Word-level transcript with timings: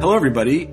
Hello, 0.00 0.16
everybody, 0.16 0.64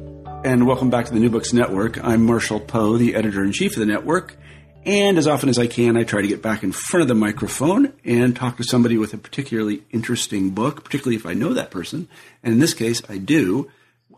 and 0.45 0.65
welcome 0.65 0.89
back 0.89 1.05
to 1.07 1.13
the 1.13 1.19
New 1.19 1.29
Books 1.29 1.51
Network. 1.51 2.01
I'm 2.01 2.25
Marshall 2.25 2.61
Poe, 2.61 2.95
the 2.95 3.13
editor 3.13 3.43
in 3.43 3.51
chief 3.51 3.73
of 3.73 3.79
the 3.81 3.85
network. 3.85 4.37
And 4.85 5.17
as 5.17 5.27
often 5.27 5.49
as 5.49 5.59
I 5.59 5.67
can, 5.67 5.97
I 5.97 6.05
try 6.05 6.21
to 6.21 6.29
get 6.29 6.41
back 6.41 6.63
in 6.63 6.71
front 6.71 7.01
of 7.01 7.09
the 7.09 7.13
microphone 7.13 7.91
and 8.05 8.33
talk 8.33 8.55
to 8.55 8.63
somebody 8.63 8.97
with 8.97 9.13
a 9.13 9.17
particularly 9.17 9.83
interesting 9.91 10.51
book, 10.51 10.85
particularly 10.85 11.17
if 11.17 11.25
I 11.25 11.33
know 11.33 11.53
that 11.53 11.71
person. 11.71 12.07
And 12.41 12.53
in 12.53 12.59
this 12.61 12.73
case, 12.73 13.01
I 13.09 13.17
do. 13.17 13.69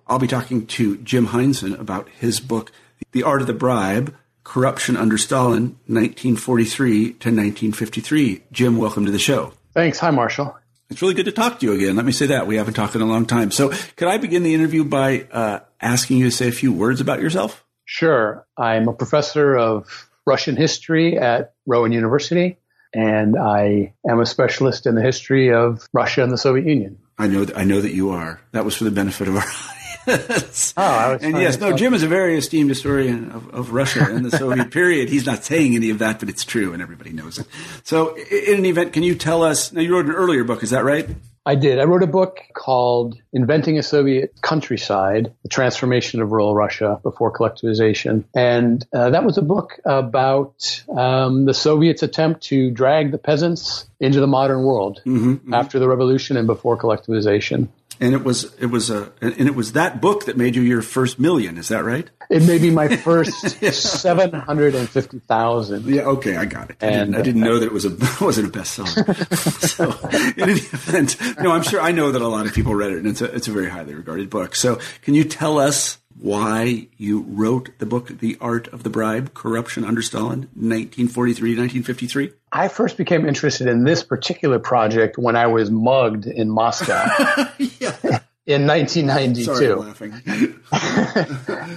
I'll 0.06 0.20
be 0.20 0.28
talking 0.28 0.68
to 0.68 0.98
Jim 0.98 1.30
Heinzen 1.30 1.80
about 1.80 2.08
his 2.10 2.40
book, 2.40 2.72
The 3.12 3.24
Art 3.24 3.42
of 3.42 3.48
the 3.48 3.54
Bribe 3.54 4.16
Corruption 4.44 4.96
Under 4.96 5.18
Stalin, 5.18 5.80
1943 5.88 7.04
to 7.06 7.10
1953. 7.10 8.44
Jim, 8.52 8.78
welcome 8.78 9.06
to 9.08 9.12
the 9.12 9.18
show. 9.18 9.54
Thanks. 9.74 9.98
Hi, 9.98 10.12
Marshall. 10.12 10.56
It's 10.90 11.02
really 11.02 11.14
good 11.14 11.26
to 11.26 11.32
talk 11.32 11.60
to 11.60 11.66
you 11.66 11.74
again. 11.74 11.96
Let 11.96 12.06
me 12.06 12.12
say 12.12 12.28
that. 12.28 12.48
We 12.48 12.56
haven't 12.56 12.74
talked 12.74 12.96
in 12.96 13.02
a 13.02 13.06
long 13.06 13.26
time. 13.26 13.52
So, 13.52 13.70
could 13.96 14.08
I 14.08 14.18
begin 14.18 14.42
the 14.42 14.56
interview 14.56 14.84
by 14.84 15.28
uh, 15.32 15.60
asking 15.80 16.18
you 16.18 16.26
to 16.26 16.32
say 16.32 16.48
a 16.48 16.52
few 16.52 16.74
words 16.74 17.00
about 17.00 17.22
yourself? 17.22 17.64
Sure. 17.86 18.46
I'm 18.58 18.88
a 18.88 18.94
professor 18.94 19.56
of 19.56 20.10
Russian 20.26 20.56
history 20.56 21.18
at 21.18 21.54
Rowan 21.68 21.92
University, 21.92 22.58
and 22.94 23.38
I 23.38 23.94
am 24.10 24.20
a 24.20 24.26
specialist 24.26 24.88
in 24.88 24.96
the 24.96 25.02
history 25.02 25.54
of 25.54 25.88
Russia 25.94 26.24
and 26.24 26.32
the 26.32 26.38
Soviet 26.38 26.68
Union. 26.68 26.98
I 27.18 27.28
know, 27.28 27.46
th- 27.46 27.58
I 27.58 27.66
know 27.66 27.82
that 27.82 27.94
you 27.94 28.12
are. 28.12 28.42
That 28.52 28.66
was 28.66 28.76
for 28.76 28.84
the 28.84 28.92
benefit 28.92 29.28
of 29.28 29.36
our 29.36 29.44
oh, 30.10 30.84
I 30.84 31.14
was 31.14 31.24
and 31.24 31.36
yes, 31.38 31.60
no, 31.60 31.76
Jim 31.76 31.94
is 31.94 32.04
a 32.04 32.08
very 32.08 32.38
esteemed 32.38 32.70
historian 32.70 33.32
of, 33.32 33.50
of 33.54 33.72
Russia 33.72 34.08
and 34.10 34.26
the 34.26 34.32
Soviet 34.32 34.72
period. 34.72 35.10
He's 35.10 35.26
not 35.26 35.44
saying 35.44 35.76
any 35.76 35.90
of 35.90 36.00
that, 36.00 36.20
but 36.20 36.30
it's 36.30 36.44
true, 36.44 36.74
and 36.74 36.82
everybody 36.82 37.12
knows 37.12 37.38
it. 37.38 37.48
So, 37.84 38.16
in 38.16 38.60
an 38.60 38.66
event, 38.66 38.94
can 38.94 39.04
you 39.04 39.16
tell 39.16 39.44
us? 39.44 39.72
Now, 39.72 39.82
you 39.82 39.94
wrote 39.94 40.06
an 40.06 40.12
earlier 40.12 40.44
book, 40.44 40.64
is 40.64 40.72
that 40.72 40.84
right? 40.84 41.10
I 41.46 41.56
did. 41.56 41.80
I 41.80 41.86
wrote 41.86 42.04
a 42.04 42.08
book 42.08 42.42
called 42.54 43.18
Inventing 43.34 43.80
a 43.80 43.84
Soviet 43.84 44.36
Countryside 44.42 45.34
The 45.42 45.50
Transformation 45.50 46.22
of 46.22 46.32
Rural 46.32 46.54
Russia 46.54 47.00
Before 47.02 47.32
Collectivization. 47.32 48.26
And 48.36 48.86
uh, 48.94 49.10
that 49.12 49.24
was 49.24 49.38
a 49.38 49.42
book 49.42 49.80
about 49.86 50.84
um, 50.96 51.46
the 51.46 51.54
Soviets' 51.54 52.04
attempt 52.04 52.44
to 52.44 52.70
drag 52.72 53.12
the 53.12 53.18
peasants 53.18 53.88
into 54.00 54.20
the 54.20 54.28
modern 54.28 54.64
world 54.64 55.02
mm-hmm, 55.06 55.34
mm-hmm. 55.34 55.54
after 55.54 55.80
the 55.80 55.88
revolution 55.88 56.38
and 56.38 56.46
before 56.46 56.78
collectivization 56.78 57.70
and 58.00 58.14
it 58.14 58.24
was 58.24 58.54
it 58.56 58.68
was 58.68 58.90
a 58.90 59.12
and 59.22 59.48
it 59.48 59.56
was 59.56 59.74
that 59.74 60.02
book 60.02 60.26
that 60.26 60.38
made 60.38 60.56
you 60.56 60.62
your 60.62 60.82
first 60.82 61.20
million. 61.20 61.58
Is 61.58 61.68
that 61.68 61.84
right? 61.84 62.10
It 62.30 62.44
made 62.44 62.62
me 62.62 62.72
my 62.72 62.96
first 62.98 63.62
yeah. 63.62 63.72
seven 63.72 64.32
hundred 64.32 64.76
and 64.76 64.90
fifty 64.90 65.20
thousand. 65.20 65.86
Yeah, 65.86 66.04
okay, 66.04 66.38
I 66.38 66.46
got 66.46 66.70
it. 66.70 66.78
And 66.82 66.92
I 66.92 66.98
didn't, 66.98 67.16
I 67.16 67.22
didn't 67.22 67.42
know 67.42 67.56
uh, 67.58 67.60
that 67.60 67.66
it 67.66 67.74
was 67.74 67.86
a 67.86 67.90
wasn't 68.24 68.56
a 68.56 68.60
bestseller. 68.60 69.68
so, 69.68 70.10
in 70.10 70.50
any 70.50 70.60
event, 70.60 71.18
no, 71.40 71.52
I'm 71.52 71.64
sure 71.64 71.82
I 71.82 71.92
know 71.92 72.12
that 72.12 72.22
a 72.22 72.28
lot 72.28 72.46
of 72.46 72.54
people 72.54 72.74
read 72.74 72.92
it, 72.92 72.98
and 72.98 73.08
it's 73.08 73.22
a 73.22 73.26
it's 73.34 73.48
a 73.48 73.52
very 73.52 73.70
highly 73.70 73.94
regarded 73.94 74.30
book. 74.30 74.56
So, 74.56 74.80
can 75.02 75.14
you 75.14 75.24
tell 75.24 75.60
us 75.60 75.99
why 76.20 76.88
you 76.98 77.22
wrote 77.22 77.70
the 77.80 77.86
book 77.86 78.20
The 78.20 78.38
Art 78.42 78.68
of 78.70 78.84
the 78.84 78.90
Bribe 78.90 79.34
Corruption 79.34 79.86
Under 79.86 80.02
Stalin, 80.02 80.50
1943 80.54 81.50
1953? 81.52 82.32
I 82.52 82.68
first 82.68 82.98
became 82.98 83.26
interested 83.26 83.68
in 83.68 83.84
this 83.86 84.04
particular 84.04 84.60
project 84.60 85.18
when 85.18 85.36
I 85.36 85.48
was 85.48 85.72
mugged 85.72 86.26
in 86.26 86.50
Moscow. 86.50 86.94
yeah. 87.58 88.20
In 88.46 88.66
1992. 88.66 89.44
Sorry, 89.44 90.12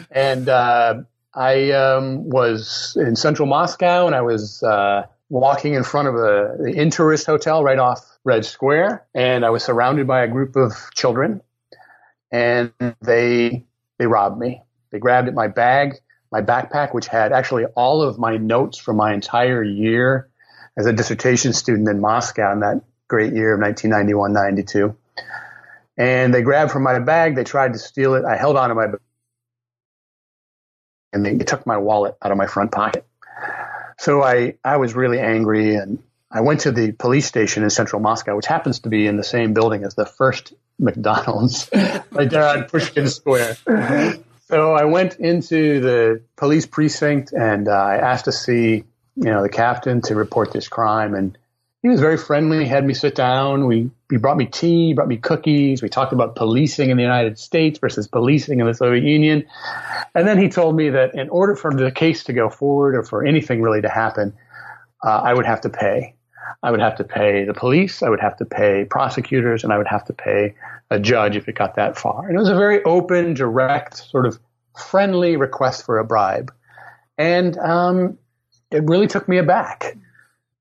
and 0.11 0.49
uh, 0.49 1.03
I 1.35 1.71
um, 1.73 2.29
was 2.29 2.97
in 2.99 3.15
central 3.15 3.47
Moscow 3.47 4.07
and 4.07 4.17
I 4.17 4.23
was 4.23 4.63
uh, 4.63 5.07
walking 5.29 5.75
in 5.75 5.85
front 5.85 6.09
of 6.09 6.15
a, 6.15 6.57
the 6.59 6.73
Intourist 6.75 7.27
Hotel 7.27 7.63
right 7.63 7.79
off 7.79 8.01
Red 8.25 8.45
Square. 8.45 9.05
And 9.15 9.45
I 9.45 9.51
was 9.51 9.63
surrounded 9.63 10.07
by 10.07 10.23
a 10.23 10.29
group 10.29 10.57
of 10.57 10.73
children. 10.95 11.43
And 12.31 12.73
they 13.03 13.67
they 13.99 14.07
robbed 14.07 14.39
me. 14.39 14.63
They 14.91 14.99
grabbed 14.99 15.29
at 15.29 15.35
my 15.35 15.49
bag, 15.49 15.95
my 16.31 16.43
backpack, 16.43 16.95
which 16.95 17.07
had 17.07 17.33
actually 17.33 17.65
all 17.67 18.03
of 18.03 18.19
my 18.19 18.37
notes 18.37 18.79
from 18.79 18.97
my 18.97 19.13
entire 19.15 19.63
year 19.63 20.29
as 20.77 20.87
a 20.87 20.93
dissertation 20.93 21.53
student 21.53 21.89
in 21.89 22.01
Moscow 22.01 22.53
in 22.53 22.61
that 22.61 22.83
great 23.09 23.33
year 23.35 23.55
of 23.55 23.61
1991 23.61 24.33
92. 24.33 24.97
And 25.97 26.33
they 26.33 26.43
grabbed 26.43 26.73
from 26.73 26.83
my 26.83 26.99
bag. 26.99 27.37
They 27.37 27.45
tried 27.45 27.75
to 27.75 27.79
steal 27.79 28.15
it. 28.15 28.25
I 28.25 28.37
held 28.37 28.57
on 28.57 28.71
to 28.71 28.75
my 28.75 28.87
and 31.13 31.25
they 31.25 31.37
took 31.39 31.67
my 31.67 31.77
wallet 31.77 32.17
out 32.23 32.33
of 32.33 32.39
my 32.39 32.47
front 32.47 32.73
pocket. 32.73 33.07
So 33.99 34.23
I, 34.23 34.55
I 34.65 34.79
was 34.79 34.95
really 34.95 35.21
angry 35.21 35.75
and 35.75 36.03
I 36.35 36.41
went 36.41 36.61
to 36.61 36.73
the 36.73 36.93
police 36.93 37.27
station 37.27 37.63
in 37.63 37.71
central 37.71 38.01
Moscow, 38.01 38.35
which 38.37 38.47
happens 38.47 38.81
to 38.81 38.89
be 38.89 39.07
in 39.07 39.17
the 39.17 39.25
same 39.25 39.53
building 39.53 39.85
as 39.85 39.95
the 39.95 40.07
first 40.07 40.55
McDonald's 40.79 41.69
right 41.73 42.31
there 42.31 42.47
on 42.47 42.65
Pushkin 42.65 43.09
Square. 43.09 43.57
So 44.49 44.73
I 44.73 44.85
went 44.85 45.15
into 45.17 45.81
the 45.81 46.23
police 46.37 46.67
precinct 46.67 47.33
and 47.33 47.69
uh, 47.69 47.73
I 47.73 47.97
asked 47.97 48.27
to 48.27 48.33
see, 48.33 48.85
you 49.17 49.25
know, 49.25 49.43
the 49.43 49.49
captain 49.49 50.03
to 50.03 50.15
report 50.15 50.53
this 50.53 50.69
crime. 50.69 51.15
And 51.15 51.39
he 51.83 51.89
was 51.89 52.01
very 52.01 52.19
friendly. 52.19 52.65
He 52.65 52.69
had 52.69 52.85
me 52.85 52.95
sit 52.95 53.15
down. 53.15 53.67
We, 53.67 53.91
he 54.11 54.17
brought 54.19 54.37
me 54.37 54.47
tea, 54.47 54.93
brought 54.93 55.09
me 55.09 55.17
cookies. 55.17 55.83
We 55.83 55.89
talked 55.89 56.13
about 56.13 56.37
policing 56.37 56.91
in 56.91 56.97
the 56.97 57.03
United 57.03 57.39
States 57.39 57.79
versus 57.79 58.09
policing 58.09 58.61
in 58.61 58.67
the 58.67 58.75
Soviet 58.75 59.05
Union. 59.05 59.47
And 60.15 60.29
then 60.29 60.39
he 60.39 60.49
told 60.49 60.77
me 60.77 60.91
that 60.91 61.15
in 61.15 61.29
order 61.31 61.57
for 61.57 61.73
the 61.73 61.91
case 61.91 62.25
to 62.25 62.33
go 62.33 62.51
forward 62.51 62.95
or 62.95 63.03
for 63.05 63.25
anything 63.25 63.63
really 63.63 63.81
to 63.83 63.89
happen, 63.89 64.35
uh, 65.03 65.21
I 65.25 65.33
would 65.33 65.47
have 65.47 65.63
to 65.63 65.71
pay. 65.71 66.15
I 66.63 66.71
would 66.71 66.81
have 66.81 66.97
to 66.97 67.05
pay 67.05 67.45
the 67.45 67.55
police, 67.55 68.03
I 68.03 68.09
would 68.09 68.21
have 68.21 68.37
to 68.39 68.45
pay 68.45 68.85
prosecutors, 68.85 69.65
and 69.65 69.73
I 69.73 69.79
would 69.79 69.87
have 69.87 70.05
to 70.07 70.13
pay 70.13 70.55
a 70.91 70.99
judge 70.99 71.37
if 71.37 71.49
it 71.49 71.55
got 71.55 71.77
that 71.77 71.97
far. 71.97 72.27
And 72.27 72.37
it 72.37 72.39
was 72.39 72.49
a 72.49 72.55
very 72.55 72.83
open, 72.85 73.35
direct, 73.35 73.97
sort 73.97 74.27
of 74.27 74.39
friendly 74.77 75.37
request 75.37 75.85
for 75.85 75.99
a 75.99 76.05
bribe. 76.05 76.53
And 77.19 77.57
um, 77.59 78.19
it 78.71 78.85
really 78.85 79.07
took 79.07 79.29
me 79.29 79.39
aback. 79.39 79.97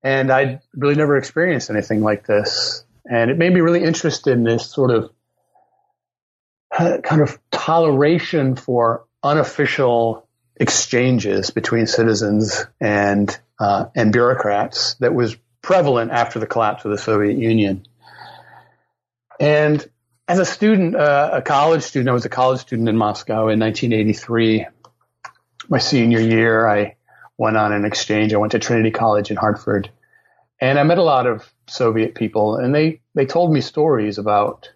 And 0.04 0.32
I'd 0.32 0.62
really 0.76 0.96
never 0.96 1.18
experienced 1.18 1.70
anything 1.70 2.02
like 2.02 2.26
this. 2.26 2.84
And 3.10 3.30
it 3.30 3.38
made 3.38 3.54
me 3.54 3.62
really 3.62 3.84
interested 3.84 4.34
in 4.34 4.44
this 4.44 4.70
sort 4.70 4.92
of 4.92 5.12
uh, 6.72 6.98
kind 7.04 7.22
of 7.22 7.38
toleration 7.52 8.56
for 8.56 9.06
unofficial 9.24 10.28
exchanges 10.56 11.52
between 11.52 11.88
citizens 11.88 12.66
and 12.80 13.38
uh, 13.60 13.86
and 13.96 14.14
bureaucrats 14.14 14.96
that 14.96 15.14
was 15.14 15.36
prevalent 15.62 16.12
after 16.12 16.40
the 16.40 16.48
collapse 16.48 16.86
of 16.86 16.92
the 16.92 16.98
Soviet 16.98 17.38
Union. 17.38 17.86
And 19.40 19.86
as 20.28 20.40
a 20.40 20.46
student, 20.46 20.96
uh, 20.96 21.32
a 21.34 21.42
college 21.42 21.84
student, 21.84 22.10
I 22.10 22.14
was 22.14 22.26
a 22.26 22.30
college 22.30 22.62
student 22.62 22.88
in 22.88 22.98
Moscow 22.98 23.50
in 23.50 23.60
1983. 23.60 24.68
My 25.68 25.78
senior 25.78 26.20
year, 26.20 26.68
I 26.68 26.96
went 27.38 27.58
on 27.58 27.74
an 27.74 27.86
exchange. 27.86 28.34
I 28.34 28.38
went 28.38 28.52
to 28.54 28.60
Trinity 28.60 28.92
College 28.92 29.32
in 29.32 29.38
Hartford, 29.38 29.90
and 30.60 30.78
I 30.78 30.84
met 30.84 31.00
a 31.00 31.04
lot 31.04 31.28
of 31.28 31.52
Soviet 31.68 32.16
people, 32.16 32.56
and 32.56 32.74
they 32.74 33.02
they 33.16 33.26
told 33.26 33.52
me 33.52 33.62
stories 33.62 34.18
about 34.18 34.72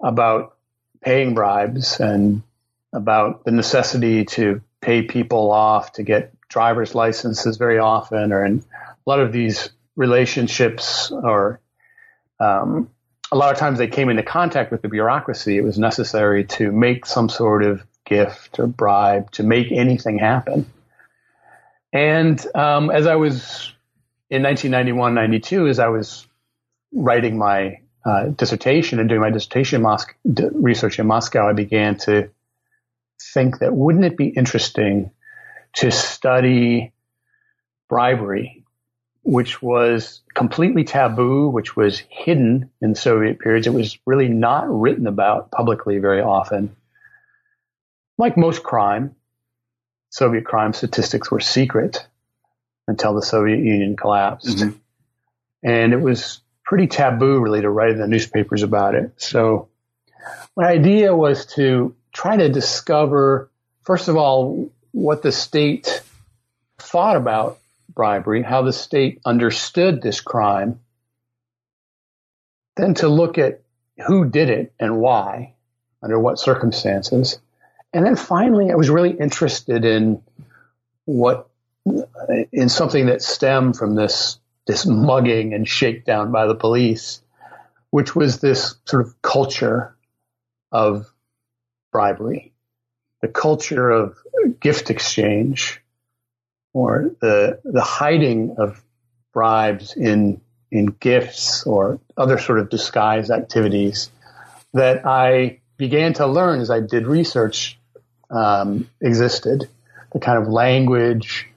about 0.00 0.56
paying 1.02 1.34
bribes 1.34 2.00
and 2.00 2.42
about 2.92 3.44
the 3.44 3.50
necessity 3.50 4.24
to 4.24 4.62
pay 4.80 5.02
people 5.02 5.50
off 5.50 5.92
to 5.92 6.02
get 6.02 6.32
driver's 6.48 6.94
licenses 6.94 7.58
very 7.58 7.78
often, 7.78 8.32
or 8.32 8.44
in 8.44 8.64
a 9.06 9.10
lot 9.10 9.20
of 9.20 9.32
these 9.32 9.70
relationships 9.94 11.10
or 11.10 11.60
um, 12.40 12.90
a 13.32 13.36
lot 13.36 13.52
of 13.52 13.58
times 13.58 13.78
they 13.78 13.88
came 13.88 14.08
into 14.08 14.22
contact 14.22 14.70
with 14.70 14.82
the 14.82 14.88
bureaucracy. 14.88 15.56
It 15.56 15.64
was 15.64 15.78
necessary 15.78 16.44
to 16.44 16.70
make 16.72 17.06
some 17.06 17.28
sort 17.28 17.64
of 17.64 17.84
gift 18.04 18.58
or 18.58 18.66
bribe 18.66 19.30
to 19.32 19.42
make 19.42 19.72
anything 19.72 20.18
happen. 20.18 20.66
And 21.92 22.44
um, 22.54 22.90
as 22.90 23.06
I 23.06 23.16
was 23.16 23.72
in 24.28 24.42
1991, 24.42 25.14
92, 25.14 25.68
as 25.68 25.78
I 25.78 25.88
was 25.88 26.26
writing 26.92 27.38
my 27.38 27.80
uh, 28.04 28.26
dissertation 28.26 29.00
and 29.00 29.08
doing 29.08 29.20
my 29.20 29.30
dissertation 29.30 29.82
Mos- 29.82 30.06
research 30.24 30.98
in 30.98 31.06
Moscow, 31.06 31.48
I 31.48 31.52
began 31.52 31.96
to 31.98 32.30
think 33.34 33.60
that 33.60 33.74
wouldn't 33.74 34.04
it 34.04 34.16
be 34.16 34.28
interesting 34.28 35.10
to 35.74 35.90
study 35.90 36.92
bribery 37.88 38.65
which 39.26 39.60
was 39.60 40.22
completely 40.34 40.84
taboo, 40.84 41.48
which 41.48 41.74
was 41.74 42.00
hidden 42.08 42.70
in 42.80 42.94
Soviet 42.94 43.40
periods. 43.40 43.66
It 43.66 43.74
was 43.74 43.98
really 44.06 44.28
not 44.28 44.66
written 44.68 45.08
about 45.08 45.50
publicly 45.50 45.98
very 45.98 46.20
often. 46.20 46.76
Like 48.18 48.36
most 48.36 48.62
crime, 48.62 49.16
Soviet 50.10 50.44
crime 50.44 50.72
statistics 50.72 51.28
were 51.28 51.40
secret 51.40 52.06
until 52.86 53.14
the 53.14 53.22
Soviet 53.22 53.58
Union 53.58 53.96
collapsed. 53.96 54.58
Mm-hmm. 54.58 54.78
And 55.68 55.92
it 55.92 56.00
was 56.00 56.40
pretty 56.64 56.86
taboo, 56.86 57.40
really, 57.40 57.62
to 57.62 57.68
write 57.68 57.90
in 57.90 57.98
the 57.98 58.06
newspapers 58.06 58.62
about 58.62 58.94
it. 58.94 59.10
So, 59.16 59.70
my 60.56 60.68
idea 60.68 61.16
was 61.16 61.46
to 61.54 61.96
try 62.12 62.36
to 62.36 62.48
discover, 62.48 63.50
first 63.82 64.06
of 64.06 64.16
all, 64.16 64.70
what 64.92 65.22
the 65.22 65.32
state 65.32 66.00
thought 66.78 67.16
about 67.16 67.58
bribery, 67.96 68.42
how 68.42 68.62
the 68.62 68.72
state 68.72 69.20
understood 69.24 70.00
this 70.00 70.20
crime, 70.20 70.78
then 72.76 72.94
to 72.94 73.08
look 73.08 73.38
at 73.38 73.62
who 74.06 74.26
did 74.26 74.50
it 74.50 74.72
and 74.78 74.98
why, 74.98 75.54
under 76.02 76.18
what 76.20 76.38
circumstances. 76.38 77.40
And 77.92 78.04
then 78.04 78.14
finally, 78.14 78.70
I 78.70 78.76
was 78.76 78.90
really 78.90 79.12
interested 79.12 79.84
in 79.84 80.22
what, 81.06 81.48
in 82.52 82.68
something 82.68 83.06
that 83.06 83.22
stemmed 83.22 83.76
from 83.76 83.94
this, 83.94 84.38
this 84.66 84.84
mugging 84.84 85.54
and 85.54 85.66
shakedown 85.66 86.30
by 86.30 86.46
the 86.46 86.54
police, 86.54 87.22
which 87.90 88.14
was 88.14 88.40
this 88.40 88.76
sort 88.84 89.06
of 89.06 89.20
culture 89.22 89.96
of 90.70 91.10
bribery, 91.92 92.52
the 93.22 93.28
culture 93.28 93.88
of 93.88 94.18
gift 94.60 94.90
exchange, 94.90 95.80
or 96.76 97.10
the 97.22 97.58
the 97.64 97.80
hiding 97.80 98.56
of 98.58 98.84
bribes 99.32 99.96
in 99.96 100.42
in 100.70 100.84
gifts 100.86 101.64
or 101.64 101.98
other 102.18 102.36
sort 102.36 102.58
of 102.58 102.68
disguised 102.68 103.30
activities 103.30 104.10
that 104.74 105.06
I 105.06 105.60
began 105.78 106.12
to 106.14 106.26
learn 106.26 106.60
as 106.60 106.70
I 106.70 106.80
did 106.80 107.06
research 107.06 107.78
um, 108.28 108.90
existed. 109.00 109.70
The 110.12 110.20
kind 110.20 110.36
of 110.42 110.48
language, 110.48 111.48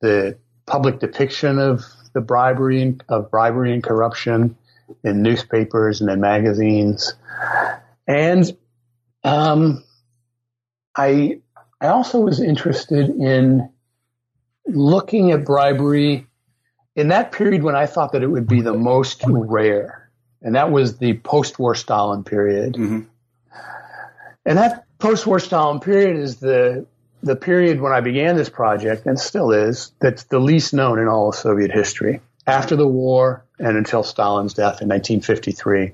the 0.00 0.38
public 0.66 1.00
depiction 1.00 1.58
of 1.58 1.84
the 2.12 2.20
bribery 2.20 2.80
and, 2.80 3.02
of 3.08 3.28
bribery 3.28 3.72
and 3.74 3.82
corruption 3.82 4.56
in 5.02 5.22
newspapers 5.22 6.00
and 6.00 6.08
in 6.08 6.20
magazines, 6.20 7.12
and 8.06 8.56
um, 9.24 9.82
I 10.96 11.40
I 11.80 11.88
also 11.88 12.20
was 12.20 12.40
interested 12.40 13.08
in 13.08 13.68
looking 14.74 15.30
at 15.32 15.44
bribery 15.44 16.26
in 16.96 17.08
that 17.08 17.32
period 17.32 17.62
when 17.62 17.76
I 17.76 17.86
thought 17.86 18.12
that 18.12 18.22
it 18.22 18.26
would 18.26 18.46
be 18.46 18.60
the 18.60 18.74
most 18.74 19.22
rare, 19.26 20.10
and 20.42 20.54
that 20.54 20.70
was 20.70 20.98
the 20.98 21.14
post-war 21.14 21.74
Stalin 21.74 22.24
period. 22.24 22.74
Mm-hmm. 22.74 23.00
And 24.44 24.58
that 24.58 24.86
post-war 24.98 25.38
Stalin 25.38 25.80
period 25.80 26.16
is 26.16 26.36
the 26.36 26.86
the 27.22 27.36
period 27.36 27.80
when 27.80 27.92
I 27.92 28.00
began 28.00 28.36
this 28.36 28.48
project, 28.48 29.06
and 29.06 29.18
still 29.18 29.50
is, 29.50 29.92
that's 30.00 30.24
the 30.24 30.38
least 30.38 30.72
known 30.72 30.98
in 30.98 31.06
all 31.06 31.28
of 31.28 31.34
Soviet 31.34 31.70
history. 31.70 32.20
After 32.46 32.76
the 32.76 32.86
war 32.86 33.44
and 33.58 33.76
until 33.76 34.02
Stalin's 34.02 34.54
death 34.54 34.80
in 34.80 34.88
1953. 34.88 35.92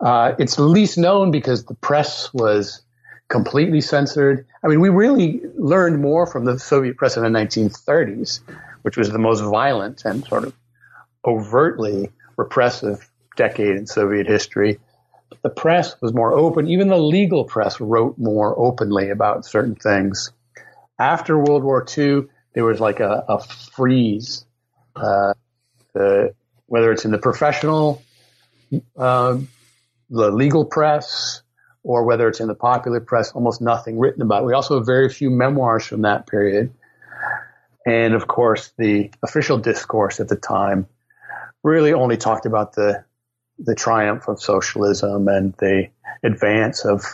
Uh, 0.00 0.34
it's 0.38 0.58
least 0.58 0.98
known 0.98 1.30
because 1.30 1.64
the 1.64 1.74
press 1.74 2.32
was 2.34 2.82
completely 3.30 3.80
censored. 3.80 4.44
I 4.62 4.66
mean, 4.66 4.80
we 4.80 4.90
really 4.90 5.40
learned 5.56 6.02
more 6.02 6.26
from 6.26 6.44
the 6.44 6.58
Soviet 6.58 6.98
press 6.98 7.16
in 7.16 7.22
the 7.22 7.30
1930s, 7.30 8.40
which 8.82 8.98
was 8.98 9.10
the 9.10 9.18
most 9.18 9.40
violent 9.40 10.04
and 10.04 10.26
sort 10.26 10.44
of 10.44 10.54
overtly 11.24 12.10
repressive 12.36 13.08
decade 13.36 13.76
in 13.76 13.86
Soviet 13.86 14.26
history. 14.26 14.80
The 15.42 15.48
press 15.48 15.94
was 16.02 16.12
more 16.12 16.32
open. 16.32 16.68
Even 16.68 16.88
the 16.88 16.98
legal 16.98 17.44
press 17.44 17.80
wrote 17.80 18.18
more 18.18 18.58
openly 18.58 19.10
about 19.10 19.46
certain 19.46 19.76
things. 19.76 20.32
After 20.98 21.38
World 21.38 21.62
War 21.62 21.86
II, 21.96 22.24
there 22.52 22.64
was 22.64 22.80
like 22.80 22.98
a, 22.98 23.24
a 23.28 23.38
freeze. 23.38 24.44
Uh, 24.96 25.34
the, 25.94 26.34
whether 26.66 26.90
it's 26.90 27.04
in 27.04 27.12
the 27.12 27.18
professional, 27.18 28.02
uh, 28.96 29.38
the 30.10 30.30
legal 30.32 30.64
press, 30.64 31.42
or 31.82 32.04
whether 32.04 32.28
it's 32.28 32.40
in 32.40 32.48
the 32.48 32.54
popular 32.54 33.00
press, 33.00 33.32
almost 33.32 33.60
nothing 33.60 33.98
written 33.98 34.22
about 34.22 34.42
it. 34.42 34.46
We 34.46 34.52
also 34.52 34.76
have 34.76 34.86
very 34.86 35.08
few 35.08 35.30
memoirs 35.30 35.86
from 35.86 36.02
that 36.02 36.26
period. 36.26 36.72
And 37.86 38.14
of 38.14 38.26
course, 38.26 38.72
the 38.76 39.10
official 39.22 39.58
discourse 39.58 40.20
at 40.20 40.28
the 40.28 40.36
time 40.36 40.86
really 41.62 41.92
only 41.92 42.16
talked 42.16 42.46
about 42.46 42.74
the 42.74 43.04
the 43.58 43.74
triumph 43.74 44.26
of 44.26 44.40
socialism 44.40 45.28
and 45.28 45.54
the 45.58 45.88
advance 46.22 46.84
of 46.84 47.04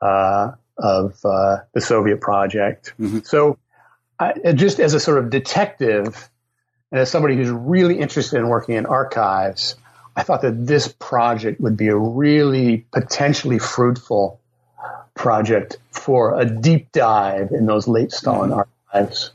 uh, 0.00 0.52
of 0.78 1.18
uh, 1.24 1.58
the 1.72 1.80
Soviet 1.80 2.20
project. 2.20 2.94
Mm-hmm. 3.00 3.20
So, 3.24 3.58
I, 4.18 4.52
just 4.52 4.80
as 4.80 4.94
a 4.94 5.00
sort 5.00 5.18
of 5.18 5.30
detective 5.30 6.28
and 6.90 7.00
as 7.00 7.10
somebody 7.10 7.36
who's 7.36 7.50
really 7.50 7.98
interested 7.98 8.38
in 8.38 8.48
working 8.48 8.74
in 8.76 8.86
archives, 8.86 9.76
I 10.16 10.22
thought 10.22 10.42
that 10.42 10.66
this 10.66 10.88
project 10.88 11.60
would 11.60 11.76
be 11.76 11.88
a 11.88 11.96
really 11.96 12.86
potentially 12.92 13.58
fruitful 13.58 14.40
project 15.14 15.78
for 15.90 16.38
a 16.38 16.44
deep 16.44 16.92
dive 16.92 17.50
in 17.52 17.66
those 17.66 17.88
late 17.88 18.12
Stalin 18.12 18.50
mm-hmm. 18.50 18.62
archives. 18.92 19.32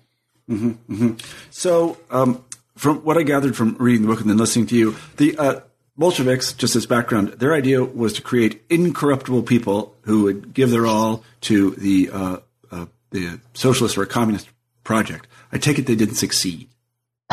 Mm-hmm, 0.49 0.93
mm-hmm. 0.93 1.13
So, 1.49 1.97
um, 2.09 2.43
from 2.75 3.03
what 3.03 3.17
I 3.17 3.23
gathered 3.23 3.55
from 3.55 3.75
reading 3.79 4.03
the 4.03 4.07
book 4.07 4.21
and 4.21 4.29
then 4.29 4.37
listening 4.37 4.67
to 4.67 4.75
you, 4.75 4.95
the 5.17 5.37
uh, 5.37 5.59
Bolsheviks, 5.97 6.53
just 6.53 6.75
as 6.75 6.85
background, 6.85 7.29
their 7.33 7.53
idea 7.53 7.83
was 7.83 8.13
to 8.13 8.21
create 8.21 8.61
incorruptible 8.69 9.43
people 9.43 9.95
who 10.01 10.23
would 10.23 10.53
give 10.53 10.69
their 10.69 10.85
all 10.85 11.23
to 11.41 11.71
the 11.71 12.09
uh, 12.11 12.37
uh, 12.71 12.85
the 13.09 13.39
socialist 13.53 13.97
or 13.97 14.05
communist 14.05 14.47
project. 14.83 15.27
I 15.51 15.57
take 15.57 15.79
it 15.79 15.87
they 15.87 15.95
didn't 15.95 16.15
succeed. 16.15 16.69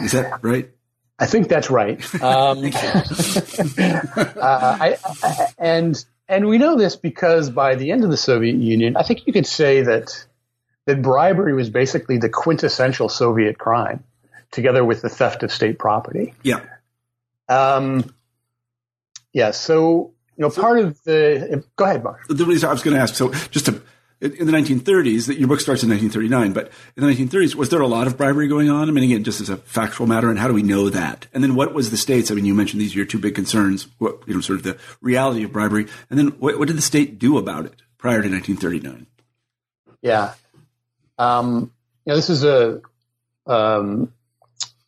Is 0.00 0.12
that 0.12 0.38
right? 0.42 0.70
I 1.18 1.26
think 1.26 1.48
that's 1.48 1.70
right. 1.70 1.98
Um, 2.22 2.64
uh, 2.74 4.00
I, 4.40 4.96
I, 5.04 5.46
and 5.58 6.04
and 6.28 6.46
we 6.46 6.58
know 6.58 6.76
this 6.76 6.94
because 6.94 7.50
by 7.50 7.74
the 7.74 7.90
end 7.90 8.04
of 8.04 8.10
the 8.10 8.16
Soviet 8.16 8.56
Union, 8.56 8.96
I 8.96 9.02
think 9.02 9.26
you 9.26 9.32
could 9.32 9.46
say 9.46 9.82
that 9.82 10.26
that 10.84 11.02
bribery 11.02 11.54
was 11.54 11.70
basically 11.70 12.18
the 12.18 12.28
quintessential 12.28 13.08
Soviet 13.08 13.58
crime, 13.58 14.04
together 14.52 14.84
with 14.84 15.02
the 15.02 15.08
theft 15.08 15.42
of 15.42 15.52
state 15.52 15.78
property. 15.78 16.34
Yeah. 16.42 16.60
Um, 17.48 18.14
yeah. 19.32 19.50
So 19.50 20.12
you 20.36 20.42
know, 20.42 20.50
so, 20.50 20.62
part 20.62 20.78
of 20.78 21.02
the 21.02 21.64
go 21.76 21.84
ahead, 21.84 22.04
Mark. 22.04 22.26
The 22.28 22.44
reason 22.44 22.68
I 22.68 22.72
was 22.72 22.82
going 22.82 22.94
to 22.94 23.02
ask, 23.02 23.16
so 23.16 23.32
just 23.50 23.66
to 23.66 23.82
in 24.20 24.46
the 24.46 24.52
1930s, 24.52 25.38
your 25.38 25.46
book 25.46 25.60
starts 25.60 25.84
in 25.84 25.90
1939, 25.90 26.52
but 26.52 26.72
in 26.96 27.06
the 27.06 27.12
1930s, 27.12 27.54
was 27.54 27.68
there 27.68 27.80
a 27.80 27.86
lot 27.86 28.08
of 28.08 28.16
bribery 28.16 28.48
going 28.48 28.68
on? 28.68 28.88
I 28.88 28.92
mean, 28.92 29.04
again, 29.04 29.22
just 29.22 29.40
as 29.40 29.48
a 29.48 29.56
factual 29.58 30.08
matter, 30.08 30.28
and 30.28 30.38
how 30.38 30.48
do 30.48 30.54
we 30.54 30.62
know 30.62 30.90
that? 30.90 31.28
And 31.32 31.42
then 31.42 31.54
what 31.54 31.72
was 31.72 31.90
the 31.90 31.96
states? 31.96 32.30
I 32.30 32.34
mean, 32.34 32.44
you 32.44 32.54
mentioned 32.54 32.80
these 32.80 32.94
are 32.94 32.98
your 32.98 33.06
two 33.06 33.20
big 33.20 33.36
concerns, 33.36 33.86
what, 33.98 34.20
you 34.26 34.34
know, 34.34 34.40
sort 34.40 34.58
of 34.58 34.64
the 34.64 34.76
reality 35.00 35.44
of 35.44 35.52
bribery. 35.52 35.86
And 36.10 36.18
then 36.18 36.28
what, 36.40 36.58
what 36.58 36.66
did 36.66 36.76
the 36.76 36.82
state 36.82 37.18
do 37.18 37.38
about 37.38 37.66
it 37.66 37.74
prior 37.96 38.20
to 38.20 38.28
1939? 38.28 39.06
Yeah. 40.02 40.34
Um, 41.16 41.72
you 42.04 42.10
know, 42.10 42.16
this 42.16 42.30
is 42.30 42.42
a, 42.42 42.80
um, 43.46 44.12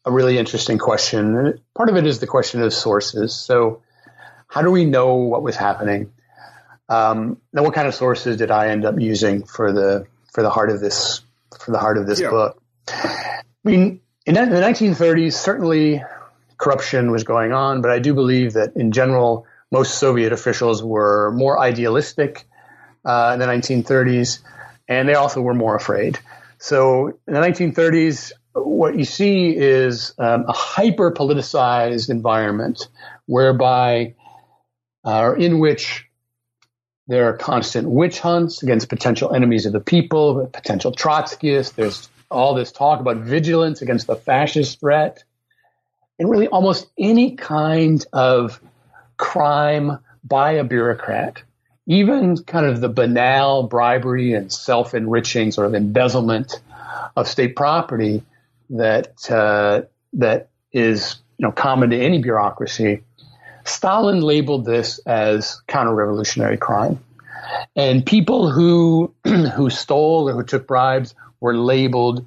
a 0.05 0.11
really 0.11 0.39
interesting 0.39 0.79
question. 0.79 1.61
Part 1.77 1.89
of 1.89 1.97
it 1.97 2.07
is 2.07 2.19
the 2.19 2.27
question 2.27 2.63
of 2.63 2.73
sources. 2.73 3.35
So 3.35 3.83
how 4.49 4.63
do 4.63 4.73
we 4.73 4.85
know 4.85 5.15
what 5.15 5.45
was 5.45 5.55
happening? 5.55 6.13
Um, 6.91 7.41
now, 7.53 7.63
what 7.63 7.73
kind 7.73 7.87
of 7.87 7.95
sources 7.95 8.37
did 8.37 8.51
I 8.51 8.69
end 8.69 8.85
up 8.85 8.99
using 8.99 9.45
for 9.45 9.73
the 9.73 10.07
for 10.33 10.43
the 10.43 10.51
heart 10.51 10.71
of 10.71 10.81
this 10.81 11.23
for 11.59 11.71
the 11.71 11.79
heart 11.79 11.97
of 11.97 12.07
this 12.07 12.21
yeah. 12.21 12.31
book? 12.31 12.61
I 12.89 13.43
mean, 13.65 14.01
in 14.27 14.35
the 14.35 14.41
1930s, 14.41 15.35
certainly 15.35 16.03
corruption 16.59 17.13
was 17.13 17.23
going 17.23 17.53
on, 17.53 17.81
but 17.81 17.93
I 17.93 18.01
do 18.01 18.13
believe 18.13 18.55
that 18.55 18.77
in 18.77 18.91
general, 18.91 19.47
most 19.71 19.99
Soviet 19.99 20.33
officials 20.33 20.83
were 20.83 21.31
more 21.33 21.59
idealistic 21.61 22.47
uh, 23.05 23.31
in 23.35 23.39
the 23.39 23.47
1930s, 23.47 24.41
and 24.89 25.09
they 25.09 25.15
also 25.15 25.41
were 25.41 25.55
more 25.55 25.77
afraid. 25.77 26.19
So 26.59 27.19
in 27.29 27.35
the 27.35 27.41
1930s, 27.41 28.33
what 28.53 28.99
you 28.99 29.05
see 29.05 29.57
is 29.57 30.13
um, 30.19 30.45
a 30.49 30.53
hyper 30.53 31.13
politicized 31.13 32.11
environment 32.11 32.89
whereby, 33.27 34.15
uh, 35.05 35.35
in 35.39 35.61
which 35.61 36.10
there 37.11 37.29
are 37.29 37.33
constant 37.33 37.91
witch 37.91 38.21
hunts 38.21 38.63
against 38.63 38.89
potential 38.89 39.35
enemies 39.35 39.67
of 39.67 39.73
the 39.73 39.81
people, 39.81 40.47
potential 40.47 40.93
Trotskyists. 40.93 41.75
There's 41.75 42.09
all 42.31 42.55
this 42.55 42.71
talk 42.71 43.01
about 43.01 43.17
vigilance 43.17 43.83
against 43.83 44.07
the 44.07 44.15
fascist 44.15 44.79
threat. 44.79 45.25
And 46.21 46.31
really, 46.31 46.47
almost 46.47 46.87
any 46.97 47.35
kind 47.35 48.07
of 48.13 48.61
crime 49.17 49.99
by 50.23 50.53
a 50.53 50.63
bureaucrat, 50.63 51.43
even 51.89 52.37
kind 52.45 52.67
of 52.67 52.81
the 52.81 52.89
banal 52.89 53.65
bribery 53.65 54.33
and 54.33 54.53
self 54.53 54.95
enriching 54.95 55.51
sort 55.51 55.67
of 55.67 55.75
embezzlement 55.75 56.63
of 57.17 57.27
state 57.27 57.57
property, 57.57 58.23
that 58.71 59.29
uh, 59.29 59.83
that 60.13 60.51
is 60.71 61.17
you 61.39 61.45
know 61.45 61.51
common 61.51 61.91
to 61.91 61.99
any 61.99 62.23
bureaucracy. 62.23 63.03
Stalin 63.71 64.21
labeled 64.21 64.65
this 64.65 64.99
as 65.07 65.61
counter-revolutionary 65.67 66.59
crime, 66.59 67.03
and 67.77 68.05
people 68.05 68.51
who 68.51 69.15
who 69.25 69.71
stole 69.71 70.29
or 70.29 70.33
who 70.33 70.43
took 70.43 70.67
bribes 70.67 71.15
were 71.41 71.55
labeled 71.55 72.27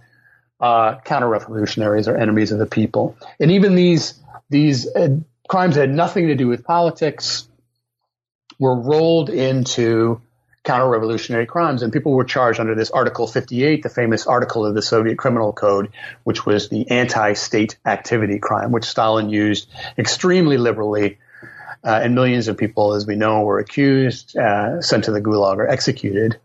uh, 0.59 0.95
counter-revolutionaries 1.01 2.07
or 2.07 2.17
enemies 2.17 2.51
of 2.51 2.59
the 2.59 2.65
people. 2.65 3.17
And 3.39 3.51
even 3.51 3.75
these 3.75 4.13
these 4.49 4.87
uh, 4.87 5.17
crimes 5.47 5.75
had 5.75 5.89
nothing 5.89 6.27
to 6.27 6.35
do 6.35 6.47
with 6.47 6.63
politics 6.63 7.47
were 8.59 8.79
rolled 8.79 9.29
into 9.29 10.21
counter-revolutionary 10.63 11.45
crimes, 11.45 11.83
and 11.83 11.91
people 11.91 12.13
were 12.13 12.23
charged 12.23 12.59
under 12.59 12.75
this 12.75 12.89
Article 12.89 13.27
58, 13.27 13.83
the 13.83 13.89
famous 13.89 14.25
article 14.25 14.65
of 14.65 14.73
the 14.73 14.81
Soviet 14.81 15.17
Criminal 15.17 15.51
Code, 15.51 15.91
which 16.23 16.45
was 16.45 16.69
the 16.69 16.89
anti-state 16.89 17.77
activity 17.85 18.39
crime, 18.39 18.71
which 18.71 18.85
Stalin 18.85 19.29
used 19.29 19.69
extremely 19.97 20.57
liberally. 20.57 21.17
Uh, 21.83 21.99
and 22.03 22.15
millions 22.15 22.47
of 22.47 22.57
people, 22.57 22.93
as 22.93 23.05
we 23.05 23.15
know, 23.15 23.41
were 23.41 23.59
accused, 23.59 24.37
uh, 24.37 24.81
sent 24.81 25.03
to 25.03 25.11
the 25.11 25.19
gulag, 25.19 25.57
or 25.57 25.67
executed. 25.67 26.37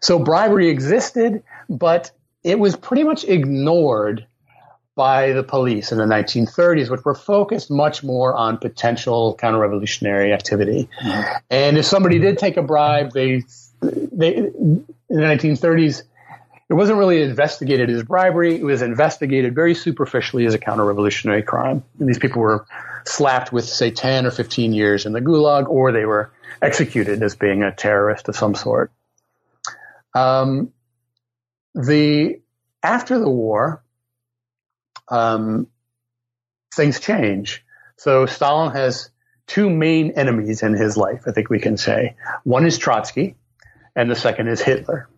So 0.00 0.18
bribery 0.18 0.68
existed, 0.68 1.42
but 1.70 2.10
it 2.44 2.58
was 2.58 2.76
pretty 2.76 3.04
much 3.04 3.24
ignored 3.24 4.26
by 4.94 5.32
the 5.32 5.42
police 5.42 5.90
in 5.90 5.98
the 5.98 6.04
1930s, 6.04 6.90
which 6.90 7.04
were 7.04 7.14
focused 7.14 7.70
much 7.70 8.04
more 8.04 8.34
on 8.34 8.58
potential 8.58 9.34
counter-revolutionary 9.36 10.32
activity. 10.32 10.88
Mm-hmm. 11.02 11.36
And 11.50 11.78
if 11.78 11.86
somebody 11.86 12.18
did 12.18 12.36
take 12.36 12.58
a 12.58 12.62
bribe, 12.62 13.12
they, 13.12 13.42
they 13.80 14.36
in 14.36 14.86
the 15.08 15.22
1930s, 15.22 16.02
it 16.72 16.74
wasn't 16.74 16.98
really 16.98 17.20
investigated 17.20 17.90
as 17.90 18.02
bribery. 18.02 18.56
It 18.56 18.64
was 18.64 18.80
investigated 18.80 19.54
very 19.54 19.74
superficially 19.74 20.46
as 20.46 20.54
a 20.54 20.58
counter-revolutionary 20.58 21.42
crime. 21.42 21.84
And 21.98 22.08
these 22.08 22.18
people 22.18 22.40
were 22.40 22.64
slapped 23.04 23.52
with, 23.52 23.66
say, 23.66 23.90
10 23.90 24.24
or 24.24 24.30
15 24.30 24.72
years 24.72 25.04
in 25.04 25.12
the 25.12 25.20
gulag, 25.20 25.68
or 25.68 25.92
they 25.92 26.06
were 26.06 26.32
executed 26.62 27.22
as 27.22 27.36
being 27.36 27.62
a 27.62 27.72
terrorist 27.72 28.26
of 28.30 28.36
some 28.36 28.54
sort. 28.54 28.90
Um, 30.14 30.72
the 31.74 32.40
after 32.82 33.18
the 33.18 33.28
war, 33.28 33.84
um, 35.08 35.66
things 36.74 37.00
change. 37.00 37.66
So 37.98 38.24
Stalin 38.24 38.72
has 38.72 39.10
two 39.46 39.68
main 39.68 40.12
enemies 40.12 40.62
in 40.62 40.72
his 40.72 40.96
life. 40.96 41.24
I 41.26 41.32
think 41.32 41.50
we 41.50 41.58
can 41.58 41.76
say 41.76 42.16
one 42.44 42.64
is 42.64 42.78
Trotsky, 42.78 43.36
and 43.94 44.10
the 44.10 44.16
second 44.16 44.48
is 44.48 44.62
Hitler. 44.62 45.10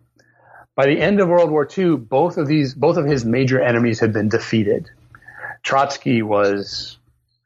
By 0.75 0.87
the 0.87 0.99
end 0.99 1.21
of 1.21 1.29
World 1.29 1.51
War 1.51 1.67
II, 1.77 1.95
both 1.95 2.37
of 2.37 2.47
these, 2.47 2.73
both 2.73 2.97
of 2.97 3.05
his 3.05 3.23
major 3.23 3.61
enemies 3.61 3.99
had 3.99 4.11
been 4.11 4.27
defeated. 4.27 4.89
Trotsky 5.63 6.21
was 6.21 6.97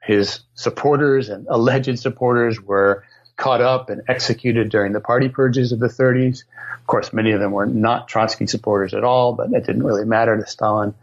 his 0.02 0.40
supporters 0.56 1.30
and 1.30 1.46
alleged 1.48 2.00
supporters 2.00 2.60
were 2.60 3.04
caught 3.38 3.62
up 3.62 3.90
and 3.90 4.02
executed 4.08 4.70
during 4.70 4.92
the 4.92 5.00
party 5.00 5.30
purges 5.30 5.72
of 5.72 5.80
the 5.80 5.88
30s. 5.88 6.44
Of 6.80 6.88
course, 6.88 7.14
many 7.14 7.32
of 7.32 7.40
them 7.40 7.52
were 7.52 7.68
not 7.68 8.08
Trotsky 8.08 8.48
supporters 8.48 8.94
at 8.96 9.04
all, 9.04 9.34
but 9.34 9.54
it 9.54 9.66
didn't 9.66 9.84
really 9.84 10.06
matter 10.06 10.36
to 10.36 10.46
Stalin. 10.48 10.96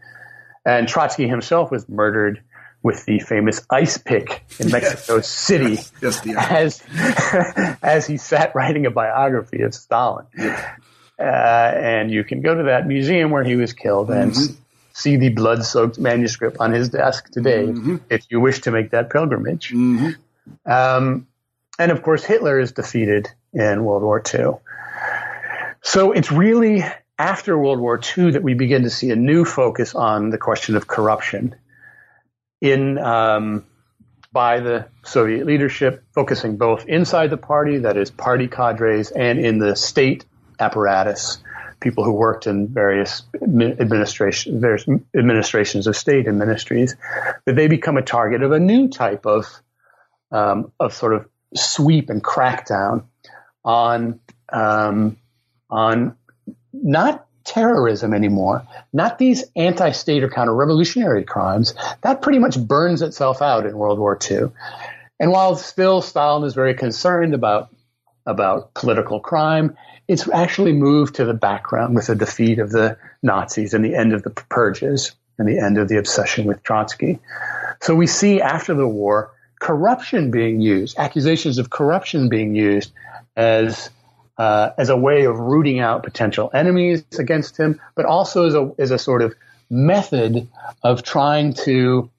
And 0.65 0.87
Trotsky 0.87 1.27
himself 1.29 1.71
was 1.71 1.87
murdered 1.87 2.41
with 2.83 3.05
the 3.05 3.19
famous 3.19 3.65
ice 3.69 3.97
pick 3.97 4.43
in 4.59 4.69
Mexico 4.69 5.15
yes. 5.15 5.29
City 5.29 5.79
yes. 6.01 6.21
Yes, 6.25 6.83
as, 6.91 7.77
as 7.81 8.05
he 8.05 8.17
sat 8.17 8.53
writing 8.53 8.85
a 8.85 8.91
biography 8.91 9.61
of 9.61 9.73
Stalin. 9.73 10.25
Uh, 11.19 11.23
and 11.23 12.11
you 12.11 12.23
can 12.23 12.41
go 12.41 12.53
to 12.53 12.63
that 12.63 12.87
museum 12.87 13.31
where 13.31 13.43
he 13.43 13.55
was 13.55 13.73
killed 13.73 14.11
and 14.11 14.33
mm-hmm. 14.33 14.53
see 14.93 15.17
the 15.17 15.29
blood 15.29 15.65
soaked 15.65 15.97
manuscript 15.97 16.57
on 16.59 16.71
his 16.71 16.89
desk 16.89 17.31
today 17.31 17.65
mm-hmm. 17.65 17.97
if 18.09 18.25
you 18.29 18.39
wish 18.39 18.61
to 18.61 18.71
make 18.71 18.91
that 18.91 19.09
pilgrimage. 19.09 19.71
Mm-hmm. 19.71 20.71
Um, 20.71 21.27
and 21.79 21.91
of 21.91 22.03
course, 22.03 22.23
Hitler 22.23 22.59
is 22.59 22.71
defeated 22.71 23.29
in 23.53 23.83
World 23.83 24.03
War 24.03 24.21
II. 24.33 24.57
So 25.81 26.11
it's 26.11 26.31
really 26.31 26.83
after 27.17 27.57
World 27.57 27.79
War 27.79 27.99
II 27.99 28.31
that 28.31 28.43
we 28.43 28.53
begin 28.53 28.83
to 28.83 28.89
see 28.89 29.09
a 29.09 29.15
new 29.15 29.45
focus 29.45 29.95
on 29.95 30.29
the 30.29 30.37
question 30.37 30.75
of 30.75 30.87
corruption 30.87 31.55
in 32.61 32.97
um, 32.97 33.65
by 34.31 34.59
the 34.59 34.87
Soviet 35.03 35.45
leadership, 35.45 36.03
focusing 36.13 36.57
both 36.57 36.85
inside 36.87 37.29
the 37.29 37.37
party, 37.37 37.79
that 37.79 37.97
is, 37.97 38.11
party 38.11 38.47
cadres, 38.47 39.11
and 39.11 39.39
in 39.39 39.57
the 39.57 39.75
state 39.75 40.25
apparatus, 40.59 41.39
people 41.79 42.03
who 42.03 42.13
worked 42.13 42.47
in 42.47 42.67
various 42.67 43.23
administration, 43.41 44.59
various 44.59 44.85
administrations 45.15 45.87
of 45.87 45.95
state 45.95 46.27
and 46.27 46.39
ministries, 46.39 46.95
that 47.45 47.55
they 47.55 47.67
become 47.67 47.97
a 47.97 48.01
target 48.01 48.43
of 48.43 48.51
a 48.51 48.59
new 48.59 48.87
type 48.87 49.25
of 49.25 49.45
um, 50.31 50.71
of 50.79 50.93
sort 50.93 51.13
of 51.13 51.27
sweep 51.55 52.09
and 52.09 52.23
crackdown 52.23 53.05
on 53.63 54.19
um, 54.51 55.17
on 55.69 56.15
not 56.73 57.27
terrorism 57.43 58.13
anymore, 58.13 58.67
not 58.91 59.17
these 59.17 59.45
anti-state 59.55 60.21
or 60.21 60.29
counter-revolutionary 60.29 61.23
crimes. 61.23 61.73
That 62.01 62.21
pretty 62.21 62.39
much 62.39 62.59
burns 62.59 63.01
itself 63.01 63.41
out 63.41 63.65
in 63.65 63.77
World 63.77 63.99
War 63.99 64.19
II. 64.29 64.51
And 65.19 65.31
while 65.31 65.55
still 65.55 66.01
Stalin 66.01 66.43
is 66.43 66.53
very 66.53 66.73
concerned 66.73 67.33
about 67.33 67.69
about 68.25 68.73
political 68.73 69.21
crime, 69.21 69.77
it's 70.07 70.27
actually 70.29 70.73
moved 70.73 71.15
to 71.15 71.25
the 71.25 71.33
background 71.33 71.95
with 71.95 72.07
the 72.07 72.15
defeat 72.15 72.59
of 72.59 72.71
the 72.71 72.97
Nazis 73.21 73.73
and 73.73 73.83
the 73.83 73.95
end 73.95 74.13
of 74.13 74.23
the 74.23 74.29
purges 74.29 75.13
and 75.37 75.47
the 75.47 75.59
end 75.59 75.77
of 75.77 75.87
the 75.87 75.97
obsession 75.97 76.45
with 76.45 76.63
Trotsky. 76.63 77.19
So 77.81 77.93
we 77.93 78.07
see 78.07 78.41
after 78.41 78.73
the 78.73 78.87
war 78.87 79.31
corruption 79.59 80.31
being 80.31 80.61
used, 80.61 80.97
accusations 80.97 81.57
of 81.57 81.69
corruption 81.69 82.29
being 82.29 82.55
used 82.55 82.91
as 83.35 83.89
uh, 84.37 84.69
as 84.77 84.89
a 84.89 84.97
way 84.97 85.25
of 85.25 85.39
rooting 85.39 85.79
out 85.79 86.03
potential 86.03 86.51
enemies 86.53 87.03
against 87.17 87.57
him, 87.57 87.81
but 87.95 88.05
also 88.05 88.45
as 88.45 88.53
a 88.53 88.71
as 88.77 88.91
a 88.91 88.99
sort 88.99 89.21
of 89.21 89.33
method 89.69 90.47
of 90.83 91.03
trying 91.03 91.53
to 91.53 92.09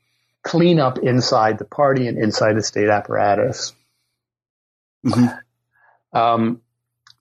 clean 0.42 0.80
up 0.80 0.98
inside 0.98 1.58
the 1.58 1.64
party 1.64 2.06
and 2.06 2.18
inside 2.18 2.54
the 2.54 2.62
state 2.62 2.88
apparatus. 2.88 3.72
Mm-hmm. 5.06 6.18
Um, 6.18 6.60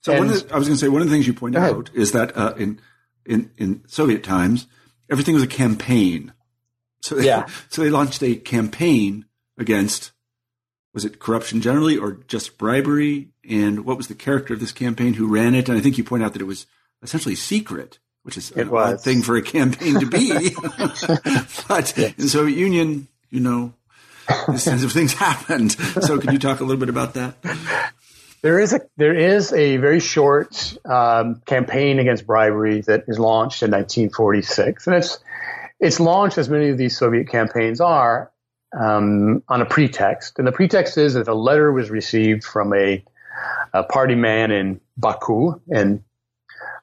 so 0.08 0.22
and, 0.22 0.30
the, 0.30 0.54
I 0.54 0.58
was 0.58 0.68
going 0.68 0.78
to 0.78 0.86
say 0.86 0.88
one 0.88 1.02
of 1.02 1.10
the 1.10 1.14
things 1.14 1.28
you 1.28 1.34
pointed 1.34 1.62
out 1.62 1.90
is 1.94 2.14
that 2.14 2.36
uh, 2.38 2.54
in 2.58 2.80
in 3.26 3.52
in 3.58 3.84
Soviet 3.88 4.24
times 4.24 4.68
everything 5.10 5.34
was 5.34 5.44
a 5.44 5.48
campaign. 5.48 6.34
So 7.02 7.16
they, 7.16 7.26
yeah. 7.26 7.46
so 7.70 7.82
they 7.82 7.90
launched 7.90 8.24
a 8.24 8.36
campaign 8.36 9.26
against 9.58 10.12
was 10.94 11.04
it 11.04 11.20
corruption 11.20 11.62
generally 11.62 11.98
or 11.98 12.14
just 12.28 12.58
bribery? 12.58 13.30
And 13.48 13.86
what 13.86 13.98
was 13.98 14.08
the 14.08 14.16
character 14.16 14.54
of 14.54 14.62
this 14.62 14.72
campaign? 14.72 15.14
Who 15.14 15.28
ran 15.28 15.54
it? 15.56 15.68
And 15.68 15.78
I 15.78 15.82
think 15.82 15.98
you 15.98 16.04
point 16.04 16.24
out 16.24 16.34
that 16.34 16.42
it 16.42 16.46
was 16.46 16.66
essentially 17.04 17.36
secret, 17.36 18.00
which 18.24 18.38
is 18.38 18.52
it 18.52 18.70
a 18.72 18.98
thing 18.98 19.22
for 19.22 19.36
a 19.36 19.42
campaign 19.42 20.00
to 20.00 20.06
be. 20.06 20.56
but 21.68 21.94
yes. 21.98 22.00
in 22.00 22.14
the 22.18 22.30
Soviet 22.30 22.58
Union, 22.58 23.10
you 23.30 23.42
know, 23.42 23.74
these 24.48 24.66
kinds 24.66 24.84
of 24.84 24.92
things 24.92 25.14
happened. 25.14 25.74
So, 25.74 26.18
can 26.18 26.34
you 26.34 26.40
talk 26.40 26.62
a 26.62 26.64
little 26.64 26.80
bit 26.80 26.90
about 26.90 27.14
that? 27.14 27.36
There 28.42 28.60
is 28.60 28.74
a 28.74 28.82
there 28.98 29.16
is 29.16 29.52
a 29.52 29.78
very 29.78 30.00
short 30.00 30.78
um, 30.86 31.42
campaign 31.46 32.00
against 32.00 32.28
bribery 32.28 32.82
that 32.82 33.06
is 33.08 33.18
launched 33.18 33.64
in 33.64 33.72
1946, 33.72 34.88
and 34.88 34.96
it's 34.96 35.20
it's 35.80 36.00
launched 36.00 36.38
as 36.38 36.50
many 36.50 36.70
of 36.70 36.78
these 36.78 36.98
Soviet 36.98 37.30
campaigns 37.30 37.82
are 37.82 38.32
um, 38.78 39.44
on 39.48 39.62
a 39.62 39.66
pretext. 39.66 40.40
And 40.40 40.48
the 40.48 40.52
pretext 40.52 40.98
is 40.98 41.14
that 41.14 41.28
a 41.28 41.34
letter 41.34 41.72
was 41.72 41.90
received 41.90 42.44
from 42.44 42.74
a, 42.74 43.04
a 43.74 43.84
party 43.84 44.16
man 44.16 44.52
in 44.52 44.82
Baku 44.98 45.60
in 45.68 46.04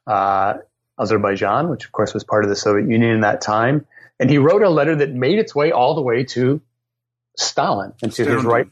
uh, 0.07 0.55
Azerbaijan, 0.99 1.69
which 1.69 1.85
of 1.85 1.93
course 1.93 2.15
was 2.15 2.25
part 2.25 2.45
of 2.45 2.51
the 2.51 2.57
Soviet 2.57 2.89
Union 2.89 3.11
in 3.11 3.21
that 3.21 3.41
time. 3.41 3.87
And 4.21 4.31
he 4.31 4.39
wrote 4.39 4.63
a 4.63 4.71
letter 4.71 4.95
that 4.97 5.11
made 5.11 5.39
its 5.39 5.55
way 5.55 5.73
all 5.73 5.95
the 5.95 6.03
way 6.03 6.25
to 6.25 6.61
Stalin 7.37 7.95
and 8.01 8.13
to 8.13 8.25
his 8.25 8.45
right, 8.45 8.69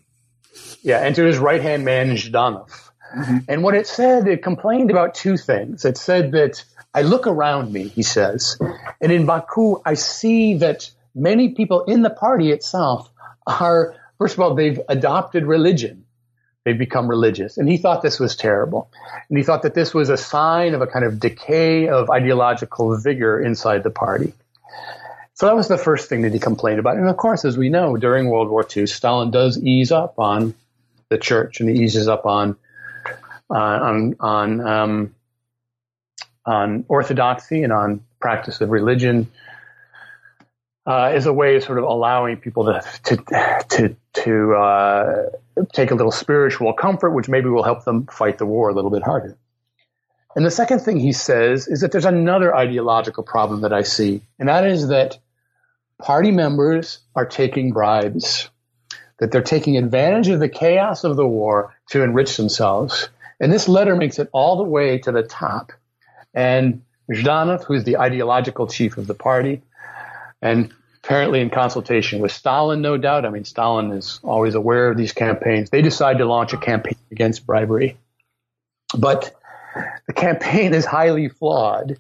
yeah, 0.82 0.98
and 0.98 1.14
to 1.16 1.24
his 1.24 1.38
right 1.38 1.60
hand 1.60 1.84
man 1.84 2.10
Zhdanov. 2.10 2.70
Mm-hmm. 3.16 3.38
And 3.48 3.62
what 3.62 3.74
it 3.74 3.86
said, 3.86 4.26
it 4.26 4.42
complained 4.42 4.90
about 4.90 5.14
two 5.14 5.36
things. 5.36 5.84
It 5.84 5.96
said 5.96 6.32
that 6.32 6.64
I 6.94 7.02
look 7.02 7.26
around 7.26 7.72
me, 7.72 7.88
he 7.88 8.02
says, 8.02 8.58
and 9.00 9.12
in 9.12 9.26
Baku, 9.26 9.80
I 9.84 9.94
see 9.94 10.58
that 10.58 10.90
many 11.14 11.50
people 11.50 11.84
in 11.84 12.02
the 12.02 12.10
party 12.10 12.50
itself 12.50 13.10
are, 13.46 13.94
first 14.18 14.34
of 14.34 14.40
all, 14.40 14.54
they've 14.54 14.80
adopted 14.88 15.46
religion. 15.46 16.04
They've 16.64 16.78
become 16.78 17.08
religious. 17.08 17.58
And 17.58 17.68
he 17.68 17.76
thought 17.76 18.02
this 18.02 18.20
was 18.20 18.36
terrible. 18.36 18.90
And 19.28 19.36
he 19.36 19.42
thought 19.42 19.62
that 19.62 19.74
this 19.74 19.92
was 19.92 20.10
a 20.10 20.16
sign 20.16 20.74
of 20.74 20.80
a 20.80 20.86
kind 20.86 21.04
of 21.04 21.18
decay 21.18 21.88
of 21.88 22.08
ideological 22.08 22.96
vigor 22.98 23.42
inside 23.42 23.82
the 23.82 23.90
party. 23.90 24.32
So 25.34 25.46
that 25.46 25.56
was 25.56 25.66
the 25.66 25.78
first 25.78 26.08
thing 26.08 26.22
that 26.22 26.32
he 26.32 26.38
complained 26.38 26.78
about. 26.78 26.96
And 26.98 27.08
of 27.08 27.16
course, 27.16 27.44
as 27.44 27.58
we 27.58 27.68
know, 27.68 27.96
during 27.96 28.28
World 28.28 28.48
War 28.48 28.64
II, 28.76 28.86
Stalin 28.86 29.30
does 29.30 29.58
ease 29.60 29.90
up 29.90 30.18
on 30.18 30.54
the 31.12 31.18
church 31.18 31.60
and 31.60 31.68
he 31.68 31.84
eases 31.84 32.08
up 32.08 32.26
on 32.26 32.56
uh, 33.50 33.54
on 33.54 34.16
on 34.18 34.60
um, 34.60 35.14
on 36.44 36.84
orthodoxy 36.88 37.62
and 37.62 37.72
on 37.72 38.02
practice 38.20 38.60
of 38.60 38.70
religion 38.70 39.30
uh, 40.86 41.04
as 41.04 41.26
a 41.26 41.32
way 41.32 41.56
of 41.56 41.62
sort 41.62 41.78
of 41.78 41.84
allowing 41.84 42.36
people 42.38 42.64
to 42.64 42.82
to 43.04 43.16
to, 43.68 43.96
to 44.14 44.54
uh, 44.54 45.30
take 45.72 45.90
a 45.90 45.94
little 45.94 46.12
spiritual 46.12 46.72
comfort, 46.72 47.10
which 47.10 47.28
maybe 47.28 47.48
will 47.48 47.62
help 47.62 47.84
them 47.84 48.06
fight 48.06 48.38
the 48.38 48.46
war 48.46 48.70
a 48.70 48.74
little 48.74 48.90
bit 48.90 49.02
harder. 49.02 49.36
And 50.34 50.46
the 50.46 50.50
second 50.50 50.80
thing 50.80 50.98
he 50.98 51.12
says 51.12 51.68
is 51.68 51.82
that 51.82 51.92
there's 51.92 52.06
another 52.06 52.56
ideological 52.56 53.22
problem 53.22 53.60
that 53.62 53.72
I 53.72 53.82
see, 53.82 54.22
and 54.38 54.48
that 54.48 54.66
is 54.66 54.88
that 54.88 55.18
party 56.00 56.30
members 56.30 57.00
are 57.14 57.26
taking 57.26 57.72
bribes, 57.72 58.48
that 59.22 59.30
they're 59.30 59.40
taking 59.40 59.76
advantage 59.76 60.26
of 60.26 60.40
the 60.40 60.48
chaos 60.48 61.04
of 61.04 61.14
the 61.14 61.24
war 61.24 61.72
to 61.90 62.02
enrich 62.02 62.36
themselves. 62.36 63.08
And 63.38 63.52
this 63.52 63.68
letter 63.68 63.94
makes 63.94 64.18
it 64.18 64.28
all 64.32 64.56
the 64.56 64.64
way 64.64 64.98
to 64.98 65.12
the 65.12 65.22
top. 65.22 65.70
And 66.34 66.82
Zhdanov, 67.08 67.62
who's 67.62 67.84
the 67.84 67.98
ideological 67.98 68.66
chief 68.66 68.96
of 68.96 69.06
the 69.06 69.14
party, 69.14 69.62
and 70.42 70.74
apparently 71.04 71.40
in 71.40 71.50
consultation 71.50 72.18
with 72.18 72.32
Stalin, 72.32 72.82
no 72.82 72.96
doubt. 72.96 73.24
I 73.24 73.30
mean, 73.30 73.44
Stalin 73.44 73.92
is 73.92 74.18
always 74.24 74.56
aware 74.56 74.88
of 74.88 74.96
these 74.96 75.12
campaigns. 75.12 75.70
They 75.70 75.82
decide 75.82 76.18
to 76.18 76.24
launch 76.24 76.52
a 76.52 76.56
campaign 76.56 76.98
against 77.12 77.46
bribery. 77.46 77.98
But 78.98 79.36
the 80.08 80.14
campaign 80.14 80.74
is 80.74 80.84
highly 80.84 81.28
flawed. 81.28 81.96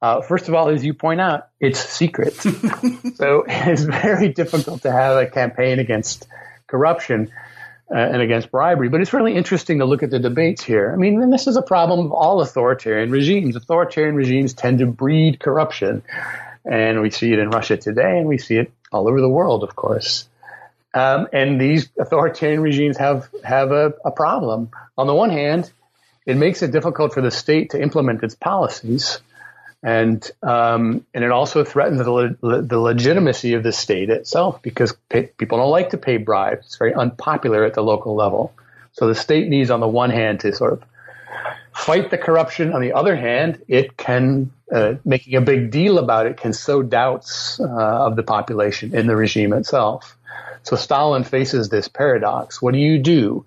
Uh, 0.00 0.22
first 0.22 0.48
of 0.48 0.54
all, 0.54 0.68
as 0.68 0.82
you 0.82 0.94
point 0.94 1.20
out, 1.20 1.48
it's 1.60 1.80
secret. 1.80 2.32
so 3.16 3.44
it's 3.46 3.82
very 3.82 4.30
difficult 4.30 4.80
to 4.82 4.90
have 4.90 5.18
a 5.18 5.26
campaign 5.26 5.78
against 5.78 6.26
corruption 6.72 7.30
uh, 7.94 7.98
and 8.12 8.22
against 8.22 8.50
bribery. 8.50 8.88
But 8.88 9.02
it's 9.02 9.12
really 9.12 9.36
interesting 9.36 9.78
to 9.80 9.84
look 9.84 10.02
at 10.02 10.10
the 10.10 10.18
debates 10.18 10.64
here. 10.64 10.90
I 10.92 10.96
mean, 10.96 11.30
this 11.30 11.46
is 11.46 11.56
a 11.56 11.62
problem 11.62 12.06
of 12.06 12.12
all 12.12 12.40
authoritarian 12.40 13.10
regimes. 13.10 13.54
Authoritarian 13.54 14.16
regimes 14.16 14.54
tend 14.54 14.78
to 14.78 14.86
breed 14.86 15.38
corruption. 15.38 16.02
And 16.64 17.02
we 17.02 17.10
see 17.10 17.32
it 17.32 17.38
in 17.38 17.50
Russia 17.50 17.76
today, 17.76 18.18
and 18.18 18.26
we 18.26 18.38
see 18.38 18.56
it 18.56 18.72
all 18.90 19.08
over 19.08 19.20
the 19.20 19.28
world, 19.28 19.62
of 19.62 19.76
course. 19.76 20.28
Um, 20.94 21.28
and 21.32 21.60
these 21.60 21.88
authoritarian 21.98 22.60
regimes 22.60 22.96
have, 22.98 23.28
have 23.44 23.72
a, 23.72 23.92
a 24.04 24.10
problem. 24.10 24.70
On 24.96 25.06
the 25.06 25.14
one 25.14 25.30
hand, 25.30 25.70
it 26.24 26.36
makes 26.36 26.62
it 26.62 26.70
difficult 26.70 27.12
for 27.12 27.20
the 27.20 27.30
state 27.30 27.70
to 27.70 27.82
implement 27.82 28.22
its 28.22 28.34
policies. 28.34 29.20
And 29.82 30.28
um, 30.42 31.04
and 31.12 31.24
it 31.24 31.32
also 31.32 31.64
threatens 31.64 31.98
the, 31.98 32.10
le- 32.10 32.62
the 32.62 32.78
legitimacy 32.78 33.54
of 33.54 33.64
the 33.64 33.72
state 33.72 34.10
itself 34.10 34.62
because 34.62 34.94
pay- 35.08 35.26
people 35.26 35.58
don't 35.58 35.70
like 35.70 35.90
to 35.90 35.98
pay 35.98 36.18
bribes. 36.18 36.66
It's 36.66 36.76
very 36.76 36.94
unpopular 36.94 37.64
at 37.64 37.74
the 37.74 37.82
local 37.82 38.14
level. 38.14 38.54
So 38.92 39.08
the 39.08 39.14
state 39.14 39.48
needs, 39.48 39.70
on 39.70 39.80
the 39.80 39.88
one 39.88 40.10
hand, 40.10 40.40
to 40.40 40.54
sort 40.54 40.74
of 40.74 40.84
fight 41.74 42.10
the 42.10 42.18
corruption. 42.18 42.72
On 42.72 42.80
the 42.80 42.92
other 42.92 43.16
hand, 43.16 43.62
it 43.66 43.96
can 43.96 44.52
uh, 44.70 44.94
making 45.04 45.34
a 45.34 45.40
big 45.40 45.70
deal 45.70 45.98
about 45.98 46.26
it 46.26 46.36
can 46.36 46.52
sow 46.52 46.82
doubts 46.82 47.58
uh, 47.60 47.66
of 47.66 48.16
the 48.16 48.22
population 48.22 48.94
in 48.94 49.06
the 49.06 49.16
regime 49.16 49.52
itself. 49.52 50.16
So 50.62 50.76
Stalin 50.76 51.24
faces 51.24 51.68
this 51.68 51.88
paradox. 51.88 52.62
What 52.62 52.72
do 52.72 52.78
you 52.78 52.98
do? 52.98 53.44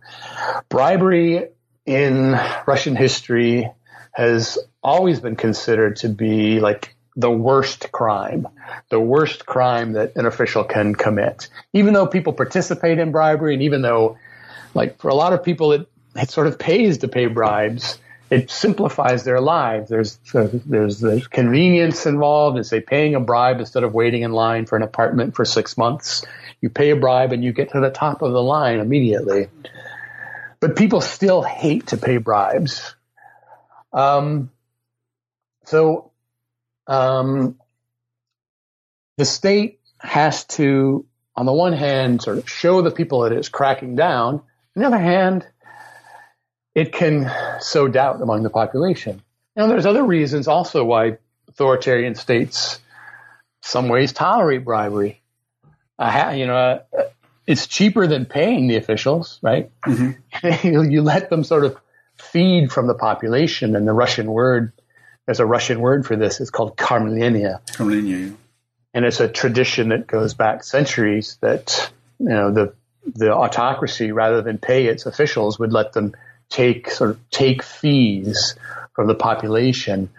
Bribery 0.70 1.48
in 1.86 2.38
Russian 2.66 2.96
history 2.96 3.72
has 4.12 4.58
always 4.86 5.20
been 5.20 5.36
considered 5.36 5.98
to 5.98 6.10
be 6.10 6.60
like 6.60 6.96
the 7.16 7.32
worst 7.32 7.92
crime, 7.92 8.48
the 8.90 9.00
worst 9.00 9.46
crime 9.46 9.94
that 9.94 10.16
an 10.16 10.26
official 10.26 10.64
can 10.64 10.94
commit. 10.94 11.50
Even 11.74 11.94
though 11.94 12.06
people 12.06 12.34
participate 12.34 13.00
in 13.00 13.12
bribery, 13.12 13.56
and 13.56 13.64
even 13.64 13.82
though, 13.82 14.18
like, 14.74 15.00
for 15.00 15.10
a 15.10 15.16
lot 15.16 15.34
of 15.34 15.44
people, 15.44 15.72
it, 15.72 15.90
it 16.16 16.30
sort 16.30 16.48
of 16.48 16.60
pays 16.60 17.00
to 17.00 17.08
pay 17.08 17.26
bribes. 17.26 17.98
It 18.30 18.52
simplifies 18.52 19.24
their 19.24 19.40
lives. 19.40 19.90
There's 19.90 20.18
there's 20.34 21.00
the 21.00 21.26
convenience 21.30 22.06
involved. 22.06 22.58
It's 22.58 22.70
say 22.70 22.82
paying 22.82 23.16
a 23.16 23.20
bribe 23.20 23.60
instead 23.60 23.84
of 23.84 23.94
waiting 23.94 24.24
in 24.24 24.32
line 24.32 24.66
for 24.66 24.76
an 24.76 24.82
apartment 24.82 25.36
for 25.36 25.46
six 25.46 25.78
months. 25.78 26.26
You 26.60 26.70
pay 26.70 26.90
a 26.90 26.96
bribe 26.96 27.34
and 27.34 27.44
you 27.44 27.54
get 27.54 27.72
to 27.72 27.80
the 27.80 27.92
top 27.92 28.24
of 28.24 28.32
the 28.34 28.42
line 28.42 28.80
immediately. 28.80 29.48
But 30.60 30.76
people 30.76 31.02
still 31.02 31.44
hate 31.44 31.88
to 31.88 31.98
pay 31.98 32.18
bribes. 32.18 32.96
Um, 33.94 34.50
so 35.66 36.12
um, 36.88 37.58
the 39.18 39.26
state 39.26 39.80
has 40.00 40.46
to, 40.46 41.06
on 41.36 41.46
the 41.46 41.54
one 41.54 41.74
hand, 41.74 42.22
sort 42.22 42.38
of 42.38 42.50
show 42.50 42.82
the 42.82 42.92
people 42.92 43.22
that 43.22 43.32
it's 43.32 43.50
cracking 43.50 43.96
down. 43.96 44.36
On 44.36 44.82
the 44.82 44.86
other 44.86 44.98
hand, 44.98 45.46
it 46.74 46.92
can 46.92 47.32
sow 47.62 47.88
doubt 47.88 48.22
among 48.22 48.44
the 48.44 48.50
population. 48.50 49.22
Now, 49.56 49.68
there's 49.68 49.86
other 49.86 50.04
reasons 50.04 50.48
also 50.48 50.84
why 50.84 51.18
authoritarian 51.48 52.16
states, 52.16 52.80
some 53.62 53.88
ways, 53.88 54.12
tolerate 54.12 54.66
bribery. 54.66 55.22
Uh, 55.98 56.34
you 56.36 56.46
know, 56.46 56.56
uh, 56.58 57.04
it's 57.48 57.68
cheaper 57.68 58.06
than 58.08 58.26
paying 58.26 58.68
the 58.68 58.76
officials, 58.76 59.40
right? 59.42 59.72
Mm-hmm. 59.86 60.68
you, 60.68 60.84
you 60.92 61.02
let 61.02 61.30
them 61.30 61.44
sort 61.46 61.64
of 61.64 61.78
feed 62.18 62.72
from 62.72 62.88
the 62.88 62.94
population, 62.94 63.76
and 63.76 63.88
the 63.88 63.94
Russian 63.94 64.28
word 64.28 64.74
there's 65.26 65.40
a 65.40 65.46
Russian 65.46 65.80
word 65.80 66.06
for 66.06 66.16
this. 66.16 66.40
It's 66.40 66.50
called 66.50 66.78
kormlenie. 66.78 67.60
Kormlenie. 67.72 68.36
And 68.94 69.06
it's 69.06 69.20
a 69.20 69.28
tradition 69.28 69.90
that 69.90 70.08
goes 70.08 70.34
back 70.34 70.64
centuries 70.64 71.38
that 71.42 71.92
you 72.20 72.30
know 72.30 72.52
the 72.52 72.74
the 73.06 73.34
autocracy, 73.34 74.12
rather 74.12 74.42
than 74.42 74.58
pay 74.58 74.88
its 74.88 75.06
officials, 75.06 75.60
would 75.60 75.72
let 75.72 75.94
them 75.94 76.16
take 76.50 76.90
sort 76.90 77.12
of 77.12 77.30
take 77.30 77.64
fees 77.64 78.56
from 78.94 79.08
the 79.08 79.16
population 79.16 80.10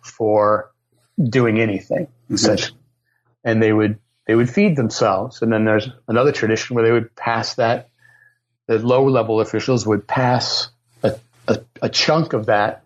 for 0.00 0.70
doing 1.22 1.60
anything, 1.60 2.06
mm-hmm. 2.06 2.34
essentially. 2.34 2.78
And 3.44 3.62
they 3.62 3.72
would 3.72 3.98
they 4.26 4.34
would 4.34 4.50
feed 4.50 4.76
themselves. 4.76 5.42
And 5.42 5.52
then 5.52 5.64
there's 5.64 5.88
another 6.08 6.32
tradition 6.32 6.74
where 6.74 6.84
they 6.84 6.92
would 6.92 7.14
pass 7.14 7.54
that, 7.54 7.90
the 8.66 8.78
low 8.78 9.08
level 9.08 9.40
officials 9.40 9.86
would 9.86 10.06
pass 10.08 10.68
a, 11.02 11.18
a, 11.46 11.60
a 11.82 11.88
chunk 11.88 12.32
of 12.32 12.46
that 12.46 12.83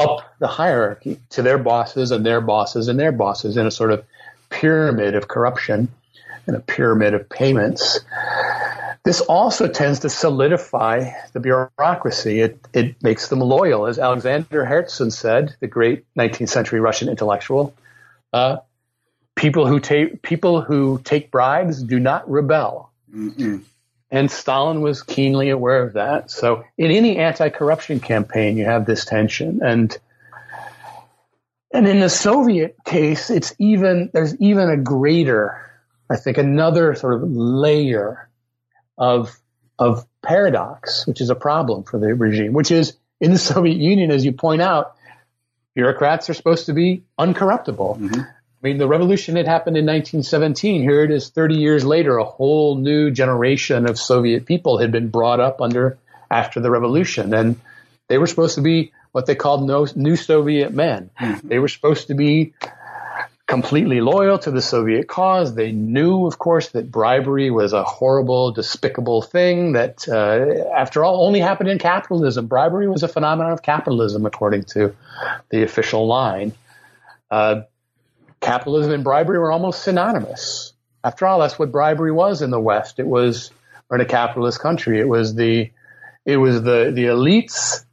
up 0.00 0.38
the 0.38 0.46
hierarchy 0.46 1.18
to 1.30 1.42
their 1.42 1.58
bosses 1.58 2.10
and 2.10 2.24
their 2.24 2.40
bosses 2.40 2.88
and 2.88 2.98
their 2.98 3.12
bosses 3.12 3.56
in 3.56 3.66
a 3.66 3.70
sort 3.70 3.92
of 3.92 4.04
pyramid 4.48 5.14
of 5.14 5.28
corruption 5.28 5.88
and 6.46 6.56
a 6.56 6.60
pyramid 6.60 7.14
of 7.14 7.28
payments. 7.28 8.00
This 9.04 9.20
also 9.22 9.66
tends 9.66 10.00
to 10.00 10.10
solidify 10.10 11.10
the 11.32 11.40
bureaucracy. 11.40 12.40
It, 12.40 12.58
it 12.74 13.02
makes 13.02 13.28
them 13.28 13.40
loyal. 13.40 13.86
As 13.86 13.98
Alexander 13.98 14.64
Herzen 14.64 15.10
said, 15.10 15.56
the 15.60 15.66
great 15.66 16.04
19th 16.16 16.50
century 16.50 16.80
Russian 16.80 17.08
intellectual, 17.08 17.74
uh, 18.32 18.58
people 19.36 19.66
who 19.66 19.80
take 19.80 20.20
people 20.22 20.60
who 20.60 21.00
take 21.02 21.30
bribes 21.30 21.82
do 21.82 21.98
not 21.98 22.30
rebel. 22.30 22.90
Mm-mm. 23.14 23.62
And 24.10 24.30
Stalin 24.30 24.80
was 24.80 25.02
keenly 25.02 25.50
aware 25.50 25.82
of 25.84 25.92
that. 25.92 26.30
So 26.30 26.64
in 26.76 26.90
any 26.90 27.16
anti-corruption 27.18 28.00
campaign, 28.00 28.56
you 28.56 28.64
have 28.64 28.84
this 28.84 29.04
tension. 29.04 29.60
And 29.62 29.96
and 31.72 31.86
in 31.86 32.00
the 32.00 32.08
Soviet 32.08 32.76
case, 32.84 33.30
it's 33.30 33.54
even 33.58 34.10
there's 34.12 34.34
even 34.40 34.68
a 34.68 34.76
greater, 34.76 35.70
I 36.10 36.16
think, 36.16 36.38
another 36.38 36.96
sort 36.96 37.22
of 37.22 37.30
layer 37.30 38.28
of 38.98 39.30
of 39.78 40.04
paradox, 40.22 41.06
which 41.06 41.20
is 41.20 41.30
a 41.30 41.34
problem 41.34 41.84
for 41.84 41.98
the 41.98 42.14
regime, 42.14 42.52
which 42.52 42.70
is 42.70 42.96
in 43.20 43.30
the 43.30 43.38
Soviet 43.52 43.76
Union, 43.76 44.10
as 44.10 44.24
you 44.24 44.32
point 44.32 44.60
out, 44.60 44.96
bureaucrats 45.74 46.28
are 46.28 46.34
supposed 46.34 46.66
to 46.66 46.72
be 46.72 47.04
uncorruptible. 47.18 47.98
Mm-hmm. 47.98 48.20
I 48.62 48.66
mean, 48.68 48.78
the 48.78 48.88
revolution 48.88 49.36
had 49.36 49.46
happened 49.46 49.78
in 49.78 49.86
1917. 49.86 50.82
Here 50.82 51.02
it 51.02 51.10
is 51.10 51.30
30 51.30 51.56
years 51.56 51.82
later, 51.82 52.18
a 52.18 52.24
whole 52.24 52.76
new 52.76 53.10
generation 53.10 53.88
of 53.88 53.98
Soviet 53.98 54.44
people 54.44 54.78
had 54.78 54.92
been 54.92 55.08
brought 55.08 55.40
up 55.40 55.62
under 55.62 55.96
after 56.30 56.60
the 56.60 56.70
revolution. 56.70 57.32
And 57.32 57.58
they 58.08 58.18
were 58.18 58.26
supposed 58.26 58.56
to 58.56 58.60
be 58.60 58.92
what 59.12 59.24
they 59.24 59.34
called 59.34 59.66
no, 59.66 59.86
new 59.96 60.14
Soviet 60.14 60.74
men. 60.74 61.10
Mm-hmm. 61.18 61.48
They 61.48 61.58
were 61.58 61.68
supposed 61.68 62.08
to 62.08 62.14
be 62.14 62.52
completely 63.46 64.02
loyal 64.02 64.38
to 64.38 64.50
the 64.50 64.60
Soviet 64.60 65.08
cause. 65.08 65.54
They 65.54 65.72
knew, 65.72 66.26
of 66.26 66.38
course, 66.38 66.68
that 66.68 66.90
bribery 66.90 67.50
was 67.50 67.72
a 67.72 67.82
horrible, 67.82 68.52
despicable 68.52 69.22
thing 69.22 69.72
that, 69.72 70.06
uh, 70.06 70.70
after 70.76 71.02
all, 71.02 71.26
only 71.26 71.40
happened 71.40 71.70
in 71.70 71.78
capitalism. 71.78 72.46
Bribery 72.46 72.88
was 72.88 73.02
a 73.02 73.08
phenomenon 73.08 73.52
of 73.52 73.62
capitalism, 73.62 74.26
according 74.26 74.64
to 74.64 74.94
the 75.48 75.62
official 75.62 76.06
line. 76.06 76.52
Uh, 77.30 77.62
capitalism 78.40 78.92
and 78.92 79.04
bribery 79.04 79.38
were 79.38 79.52
almost 79.52 79.82
synonymous. 79.82 80.72
After 81.04 81.26
all, 81.26 81.40
that's 81.40 81.58
what 81.58 81.72
bribery 81.72 82.12
was 82.12 82.42
in 82.42 82.50
the 82.50 82.60
West. 82.60 82.98
It 82.98 83.06
was, 83.06 83.50
or 83.88 83.96
in 83.96 84.00
a 84.00 84.06
capitalist 84.06 84.60
country, 84.60 85.00
it 85.00 85.08
was 85.08 85.34
the, 85.34 85.70
it 86.24 86.36
was 86.36 86.62
the, 86.62 86.90
the 86.94 87.04
elites 87.06 87.84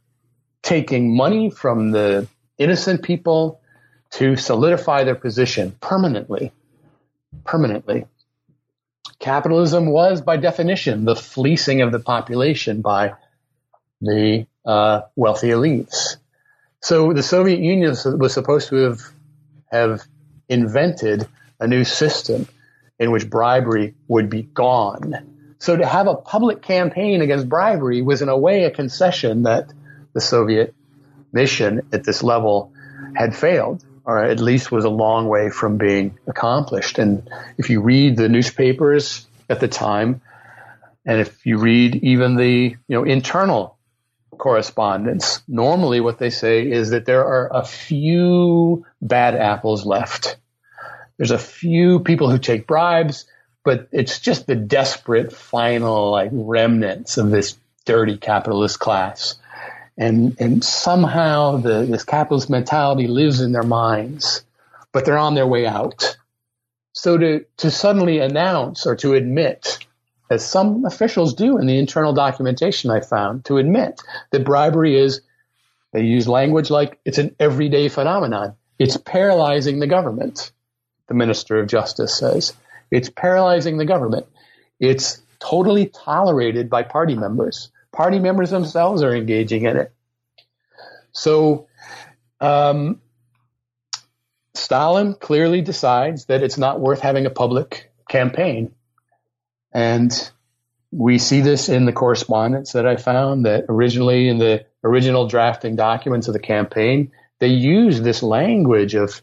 taking 0.62 1.16
money 1.16 1.50
from 1.50 1.90
the 1.92 2.26
innocent 2.58 3.02
people 3.02 3.60
to 4.10 4.36
solidify 4.36 5.04
their 5.04 5.14
position 5.14 5.76
permanently. 5.80 6.52
Permanently. 7.44 8.06
Capitalism 9.18 9.86
was, 9.86 10.20
by 10.20 10.36
definition, 10.36 11.04
the 11.04 11.16
fleecing 11.16 11.82
of 11.82 11.92
the 11.92 11.98
population 11.98 12.80
by 12.80 13.14
the 14.00 14.46
uh, 14.64 15.02
wealthy 15.16 15.48
elites. 15.48 16.16
So 16.80 17.12
the 17.12 17.22
Soviet 17.22 17.58
Union 17.58 17.96
was 18.18 18.32
supposed 18.32 18.68
to 18.68 18.76
have 18.76 19.00
have 19.70 20.06
invented 20.48 21.26
a 21.60 21.66
new 21.66 21.84
system 21.84 22.46
in 22.98 23.10
which 23.10 23.28
bribery 23.28 23.94
would 24.08 24.30
be 24.30 24.42
gone. 24.42 25.54
So 25.58 25.76
to 25.76 25.86
have 25.86 26.06
a 26.06 26.14
public 26.14 26.62
campaign 26.62 27.20
against 27.20 27.48
bribery 27.48 28.02
was 28.02 28.22
in 28.22 28.28
a 28.28 28.36
way 28.36 28.64
a 28.64 28.70
concession 28.70 29.42
that 29.42 29.72
the 30.12 30.20
Soviet 30.20 30.74
mission 31.32 31.82
at 31.92 32.04
this 32.04 32.22
level 32.22 32.72
had 33.14 33.36
failed, 33.36 33.84
or 34.04 34.24
at 34.24 34.40
least 34.40 34.70
was 34.72 34.84
a 34.84 34.90
long 34.90 35.28
way 35.28 35.50
from 35.50 35.76
being 35.76 36.18
accomplished. 36.26 36.98
And 36.98 37.28
if 37.56 37.70
you 37.70 37.80
read 37.80 38.16
the 38.16 38.28
newspapers 38.28 39.26
at 39.48 39.60
the 39.60 39.68
time, 39.68 40.20
and 41.04 41.20
if 41.20 41.46
you 41.46 41.58
read 41.58 41.96
even 41.96 42.36
the 42.36 42.76
you 42.86 42.96
know 42.96 43.04
internal 43.04 43.77
correspondence, 44.38 45.42
normally 45.48 46.00
what 46.00 46.18
they 46.18 46.30
say 46.30 46.68
is 46.68 46.90
that 46.90 47.04
there 47.04 47.24
are 47.24 47.50
a 47.52 47.64
few 47.64 48.86
bad 49.02 49.34
apples 49.34 49.84
left. 49.84 50.36
There's 51.16 51.30
a 51.30 51.38
few 51.38 52.00
people 52.00 52.30
who 52.30 52.38
take 52.38 52.66
bribes, 52.66 53.26
but 53.64 53.88
it's 53.92 54.20
just 54.20 54.46
the 54.46 54.54
desperate 54.54 55.32
final 55.32 56.10
like 56.10 56.30
remnants 56.32 57.18
of 57.18 57.30
this 57.30 57.58
dirty 57.84 58.16
capitalist 58.16 58.78
class. 58.78 59.34
And 59.96 60.36
and 60.40 60.64
somehow 60.64 61.56
the 61.56 61.84
this 61.84 62.04
capitalist 62.04 62.48
mentality 62.48 63.08
lives 63.08 63.40
in 63.40 63.52
their 63.52 63.64
minds, 63.64 64.44
but 64.92 65.04
they're 65.04 65.18
on 65.18 65.34
their 65.34 65.46
way 65.46 65.66
out. 65.66 66.16
So 66.92 67.18
to 67.18 67.44
to 67.58 67.70
suddenly 67.70 68.20
announce 68.20 68.86
or 68.86 68.94
to 68.96 69.14
admit 69.14 69.78
as 70.30 70.46
some 70.46 70.84
officials 70.84 71.34
do 71.34 71.58
in 71.58 71.66
the 71.66 71.78
internal 71.78 72.12
documentation 72.12 72.90
I 72.90 73.00
found, 73.00 73.44
to 73.46 73.56
admit 73.56 74.00
that 74.30 74.44
bribery 74.44 74.98
is, 74.98 75.22
they 75.92 76.02
use 76.02 76.28
language 76.28 76.70
like 76.70 77.00
it's 77.04 77.18
an 77.18 77.34
everyday 77.40 77.88
phenomenon. 77.88 78.54
It's 78.78 78.96
paralyzing 78.96 79.80
the 79.80 79.86
government, 79.86 80.52
the 81.06 81.14
Minister 81.14 81.58
of 81.58 81.68
Justice 81.68 82.16
says. 82.16 82.54
It's 82.90 83.08
paralyzing 83.08 83.78
the 83.78 83.86
government. 83.86 84.26
It's 84.78 85.20
totally 85.40 85.86
tolerated 85.86 86.68
by 86.68 86.82
party 86.82 87.14
members. 87.14 87.70
Party 87.92 88.18
members 88.18 88.50
themselves 88.50 89.02
are 89.02 89.14
engaging 89.14 89.64
in 89.64 89.76
it. 89.76 89.92
So, 91.12 91.68
um, 92.40 93.00
Stalin 94.54 95.14
clearly 95.14 95.62
decides 95.62 96.26
that 96.26 96.42
it's 96.42 96.58
not 96.58 96.80
worth 96.80 97.00
having 97.00 97.26
a 97.26 97.30
public 97.30 97.90
campaign 98.08 98.74
and 99.78 100.30
we 100.90 101.18
see 101.18 101.40
this 101.40 101.68
in 101.68 101.84
the 101.84 101.92
correspondence 101.92 102.72
that 102.72 102.84
I 102.84 102.96
found 102.96 103.46
that 103.46 103.66
originally 103.68 104.28
in 104.28 104.38
the 104.38 104.66
original 104.82 105.28
drafting 105.28 105.76
documents 105.76 106.26
of 106.26 106.32
the 106.32 106.40
campaign, 106.40 107.12
they 107.38 107.46
used 107.46 108.02
this 108.02 108.20
language 108.20 108.96
of 108.96 109.22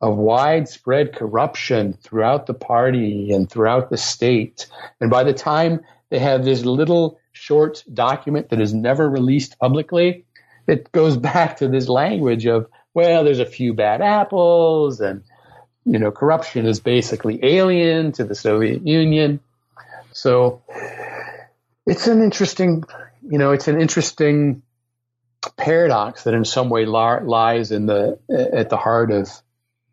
of 0.00 0.16
widespread 0.16 1.14
corruption 1.14 1.92
throughout 1.92 2.46
the 2.46 2.54
party 2.54 3.30
and 3.30 3.48
throughout 3.48 3.90
the 3.90 3.96
state. 3.96 4.66
And 5.00 5.08
by 5.08 5.22
the 5.22 5.32
time 5.32 5.82
they 6.10 6.18
have 6.18 6.44
this 6.44 6.64
little 6.64 7.20
short 7.30 7.84
document 7.94 8.48
that 8.48 8.60
is 8.60 8.74
never 8.74 9.08
released 9.08 9.56
publicly, 9.60 10.24
it 10.66 10.90
goes 10.90 11.16
back 11.30 11.58
to 11.58 11.68
this 11.68 11.88
language 11.88 12.44
of, 12.46 12.66
well, 12.94 13.22
there's 13.22 13.38
a 13.38 13.46
few 13.46 13.72
bad 13.72 14.00
apples 14.02 15.00
and, 15.00 15.22
you 15.84 16.00
know, 16.00 16.10
corruption 16.10 16.66
is 16.66 16.80
basically 16.80 17.38
alien 17.44 18.10
to 18.10 18.24
the 18.24 18.34
Soviet 18.34 18.84
Union. 18.84 19.38
So 20.12 20.62
it's 21.86 22.06
an 22.06 22.22
interesting, 22.22 22.84
you 23.28 23.38
know, 23.38 23.52
it's 23.52 23.68
an 23.68 23.80
interesting 23.80 24.62
paradox 25.56 26.24
that 26.24 26.34
in 26.34 26.44
some 26.44 26.68
way 26.68 26.86
lies 26.86 27.72
in 27.72 27.86
the 27.86 28.18
at 28.30 28.70
the 28.70 28.76
heart 28.76 29.10
of 29.10 29.28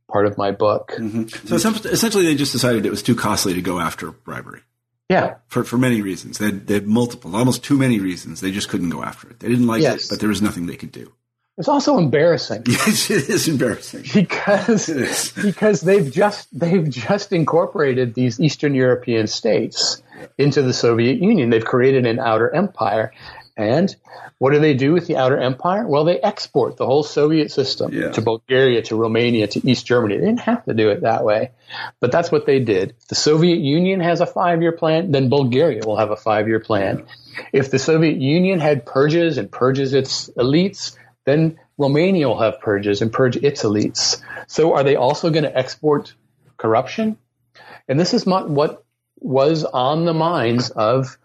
part 0.07 0.25
of 0.25 0.37
my 0.37 0.51
book. 0.51 0.93
Mm-hmm. 0.97 1.47
So 1.47 1.55
essentially, 1.55 2.25
they 2.25 2.35
just 2.35 2.51
decided 2.51 2.85
it 2.85 2.91
was 2.91 3.03
too 3.03 3.15
costly 3.15 3.53
to 3.53 3.61
go 3.61 3.79
after 3.79 4.11
bribery. 4.11 4.61
Yeah, 5.09 5.35
for 5.47 5.63
for 5.63 5.77
many 5.77 6.03
reasons. 6.03 6.37
They 6.37 6.45
had, 6.45 6.67
they 6.67 6.75
had 6.75 6.87
multiple, 6.87 7.35
almost 7.35 7.63
too 7.63 7.77
many 7.77 7.99
reasons. 7.99 8.41
They 8.41 8.51
just 8.51 8.69
couldn't 8.69 8.89
go 8.89 9.03
after 9.03 9.29
it. 9.29 9.39
They 9.39 9.47
didn't 9.47 9.65
like 9.65 9.81
yes. 9.81 10.05
it, 10.05 10.09
but 10.09 10.19
there 10.19 10.29
was 10.29 10.41
nothing 10.41 10.67
they 10.67 10.75
could 10.75 10.91
do. 10.91 11.11
It's 11.59 11.67
also 11.67 11.97
embarrassing. 11.97 12.63
Yes, 12.69 13.09
it 13.09 13.29
is 13.29 13.47
embarrassing 13.49 14.05
because 14.13 14.87
is. 14.87 15.31
because 15.43 15.81
they've 15.81 16.09
just 16.09 16.47
they've 16.57 16.89
just 16.89 17.33
incorporated 17.33 18.13
these 18.13 18.39
Eastern 18.39 18.73
European 18.73 19.27
states 19.27 20.01
into 20.37 20.61
the 20.61 20.73
Soviet 20.73 21.21
Union. 21.21 21.49
They've 21.49 21.63
created 21.63 22.05
an 22.05 22.17
outer 22.17 22.49
empire, 22.49 23.11
and 23.57 23.93
what 24.37 24.53
do 24.53 24.59
they 24.59 24.73
do 24.73 24.93
with 24.93 25.07
the 25.07 25.17
outer 25.17 25.37
empire? 25.37 25.85
Well, 25.85 26.05
they 26.05 26.17
export 26.17 26.77
the 26.77 26.85
whole 26.85 27.03
Soviet 27.03 27.51
system 27.51 27.91
yeah. 27.91 28.11
to 28.11 28.21
Bulgaria, 28.21 28.81
to 28.83 28.95
Romania, 28.95 29.47
to 29.47 29.69
East 29.69 29.85
Germany. 29.85 30.15
They 30.15 30.25
didn't 30.27 30.39
have 30.39 30.63
to 30.63 30.73
do 30.73 30.89
it 30.91 31.01
that 31.01 31.25
way, 31.25 31.51
but 31.99 32.13
that's 32.13 32.31
what 32.31 32.45
they 32.45 32.59
did. 32.61 32.95
If 33.01 33.07
the 33.09 33.15
Soviet 33.15 33.59
Union 33.59 33.99
has 33.99 34.21
a 34.21 34.25
five-year 34.25 34.71
plan, 34.71 35.11
then 35.11 35.27
Bulgaria 35.27 35.81
will 35.85 35.97
have 35.97 36.11
a 36.11 36.15
five-year 36.15 36.61
plan. 36.61 37.05
If 37.51 37.69
the 37.69 37.79
Soviet 37.79 38.15
Union 38.15 38.61
had 38.61 38.85
purges 38.85 39.37
and 39.37 39.51
purges 39.51 39.93
its 39.93 40.29
elites, 40.37 40.95
then 41.29 41.59
Romania 41.77 42.27
will 42.27 42.39
have 42.39 42.59
purges 42.59 43.01
and 43.01 43.13
purge 43.13 43.37
its 43.37 43.63
elites. 43.63 44.21
So 44.47 44.73
are 44.73 44.83
they 44.83 44.95
also 44.95 45.29
going 45.29 45.43
to 45.43 45.57
export 45.57 46.13
corruption? 46.57 47.17
And 47.87 47.99
this 47.99 48.13
is 48.13 48.27
not 48.27 48.49
what 48.49 48.83
was 49.19 49.63
on 49.63 50.05
the 50.05 50.13
minds 50.13 50.69
of 50.71 51.17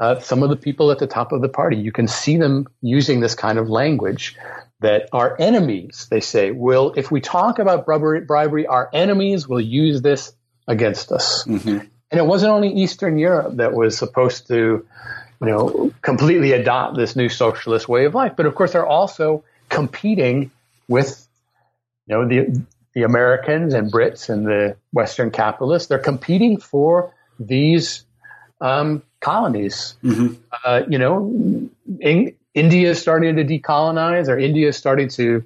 uh, 0.00 0.18
some 0.20 0.42
of 0.42 0.48
the 0.48 0.56
people 0.56 0.90
at 0.90 0.98
the 0.98 1.06
top 1.06 1.32
of 1.32 1.42
the 1.42 1.48
party. 1.48 1.76
You 1.76 1.92
can 1.92 2.08
see 2.08 2.38
them 2.38 2.66
using 2.80 3.20
this 3.20 3.34
kind 3.34 3.58
of 3.58 3.68
language 3.68 4.36
that 4.80 5.08
our 5.12 5.36
enemies, 5.38 6.06
they 6.10 6.20
say, 6.20 6.52
will, 6.52 6.94
if 6.96 7.10
we 7.10 7.20
talk 7.20 7.58
about 7.58 7.84
bribery, 7.84 8.22
bribery 8.22 8.66
our 8.66 8.88
enemies 8.92 9.46
will 9.46 9.60
use 9.60 10.00
this 10.00 10.32
against 10.66 11.12
us. 11.12 11.44
Mm-hmm. 11.44 11.78
And 12.10 12.18
it 12.18 12.26
wasn't 12.26 12.52
only 12.52 12.72
Eastern 12.72 13.18
Europe 13.18 13.56
that 13.56 13.74
was 13.74 13.96
supposed 13.96 14.48
to, 14.48 14.54
you 14.54 15.46
know, 15.46 15.92
completely 16.02 16.52
adopt 16.52 16.96
this 16.96 17.14
new 17.14 17.28
socialist 17.28 17.88
way 17.88 18.06
of 18.06 18.14
life. 18.14 18.32
But 18.36 18.46
of 18.46 18.54
course, 18.54 18.72
there 18.72 18.82
are 18.82 18.86
also 18.86 19.44
competing 19.70 20.50
with, 20.88 21.26
you 22.06 22.14
know, 22.14 22.28
the 22.28 22.62
the 22.92 23.04
Americans 23.04 23.72
and 23.72 23.90
Brits 23.90 24.28
and 24.28 24.44
the 24.44 24.76
Western 24.92 25.30
capitalists. 25.30 25.88
They're 25.88 25.98
competing 25.98 26.58
for 26.58 27.14
these 27.38 28.04
um, 28.60 29.02
colonies. 29.20 29.96
Mm-hmm. 30.02 30.34
Uh, 30.64 30.82
you 30.88 30.98
know, 30.98 31.70
in, 32.00 32.34
India 32.52 32.90
is 32.90 33.00
starting 33.00 33.36
to 33.36 33.44
decolonize, 33.44 34.28
or 34.28 34.38
India 34.38 34.68
is 34.68 34.76
starting 34.76 35.08
to 35.10 35.44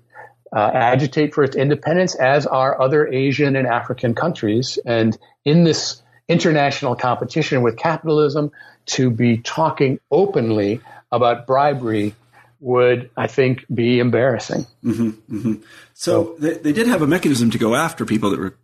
uh, 0.56 0.70
agitate 0.72 1.34
for 1.34 1.44
its 1.44 1.54
independence, 1.54 2.14
as 2.14 2.46
are 2.46 2.80
other 2.80 3.06
Asian 3.06 3.56
and 3.56 3.66
African 3.66 4.14
countries. 4.14 4.78
And 4.86 5.16
in 5.44 5.64
this 5.64 6.02
international 6.28 6.96
competition 6.96 7.60
with 7.60 7.76
capitalism, 7.76 8.52
to 8.86 9.10
be 9.10 9.38
talking 9.38 9.98
openly 10.10 10.80
about 11.12 11.46
bribery 11.46 12.14
would, 12.64 13.10
I 13.16 13.26
think, 13.26 13.66
be 13.72 14.00
embarrassing. 14.00 14.66
Mm-hmm, 14.82 15.36
mm-hmm. 15.36 15.54
So, 15.92 16.34
so 16.34 16.36
they, 16.38 16.54
they, 16.54 16.72
did 16.72 16.86
have 16.86 17.02
a 17.02 17.06
mechanism 17.06 17.50
to 17.50 17.58
go 17.58 17.74
after 17.74 18.06
people 18.06 18.30
that 18.30 18.40
were 18.40 18.56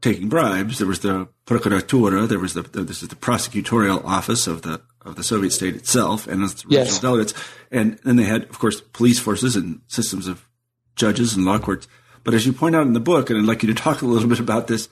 taking 0.00 0.28
bribes. 0.28 0.78
There 0.78 0.86
was 0.86 1.00
the 1.00 1.28
Procuratura, 1.46 2.28
there 2.28 2.38
was 2.38 2.54
the, 2.54 2.62
the, 2.62 2.84
this 2.84 3.02
is 3.02 3.08
the 3.08 3.16
prosecutorial 3.16 4.04
office 4.04 4.46
of 4.46 4.62
the 4.62 4.80
of 5.04 5.16
the 5.16 5.24
Soviet 5.24 5.50
state 5.50 5.74
itself, 5.74 6.26
and 6.26 6.44
its 6.44 6.64
regional 6.64 6.84
yes. 6.84 7.00
delegates, 7.00 7.34
and 7.70 7.98
then 8.04 8.16
they 8.16 8.24
had, 8.24 8.44
of 8.44 8.58
course, 8.58 8.82
police 8.82 9.18
forces 9.18 9.56
and 9.56 9.80
systems 9.88 10.28
of 10.28 10.46
judges 10.94 11.34
and 11.34 11.44
law 11.46 11.58
courts. 11.58 11.88
But 12.22 12.34
as 12.34 12.46
you 12.46 12.52
point 12.52 12.76
out 12.76 12.86
in 12.86 12.92
the 12.92 13.00
book, 13.00 13.30
and 13.30 13.38
I'd 13.38 13.46
like 13.46 13.62
you 13.62 13.74
to 13.74 13.82
talk 13.82 14.02
a 14.02 14.06
little 14.06 14.28
bit 14.28 14.40
about 14.40 14.66
this, 14.66 14.90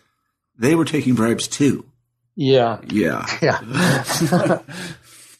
they 0.58 0.74
were 0.74 0.86
taking 0.86 1.14
bribes 1.14 1.46
too. 1.46 1.84
Yeah. 2.34 2.80
Yeah. 2.88 3.26
Yeah. 3.42 4.62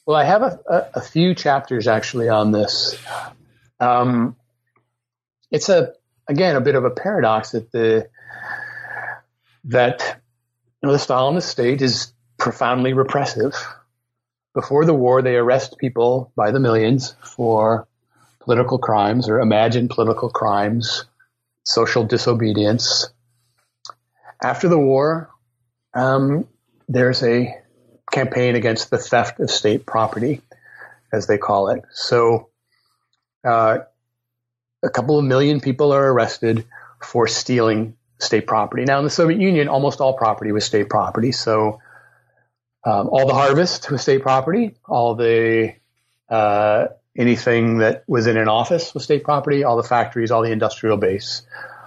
well, 0.09 0.17
I 0.17 0.25
have 0.25 0.41
a, 0.41 0.59
a, 0.67 0.87
a, 0.95 1.01
few 1.03 1.35
chapters 1.35 1.87
actually 1.87 2.31
on 2.31 2.51
this. 2.51 2.97
Um, 3.79 4.37
it's 5.51 5.69
a 5.69 5.93
again 6.27 6.57
a 6.57 6.63
bit 6.63 6.77
of 6.77 6.87
a 6.87 6.91
paradox 6.91 7.51
that 7.51 7.71
the 7.73 8.09
that 9.65 10.19
you 10.83 10.87
know, 10.87 10.93
the 10.93 10.99
Stalinist 10.99 11.43
state 11.43 11.83
is 11.83 12.15
profoundly 12.39 12.95
repressive. 12.95 13.53
Before 14.55 14.87
the 14.87 14.95
war, 14.95 15.21
they 15.21 15.37
arrest 15.37 15.77
people 15.77 16.33
by 16.35 16.53
the 16.53 16.59
millions 16.59 17.15
for 17.23 17.87
political 18.41 18.79
crimes 18.79 19.29
or 19.29 19.41
imagined 19.41 19.91
political 19.91 20.31
crimes, 20.31 21.05
social 21.65 22.05
disobedience. 22.05 23.11
After 24.43 24.69
the 24.69 24.79
war, 24.79 25.29
um, 25.93 26.49
there's 26.89 27.23
a 27.23 27.55
campaign 28.11 28.57
against 28.57 28.91
the 28.91 28.99
theft 28.99 29.41
of 29.41 29.51
state 29.51 29.87
property, 29.87 30.41
as 31.13 31.27
they 31.27 31.39
call 31.39 31.69
it. 31.69 31.85
So, 31.93 32.49
uh, 33.45 33.79
a 34.83 34.91
couple 34.91 35.19
of 35.19 35.25
million 35.25 35.61
people 35.61 35.93
are 35.93 36.13
arrested 36.13 36.65
for 37.03 37.27
stealing 37.27 37.97
state 38.19 38.47
property. 38.47 38.85
Now, 38.85 38.99
in 38.99 39.05
the 39.05 39.11
Soviet 39.11 39.41
Union, 39.41 39.69
almost 39.69 40.01
all 40.01 40.15
property 40.15 40.53
was 40.53 40.65
state 40.65 40.89
property. 40.89 41.33
So, 41.33 41.81
um, 42.85 43.09
all 43.09 43.27
the 43.27 43.35
harvest 43.35 43.91
was 43.91 44.03
state 44.03 44.23
property. 44.23 44.77
All 44.87 45.15
the 45.15 45.75
uh, 46.29 46.87
anything 47.17 47.79
that 47.79 48.05
was 48.07 48.27
in 48.27 48.37
an 48.37 48.49
office 48.49 48.95
was 48.95 49.05
state 49.05 49.25
property. 49.25 49.65
All 49.65 49.77
the 49.77 49.83
factories, 49.83 50.31
all 50.31 50.43
the 50.43 50.53
industrial 50.53 50.97
base 50.97 51.43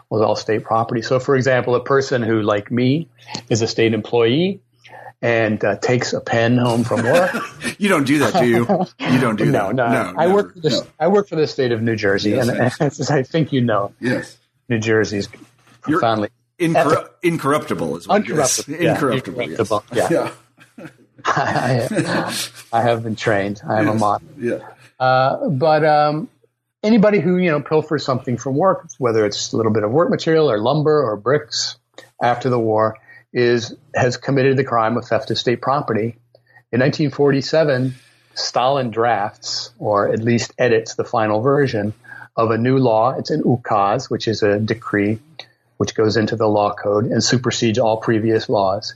was 0.09 0.21
all 0.21 0.35
state 0.35 0.63
property. 0.63 1.01
So, 1.01 1.19
for 1.19 1.35
example, 1.35 1.75
a 1.75 1.83
person 1.83 2.21
who, 2.21 2.41
like 2.41 2.69
me, 2.69 3.07
is 3.49 3.61
a 3.61 3.67
state 3.67 3.93
employee 3.93 4.61
and 5.21 5.63
uh, 5.63 5.77
takes 5.77 6.13
a 6.13 6.21
pen 6.21 6.57
home 6.57 6.83
from 6.83 7.03
work. 7.03 7.31
you 7.77 7.89
don't 7.89 8.05
do 8.05 8.19
that, 8.19 8.33
do 8.33 8.47
you? 8.47 8.67
You 8.99 9.19
don't 9.19 9.35
do 9.35 9.45
no, 9.51 9.67
that. 9.67 9.75
No, 9.75 9.89
no. 9.89 10.13
I 10.17 10.27
work 10.27 10.53
for 10.53 10.59
the 10.59 10.69
no. 10.69 10.87
I 10.99 11.07
work 11.07 11.27
for 11.27 11.35
the 11.35 11.47
state 11.47 11.71
of 11.71 11.81
New 11.81 11.95
Jersey, 11.95 12.31
yes, 12.31 12.47
and, 12.47 12.59
and 12.59 13.09
I 13.11 13.23
think 13.23 13.53
you 13.53 13.61
know, 13.61 13.93
yes, 13.99 14.37
New 14.69 14.79
Jersey's 14.79 15.27
profoundly 15.81 16.29
Incorru- 16.59 17.09
incorruptible 17.23 17.97
is 17.97 18.07
what 18.07 18.23
uncorruptible. 18.23 18.79
Yeah, 18.79 18.93
incorruptible. 18.93 19.41
incorruptible. 19.41 19.83
Yes. 19.93 20.11
Yeah. 20.11 20.31
yeah. 20.77 20.87
I, 21.25 22.79
I, 22.79 22.81
have 22.81 23.03
been 23.03 23.15
trained. 23.15 23.61
I 23.67 23.79
am 23.79 23.87
yes. 23.87 23.95
a 23.95 23.99
mod. 23.99 24.23
Yeah. 24.37 24.67
Uh, 24.99 25.49
but 25.49 25.83
um, 25.83 26.29
anybody 26.83 27.19
who 27.19 27.37
you 27.37 27.49
know 27.49 27.61
pilfers 27.61 28.03
something 28.03 28.37
from 28.37 28.55
work, 28.55 28.87
whether 28.99 29.25
it's 29.25 29.53
a 29.53 29.57
little 29.57 29.71
bit 29.71 29.83
of 29.83 29.91
work 29.91 30.09
material 30.09 30.51
or 30.51 30.59
lumber 30.59 31.03
or 31.03 31.17
bricks 31.17 31.77
after 32.21 32.49
the 32.49 32.59
war, 32.59 32.97
is 33.33 33.75
has 33.95 34.17
committed 34.17 34.57
the 34.57 34.63
crime 34.63 34.97
of 34.97 35.05
theft 35.05 35.31
of 35.31 35.37
state 35.37 35.61
property. 35.61 36.17
In 36.71 36.79
1947, 36.79 37.95
Stalin 38.33 38.91
drafts, 38.91 39.71
or 39.77 40.09
at 40.09 40.19
least 40.19 40.53
edits, 40.57 40.95
the 40.95 41.03
final 41.03 41.41
version 41.41 41.93
of 42.35 42.51
a 42.51 42.57
new 42.57 42.77
law. 42.77 43.11
It's 43.17 43.29
an 43.29 43.43
ukaz, 43.43 44.09
which 44.09 44.27
is 44.27 44.41
a 44.43 44.59
decree 44.59 45.19
which 45.77 45.95
goes 45.95 46.15
into 46.15 46.35
the 46.35 46.47
law 46.47 46.73
code 46.73 47.05
and 47.05 47.23
supersedes 47.23 47.79
all 47.79 47.97
previous 47.97 48.47
laws 48.47 48.93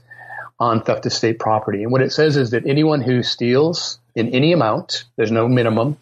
on 0.60 0.84
theft 0.84 1.06
of 1.06 1.13
state 1.13 1.39
property. 1.39 1.82
And 1.82 1.91
what 1.91 2.02
it 2.02 2.13
says 2.13 2.38
is 2.38 2.52
that 2.52 2.67
anyone 2.67 3.02
who 3.02 3.24
steals 3.24 4.00
in 4.13 4.30
any 4.30 4.54
amount, 4.54 5.06
there's 5.15 5.32
no 5.32 5.48
minimum, 5.48 5.98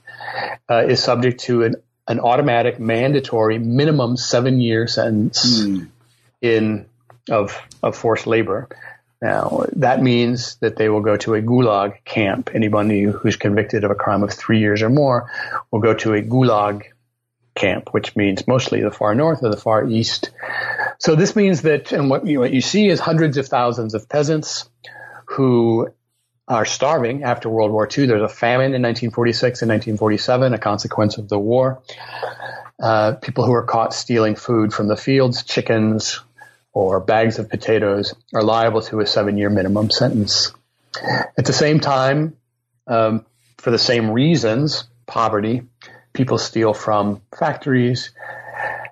uh, 0.70 0.84
is 0.86 1.02
subject 1.02 1.40
to 1.42 1.64
an, 1.64 1.76
an 2.08 2.20
automatic 2.20 2.80
mandatory 2.80 3.60
minimum 3.60 4.18
seven 4.18 4.60
year 4.60 4.88
sentence 4.88 5.62
mm. 5.62 5.88
in 6.42 6.86
of 7.30 7.58
of 7.82 7.96
forced 7.96 8.28
labor. 8.28 8.68
Now 9.22 9.66
that 9.74 10.02
means 10.02 10.56
that 10.58 10.76
they 10.76 10.90
will 10.90 11.02
go 11.02 11.18
to 11.18 11.36
a 11.36 11.42
gulag 11.42 12.04
camp. 12.06 12.50
Anybody 12.54 13.04
who's 13.04 13.38
convicted 13.38 13.84
of 13.84 13.92
a 13.92 13.96
crime 13.96 14.24
of 14.24 14.32
three 14.32 14.60
years 14.60 14.82
or 14.82 14.90
more 14.90 15.32
will 15.72 15.80
go 15.80 15.94
to 15.94 16.14
a 16.14 16.22
gulag 16.22 16.84
camp, 17.56 17.94
which 17.94 18.16
means 18.16 18.48
mostly 18.48 18.82
the 18.82 18.92
far 18.92 19.16
north 19.16 19.44
or 19.44 19.50
the 19.50 19.58
far 19.58 19.88
east. 19.88 20.32
So 21.00 21.16
this 21.16 21.36
means 21.36 21.62
that, 21.64 21.92
and 21.92 22.10
what 22.10 22.26
you, 22.26 22.40
what 22.40 22.54
you 22.54 22.62
see 22.62 22.88
is 22.88 23.00
hundreds 23.00 23.38
of 23.38 23.48
thousands 23.48 23.94
of 23.94 24.10
peasants 24.10 24.70
who 25.26 25.90
are 26.48 26.66
starving 26.66 27.24
after 27.24 27.50
World 27.50 27.72
War 27.72 27.88
II. 27.88 28.06
There's 28.06 28.22
a 28.22 28.28
famine 28.28 28.74
in 28.74 28.82
1946 28.82 29.62
and 29.62 29.70
1947, 29.70 30.54
a 30.54 30.58
consequence 30.58 31.18
of 31.18 31.30
the 31.30 31.40
war. 31.40 31.82
Uh, 32.82 33.14
people 33.14 33.46
who 33.46 33.54
are 33.54 33.64
caught 33.64 33.94
stealing 33.94 34.36
food 34.36 34.74
from 34.74 34.88
the 34.88 34.98
fields, 34.98 35.44
chickens 35.44 36.20
or 36.74 37.00
bags 37.00 37.40
of 37.40 37.50
potatoes, 37.50 38.14
are 38.34 38.44
liable 38.44 38.82
to 38.82 39.00
a 39.00 39.06
seven 39.06 39.38
year 39.38 39.50
minimum 39.50 39.90
sentence. 39.90 40.52
At 41.38 41.46
the 41.46 41.54
same 41.54 41.80
time, 41.80 42.36
um, 42.88 43.26
for 43.58 43.72
the 43.72 43.80
same 43.80 44.12
reasons, 44.12 44.86
poverty, 45.06 45.64
people 46.14 46.38
steal 46.38 46.74
from 46.74 47.22
factories. 47.38 48.12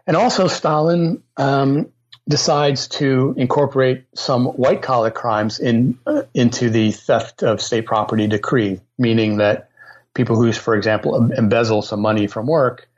And 0.08 0.16
also, 0.16 0.48
Stalin 0.48 1.22
um, 1.38 1.92
decides 2.28 2.88
to 2.88 3.34
incorporate 3.38 4.06
some 4.16 4.46
white 4.46 4.82
collar 4.82 5.12
crimes 5.12 5.60
in 5.60 5.98
uh, 6.06 6.24
into 6.34 6.70
the 6.70 6.92
theft 6.92 7.44
of 7.44 7.62
state 7.62 7.86
property 7.86 8.28
decree, 8.28 8.80
meaning 8.98 9.38
that 9.38 9.70
people 10.14 10.36
who, 10.36 10.52
for 10.52 10.76
example, 10.76 11.32
embezzle 11.32 11.82
some 11.82 12.02
money 12.02 12.28
from 12.28 12.48
work, 12.48 12.90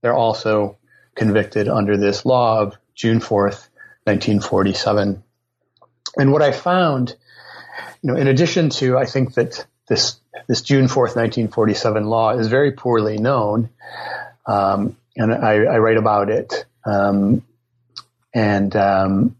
they're 0.00 0.14
also 0.14 0.76
convicted 1.14 1.68
under 1.68 1.96
this 1.96 2.24
law 2.24 2.60
of 2.60 2.76
June 2.94 3.20
fourth, 3.20 3.68
nineteen 4.06 4.40
forty 4.40 4.72
seven. 4.72 5.22
And 6.16 6.32
what 6.32 6.42
I 6.42 6.52
found, 6.52 7.14
you 8.02 8.12
know, 8.12 8.18
in 8.18 8.28
addition 8.28 8.70
to, 8.70 8.98
I 8.98 9.06
think 9.06 9.34
that 9.34 9.66
this 9.88 10.20
this 10.48 10.62
June 10.62 10.88
fourth, 10.88 11.16
nineteen 11.16 11.48
forty 11.48 11.74
seven 11.74 12.06
law 12.06 12.30
is 12.30 12.48
very 12.48 12.72
poorly 12.72 13.18
known, 13.18 13.70
um, 14.46 14.96
and 15.16 15.32
I, 15.32 15.52
I, 15.64 15.78
write 15.78 15.96
about 15.96 16.30
it. 16.30 16.66
Um, 16.84 17.42
and 18.34 18.74
um, 18.76 19.36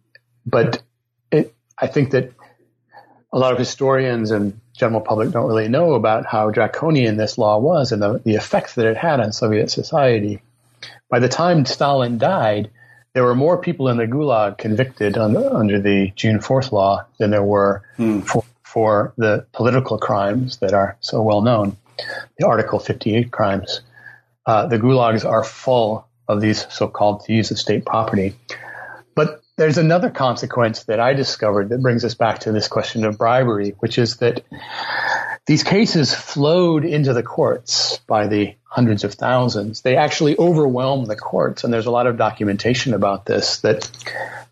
but 0.47 0.83
it, 1.31 1.55
I 1.79 1.87
think 1.87 2.11
that 2.11 2.33
a 3.33 3.39
lot 3.39 3.53
of 3.53 3.59
historians 3.59 4.31
and 4.31 4.61
general 4.75 5.01
public 5.01 5.31
don't 5.31 5.47
really 5.47 5.69
know 5.69 5.95
about 5.95 6.27
how 6.27 6.51
draconian 6.51 7.17
this 7.17 7.39
law 7.39 7.59
was 7.59 7.93
and 7.93 8.03
the, 8.03 8.21
the 8.25 8.35
effects 8.35 8.75
that 8.75 8.87
it 8.87 8.97
had 8.97 9.21
on 9.21 9.33
Soviet 9.33 9.71
society. 9.71 10.43
By 11.09 11.19
the 11.19 11.29
time 11.29 11.65
Stalin 11.65 12.19
died, 12.19 12.71
there 13.15 13.25
were 13.25 13.35
more 13.35 13.59
people 13.59 13.89
in 13.89 13.99
the 13.99 14.07
Gulag 14.07 14.59
convicted 14.59 15.19
under 15.19 15.81
the 15.81 16.13
June 16.17 16.39
4th 16.39 16.73
law 16.73 17.05
than 17.19 17.31
there 17.31 17.43
were 17.43 17.83
hmm. 17.97 18.21
for, 18.21 18.45
for 18.63 19.13
the 19.17 19.47
political 19.53 19.99
crimes 19.99 20.59
that 20.59 20.73
are 20.73 20.97
so 21.01 21.23
well 21.23 21.43
known, 21.43 21.77
the 22.39 22.47
Article 22.47 22.79
58 22.79 23.31
crimes. 23.31 23.83
Uh, 24.47 24.67
the 24.67 24.79
Gulags 24.79 25.29
are 25.29 25.45
full 25.45 26.07
of 26.27 26.41
these 26.41 26.67
so-called 26.73 27.25
thieves 27.25 27.51
of 27.51 27.59
state 27.59 27.85
property. 27.85 28.35
But 29.15 29.43
there's 29.57 29.79
another 29.79 30.11
consequence 30.11 30.85
that 30.85 30.99
I 30.99 31.13
discovered 31.13 31.69
that 31.69 31.83
brings 31.83 32.05
us 32.05 32.15
back 32.15 32.41
to 32.41 32.53
this 32.53 32.69
question 32.69 33.05
of 33.05 33.19
bribery, 33.19 33.75
which 33.81 33.99
is 33.99 34.17
that 34.17 34.43
these 35.47 35.65
cases 35.65 36.15
flowed 36.15 36.85
into 36.85 37.13
the 37.13 37.23
courts 37.23 37.99
by 38.07 38.29
the 38.29 38.55
hundreds 38.65 39.05
of 39.05 39.15
thousands. 39.15 39.83
They 39.83 39.97
actually 39.97 40.39
overwhelm 40.39 41.05
the 41.05 41.17
courts, 41.17 41.65
and 41.65 41.73
there's 41.73 41.87
a 41.87 41.91
lot 41.91 42.07
of 42.07 42.17
documentation 42.17 42.95
about 42.95 43.27
this 43.27 43.59
that 43.59 43.91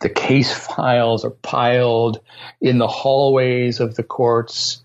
the 0.01 0.09
case 0.09 0.53
files 0.53 1.25
are 1.25 1.31
piled 1.31 2.21
in 2.61 2.79
the 2.79 2.89
hallways 2.89 3.81
of 3.81 3.95
the 3.95 4.03
courts. 4.03 4.83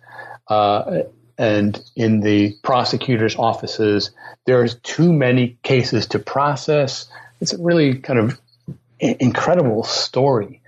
Uh, 0.47 1.01
and 1.37 1.83
in 1.95 2.21
the 2.21 2.55
prosecutor's 2.63 3.35
offices, 3.35 4.11
there's 4.45 4.75
too 4.75 5.11
many 5.11 5.57
cases 5.63 6.07
to 6.07 6.19
process. 6.19 7.07
It's 7.41 7.51
a 7.51 7.61
really 7.61 7.95
kind 7.95 8.19
of 8.19 8.39
incredible 8.99 9.83
story 9.83 10.61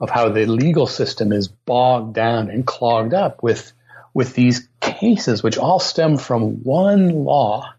of 0.00 0.10
how 0.10 0.28
the 0.28 0.46
legal 0.46 0.86
system 0.86 1.32
is 1.32 1.48
bogged 1.48 2.14
down 2.14 2.50
and 2.50 2.66
clogged 2.66 3.14
up 3.14 3.42
with 3.42 3.72
with 4.14 4.34
these 4.34 4.68
cases, 4.80 5.42
which 5.42 5.58
all 5.58 5.78
stem 5.78 6.16
from 6.16 6.62
one 6.62 7.24
law. 7.24 7.72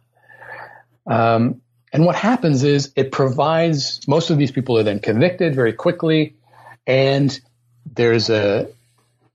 Um, 1.07 1.61
and 1.93 2.05
what 2.05 2.15
happens 2.15 2.63
is 2.63 2.91
it 2.95 3.11
provides 3.11 4.07
most 4.07 4.29
of 4.29 4.37
these 4.37 4.51
people 4.51 4.77
are 4.77 4.83
then 4.83 4.99
convicted 4.99 5.55
very 5.55 5.73
quickly, 5.73 6.35
and 6.87 7.37
there's 7.93 8.29
a 8.29 8.67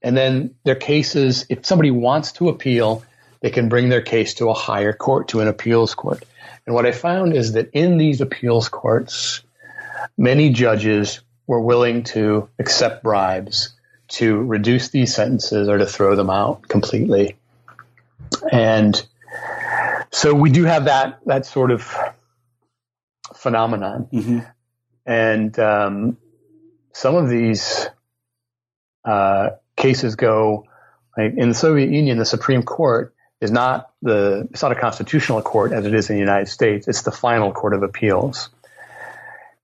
and 0.01 0.15
then 0.15 0.55
their 0.63 0.75
cases. 0.75 1.45
If 1.49 1.65
somebody 1.65 1.91
wants 1.91 2.31
to 2.33 2.49
appeal, 2.49 3.03
they 3.41 3.49
can 3.49 3.69
bring 3.69 3.89
their 3.89 4.01
case 4.01 4.35
to 4.35 4.49
a 4.49 4.53
higher 4.53 4.93
court, 4.93 5.29
to 5.29 5.41
an 5.41 5.47
appeals 5.47 5.93
court. 5.93 6.23
And 6.65 6.73
what 6.73 6.85
I 6.85 6.91
found 6.91 7.33
is 7.33 7.53
that 7.53 7.69
in 7.73 7.97
these 7.97 8.21
appeals 8.21 8.69
courts, 8.69 9.41
many 10.17 10.49
judges 10.49 11.21
were 11.45 11.61
willing 11.61 12.03
to 12.03 12.49
accept 12.59 13.03
bribes 13.03 13.76
to 14.09 14.37
reduce 14.43 14.89
these 14.89 15.13
sentences 15.13 15.67
or 15.67 15.77
to 15.77 15.85
throw 15.85 16.15
them 16.15 16.29
out 16.29 16.67
completely. 16.67 17.35
And 18.51 19.05
so 20.11 20.33
we 20.33 20.49
do 20.49 20.63
have 20.63 20.85
that 20.85 21.19
that 21.25 21.45
sort 21.45 21.71
of 21.71 21.93
phenomenon. 23.35 24.07
Mm-hmm. 24.11 24.39
And 25.05 25.59
um, 25.59 26.17
some 26.93 27.15
of 27.15 27.29
these 27.29 27.87
uh, 29.05 29.51
cases 29.75 30.15
go 30.15 30.65
like 31.17 31.33
in 31.35 31.49
the 31.49 31.55
Soviet 31.55 31.89
Union, 31.89 32.17
the 32.17 32.25
Supreme 32.25 32.63
Court 32.63 33.13
is 33.39 33.51
not 33.51 33.91
the 34.01 34.47
it's 34.51 34.61
not 34.61 34.71
a 34.71 34.75
constitutional 34.75 35.41
court 35.41 35.71
as 35.71 35.85
it 35.85 35.93
is 35.93 36.09
in 36.09 36.15
the 36.15 36.19
United 36.19 36.47
States. 36.47 36.87
It's 36.87 37.03
the 37.03 37.11
final 37.11 37.51
court 37.51 37.73
of 37.73 37.83
appeals. 37.83 38.49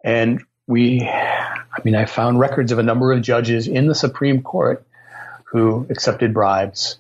And 0.04 0.44
we, 0.68 1.02
I 1.02 1.82
mean, 1.84 1.96
I 1.96 2.06
found 2.06 2.40
records 2.40 2.72
of 2.72 2.80
a 2.80 2.84
number 2.84 3.12
of 3.12 3.22
judges 3.22 3.68
in 3.68 3.88
the 3.88 3.96
Supreme 3.96 4.42
Court 4.42 4.86
who 5.46 5.86
accepted 5.90 6.34
bribes 6.34 6.98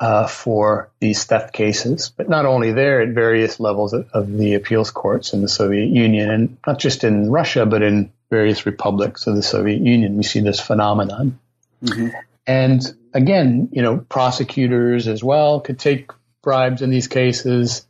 uh, 0.00 0.26
for 0.26 0.90
these 1.00 1.24
theft 1.24 1.52
cases, 1.52 2.12
but 2.16 2.28
not 2.28 2.44
only 2.44 2.72
there, 2.72 3.02
at 3.02 3.10
various 3.10 3.60
levels 3.60 3.92
of, 3.92 4.08
of, 4.12 4.32
the 4.32 4.54
appeals 4.54 4.90
courts 4.90 5.32
in 5.32 5.42
the 5.42 5.48
Soviet 5.48 5.86
Union, 5.86 6.30
and 6.30 6.56
not 6.66 6.80
just 6.80 7.04
in 7.04 7.30
Russia, 7.30 7.66
but 7.66 7.82
in 7.82 8.12
various 8.28 8.66
republics 8.66 9.28
of 9.28 9.36
the 9.36 9.42
Soviet 9.42 9.80
Union. 9.80 10.16
We 10.16 10.24
see 10.24 10.40
this 10.40 10.58
phenomenon. 10.58 11.38
Mm-hmm. 11.84 12.08
And 12.46 12.82
again, 13.14 13.68
you 13.70 13.82
know, 13.82 13.98
prosecutors 13.98 15.06
as 15.06 15.22
well 15.22 15.60
could 15.60 15.78
take 15.78 16.10
bribes 16.42 16.82
in 16.82 16.90
these 16.90 17.06
cases 17.06 17.86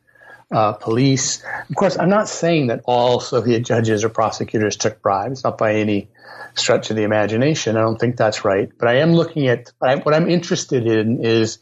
uh, 0.52 0.72
police. 0.74 1.42
Of 1.68 1.74
course, 1.74 1.98
I'm 1.98 2.10
not 2.10 2.28
saying 2.28 2.68
that 2.68 2.82
all 2.84 3.20
Soviet 3.20 3.60
judges 3.60 4.04
or 4.04 4.08
prosecutors 4.08 4.76
took 4.76 5.00
bribes, 5.00 5.44
not 5.44 5.58
by 5.58 5.74
any 5.74 6.08
stretch 6.54 6.90
of 6.90 6.96
the 6.96 7.02
imagination. 7.02 7.76
I 7.76 7.80
don't 7.80 7.98
think 7.98 8.16
that's 8.16 8.44
right. 8.44 8.70
But 8.78 8.88
I 8.88 8.96
am 8.98 9.14
looking 9.14 9.48
at 9.48 9.72
what 9.78 10.14
I'm 10.14 10.28
interested 10.28 10.86
in 10.86 11.24
is 11.24 11.58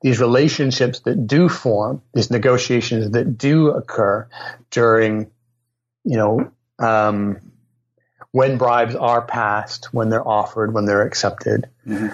these 0.00 0.20
relationships 0.20 1.00
that 1.00 1.26
do 1.26 1.48
form, 1.48 2.02
these 2.12 2.30
negotiations 2.30 3.12
that 3.12 3.38
do 3.38 3.68
occur 3.68 4.28
during, 4.70 5.30
you 6.04 6.16
know, 6.16 6.50
um, 6.78 7.38
when 8.32 8.58
bribes 8.58 8.96
are 8.96 9.22
passed, 9.22 9.92
when 9.92 10.08
they're 10.08 10.26
offered, 10.26 10.74
when 10.74 10.86
they're 10.86 11.06
accepted. 11.06 11.68
Mm-hmm. 11.86 12.08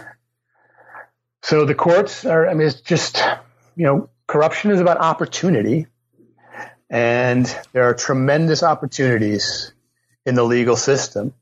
So 1.42 1.64
the 1.64 1.74
courts 1.74 2.26
are, 2.26 2.48
I 2.48 2.54
mean, 2.54 2.66
it's 2.66 2.80
just, 2.80 3.22
you 3.76 3.84
know, 3.86 4.10
corruption 4.26 4.70
is 4.70 4.80
about 4.80 4.98
opportunity. 4.98 5.86
And 6.90 7.44
there 7.72 7.84
are 7.84 7.94
tremendous 7.94 8.62
opportunities 8.62 9.72
in 10.24 10.34
the 10.34 10.44
legal 10.44 10.76
system, 10.76 11.34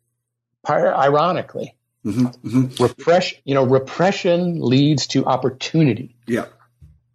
ironically. 0.68 1.74
Mm-hmm, 2.04 2.26
mm-hmm. 2.26 2.82
Repression, 2.82 3.38
you 3.44 3.54
know, 3.54 3.64
repression 3.64 4.60
leads 4.60 5.08
to 5.08 5.24
opportunity. 5.24 6.14
Yeah. 6.26 6.46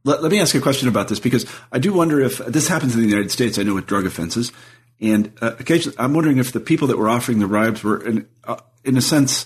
Let, 0.03 0.21
let, 0.21 0.31
me 0.31 0.39
ask 0.39 0.53
you 0.53 0.59
a 0.59 0.63
question 0.63 0.89
about 0.89 1.07
this 1.07 1.19
because 1.19 1.45
I 1.71 1.79
do 1.79 1.93
wonder 1.93 2.19
if 2.19 2.39
this 2.39 2.67
happens 2.67 2.95
in 2.95 3.01
the 3.01 3.07
United 3.07 3.31
States. 3.31 3.57
I 3.57 3.63
know 3.63 3.75
with 3.75 3.85
drug 3.85 4.05
offenses, 4.05 4.51
and 4.99 5.31
uh, 5.41 5.55
occasionally 5.59 5.97
I'm 5.97 6.13
wondering 6.13 6.39
if 6.39 6.51
the 6.51 6.59
people 6.59 6.87
that 6.87 6.97
were 6.97 7.09
offering 7.09 7.39
the 7.39 7.47
bribes 7.47 7.83
were, 7.83 8.05
in, 8.05 8.27
uh, 8.43 8.57
in 8.83 8.97
a 8.97 9.01
sense, 9.01 9.45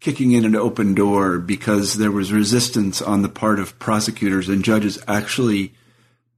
kicking 0.00 0.32
in 0.32 0.44
an 0.44 0.56
open 0.56 0.94
door 0.94 1.38
because 1.38 1.94
there 1.94 2.10
was 2.10 2.32
resistance 2.32 3.00
on 3.00 3.22
the 3.22 3.28
part 3.28 3.60
of 3.60 3.78
prosecutors 3.78 4.48
and 4.48 4.64
judges 4.64 4.98
actually 5.06 5.74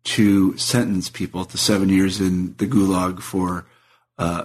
to 0.05 0.57
sentence 0.57 1.09
people 1.09 1.45
to 1.45 1.59
seven 1.59 1.89
years 1.89 2.21
in 2.21 2.55
the 2.57 2.67
gulag 2.67 3.21
for, 3.21 3.67
uh, 4.19 4.45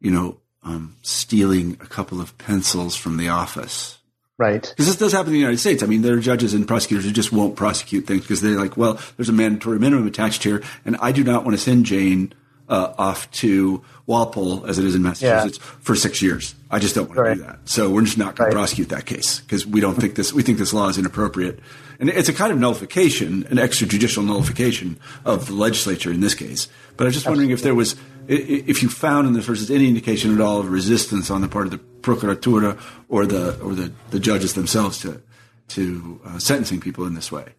you 0.00 0.10
know, 0.10 0.38
um, 0.62 0.96
stealing 1.02 1.78
a 1.80 1.86
couple 1.86 2.20
of 2.20 2.36
pencils 2.38 2.96
from 2.96 3.16
the 3.16 3.28
office. 3.28 3.98
Right. 4.38 4.60
Because 4.60 4.86
this 4.86 4.96
does 4.96 5.12
happen 5.12 5.28
in 5.28 5.34
the 5.34 5.38
United 5.38 5.58
States. 5.58 5.82
I 5.82 5.86
mean, 5.86 6.02
there 6.02 6.14
are 6.14 6.20
judges 6.20 6.52
and 6.52 6.68
prosecutors 6.68 7.06
who 7.06 7.12
just 7.12 7.32
won't 7.32 7.56
prosecute 7.56 8.06
things 8.06 8.22
because 8.22 8.42
they're 8.42 8.58
like, 8.58 8.76
well, 8.76 9.00
there's 9.16 9.30
a 9.30 9.32
mandatory 9.32 9.78
minimum 9.78 10.06
attached 10.06 10.42
here, 10.42 10.62
and 10.84 10.96
I 11.00 11.12
do 11.12 11.24
not 11.24 11.44
want 11.44 11.56
to 11.56 11.62
send 11.62 11.86
Jane 11.86 12.34
uh, 12.68 12.92
off 12.98 13.30
to 13.30 13.82
Walpole, 14.06 14.66
as 14.66 14.78
it 14.78 14.84
is 14.84 14.94
in 14.94 15.02
Massachusetts, 15.02 15.58
yeah. 15.58 15.70
for 15.80 15.94
six 15.94 16.20
years. 16.20 16.54
I 16.70 16.80
just 16.80 16.94
don't 16.94 17.08
want 17.08 17.18
right. 17.18 17.28
to 17.30 17.34
do 17.36 17.42
that. 17.42 17.60
So 17.64 17.90
we're 17.90 18.02
just 18.02 18.18
not 18.18 18.36
going 18.36 18.46
right. 18.46 18.52
to 18.52 18.56
prosecute 18.56 18.88
that 18.90 19.06
case 19.06 19.40
because 19.40 19.66
we 19.66 19.80
don't 19.80 19.94
think 19.94 20.16
this. 20.16 20.32
We 20.32 20.42
think 20.42 20.58
this 20.58 20.74
law 20.74 20.88
is 20.88 20.98
inappropriate, 20.98 21.60
and 21.98 22.08
it's 22.08 22.28
a 22.28 22.32
kind 22.32 22.52
of 22.52 22.58
nullification, 22.58 23.46
an 23.50 23.56
extrajudicial 23.56 24.24
nullification 24.24 24.98
of 25.24 25.46
the 25.46 25.54
legislature 25.54 26.10
in 26.10 26.20
this 26.20 26.34
case. 26.34 26.68
But 26.96 27.04
I 27.04 27.06
was 27.06 27.14
just 27.14 27.28
wondering 27.28 27.50
if 27.50 27.62
there 27.62 27.74
was 27.74 27.96
if 28.28 28.82
you 28.82 28.88
found 28.88 29.28
in 29.28 29.34
the 29.34 29.42
first 29.42 29.70
any 29.70 29.88
indication 29.88 30.34
at 30.34 30.40
all 30.40 30.60
of 30.60 30.70
resistance 30.70 31.30
on 31.30 31.42
the 31.42 31.48
part 31.48 31.66
of 31.66 31.70
the 31.70 31.78
procuratura 31.78 32.78
or 33.08 33.26
the 33.26 33.58
or 33.60 33.74
the, 33.74 33.92
the 34.10 34.18
judges 34.18 34.54
themselves 34.54 34.98
to 35.00 35.22
to 35.68 36.20
uh, 36.24 36.38
sentencing 36.38 36.80
people 36.80 37.06
in 37.06 37.14
this 37.14 37.30
way. 37.30 37.54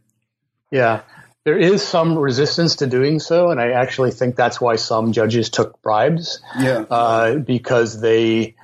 Yeah, 0.71 1.02
there 1.45 1.58
is 1.58 1.82
some 1.82 2.17
resistance 2.17 2.76
to 2.78 2.88
doing 2.88 3.19
so, 3.19 3.50
and 3.50 3.60
I 3.60 3.71
actually 3.71 4.12
think 4.12 4.36
that's 4.36 4.60
why 4.60 4.76
some 4.76 5.13
judges 5.13 5.50
took 5.50 5.82
bribes. 5.82 6.41
Yeah, 6.60 6.86
uh, 6.89 7.36
because 7.36 8.02
they 8.02 8.56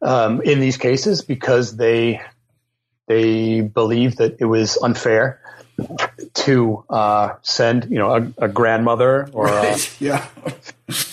um, 0.00 0.40
in 0.42 0.60
these 0.60 0.76
cases 0.76 1.22
because 1.22 1.76
they 1.76 2.20
they 3.08 3.60
believed 3.60 4.18
that 4.18 4.36
it 4.40 4.44
was 4.44 4.76
unfair 4.76 5.40
to 6.34 6.84
uh, 6.90 7.34
send, 7.42 7.88
you 7.90 7.98
know, 7.98 8.14
a, 8.14 8.44
a 8.44 8.48
grandmother 8.48 9.28
or 9.32 9.46
right. 9.46 10.00
a, 10.00 10.04
yeah. 10.04 10.26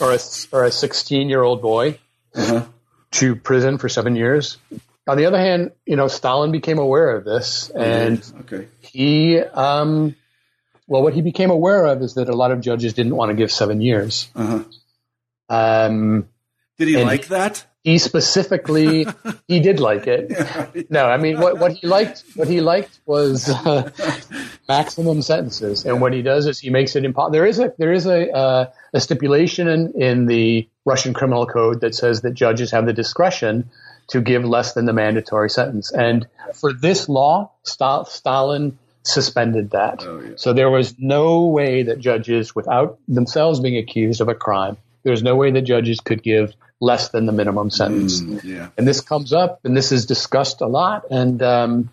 or 0.01 0.13
a 0.13 0.19
or 0.51 0.63
a 0.63 0.71
sixteen 0.71 1.29
year 1.29 1.41
old 1.41 1.61
boy 1.61 1.99
uh-huh. 2.35 2.65
to 3.11 3.35
prison 3.35 3.77
for 3.77 3.89
seven 3.89 4.15
years. 4.15 4.57
On 5.07 5.17
the 5.17 5.25
other 5.25 5.37
hand, 5.37 5.71
you 5.85 5.95
know, 5.95 6.07
Stalin 6.07 6.51
became 6.51 6.79
aware 6.79 7.15
of 7.15 7.25
this, 7.25 7.69
and 7.69 8.25
okay. 8.41 8.67
he, 8.81 9.37
um, 9.37 10.15
well, 10.87 11.03
what 11.03 11.13
he 11.13 11.21
became 11.21 11.51
aware 11.51 11.85
of 11.85 12.01
is 12.01 12.15
that 12.15 12.27
a 12.27 12.35
lot 12.35 12.51
of 12.51 12.61
judges 12.61 12.93
didn't 12.93 13.15
want 13.15 13.29
to 13.29 13.35
give 13.35 13.51
seven 13.51 13.81
years. 13.81 14.27
Uh-huh. 14.35 14.63
Um, 15.47 16.27
Did 16.79 16.87
he 16.87 17.03
like 17.03 17.27
that? 17.27 17.65
He 17.85 17.99
specifically 17.99 19.07
he 19.47 19.59
did 19.59 19.79
like 19.79 20.07
it. 20.07 20.31
Yeah. 20.31 20.67
No, 20.89 21.05
I 21.05 21.17
mean 21.17 21.39
what 21.39 21.59
what 21.59 21.71
he 21.71 21.87
liked 21.87 22.23
what 22.35 22.47
he 22.47 22.59
liked 22.59 22.99
was 23.05 23.47
uh, 23.47 23.91
maximum 24.67 25.21
sentences, 25.21 25.85
and 25.85 26.01
what 26.01 26.11
he 26.11 26.23
does 26.23 26.47
is 26.47 26.59
he 26.59 26.71
makes 26.71 26.95
it 26.95 27.05
impossible. 27.05 27.31
There 27.31 27.45
is 27.45 27.59
a 27.59 27.73
there 27.77 27.93
is 27.93 28.07
a 28.07 28.31
uh, 28.31 28.71
a 28.93 28.99
stipulation 28.99 29.67
in, 29.67 29.93
in 30.01 30.25
the 30.25 30.67
Russian 30.83 31.13
criminal 31.13 31.45
code 31.45 31.81
that 31.81 31.93
says 31.93 32.21
that 32.21 32.33
judges 32.33 32.71
have 32.71 32.87
the 32.87 32.93
discretion 32.93 33.69
to 34.07 34.19
give 34.19 34.43
less 34.43 34.73
than 34.73 34.85
the 34.85 34.93
mandatory 34.93 35.49
sentence, 35.49 35.91
and 35.91 36.27
for 36.55 36.73
this 36.73 37.07
law, 37.07 37.51
Stalin 37.63 38.77
suspended 39.03 39.69
that. 39.71 40.03
Oh, 40.03 40.19
yeah. 40.19 40.31
So 40.37 40.53
there 40.53 40.71
was 40.71 40.95
no 40.97 41.45
way 41.45 41.83
that 41.83 41.99
judges, 41.99 42.55
without 42.55 42.97
themselves 43.07 43.59
being 43.59 43.77
accused 43.77 44.21
of 44.21 44.27
a 44.27 44.33
crime, 44.33 44.77
there 45.03 45.11
was 45.11 45.21
no 45.21 45.35
way 45.35 45.51
that 45.51 45.61
judges 45.61 45.99
could 45.99 46.23
give 46.23 46.55
less 46.81 47.09
than 47.09 47.25
the 47.25 47.31
minimum 47.31 47.69
sentence. 47.69 48.21
Mm, 48.21 48.43
yeah. 48.43 48.69
And 48.77 48.87
this 48.87 49.01
comes 49.01 49.33
up, 49.33 49.61
and 49.63 49.75
this 49.75 49.91
is 49.91 50.05
discussed 50.05 50.61
a 50.61 50.67
lot. 50.67 51.05
And 51.09 51.41
um, 51.41 51.91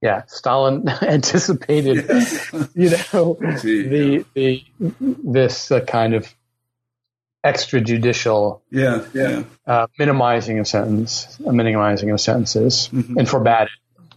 yeah, 0.00 0.22
Stalin 0.26 0.88
anticipated, 1.02 2.06
yes. 2.08 2.52
you 2.74 2.90
know, 2.90 3.34
the 3.40 4.24
the 4.34 4.64
this 4.98 5.70
uh, 5.70 5.80
kind 5.80 6.14
of 6.14 6.32
extrajudicial, 7.44 8.60
yeah, 8.70 9.04
yeah, 9.14 9.44
uh, 9.66 9.86
minimizing 9.98 10.58
of 10.58 10.66
sentence, 10.66 11.38
uh, 11.46 11.52
minimizing 11.52 12.10
of 12.10 12.20
sentences, 12.20 12.88
mm-hmm. 12.92 13.18
and 13.18 13.28
forbade 13.28 13.62
it. 13.62 13.70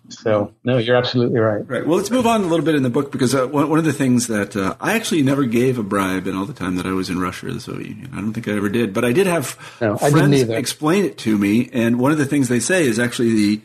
So 0.09 0.53
no, 0.63 0.77
you're 0.77 0.95
absolutely 0.95 1.39
right. 1.39 1.67
Right. 1.67 1.85
Well, 1.85 1.97
let's 1.97 2.11
move 2.11 2.27
on 2.27 2.41
a 2.41 2.47
little 2.47 2.65
bit 2.65 2.75
in 2.75 2.83
the 2.83 2.89
book 2.89 3.11
because 3.11 3.33
uh, 3.35 3.47
one, 3.47 3.69
one, 3.69 3.79
of 3.79 3.85
the 3.85 3.93
things 3.93 4.27
that 4.27 4.55
uh, 4.55 4.75
I 4.79 4.93
actually 4.93 5.23
never 5.23 5.45
gave 5.45 5.77
a 5.77 5.83
bribe 5.83 6.27
in 6.27 6.35
all 6.35 6.45
the 6.45 6.53
time 6.53 6.75
that 6.75 6.85
I 6.85 6.91
was 6.91 7.09
in 7.09 7.19
Russia 7.19 7.47
or 7.47 7.53
the 7.53 7.59
Soviet 7.59 7.89
Union. 7.89 8.11
I 8.13 8.17
don't 8.17 8.33
think 8.33 8.47
I 8.47 8.53
ever 8.53 8.69
did, 8.69 8.93
but 8.93 9.05
I 9.05 9.13
did 9.13 9.27
have 9.27 9.57
no, 9.79 9.97
friends 9.97 10.41
explain 10.41 11.05
it 11.05 11.17
to 11.19 11.37
me. 11.37 11.69
And 11.71 11.99
one 11.99 12.11
of 12.11 12.17
the 12.17 12.25
things 12.25 12.49
they 12.49 12.59
say 12.59 12.85
is 12.85 12.99
actually 12.99 13.33
the 13.35 13.61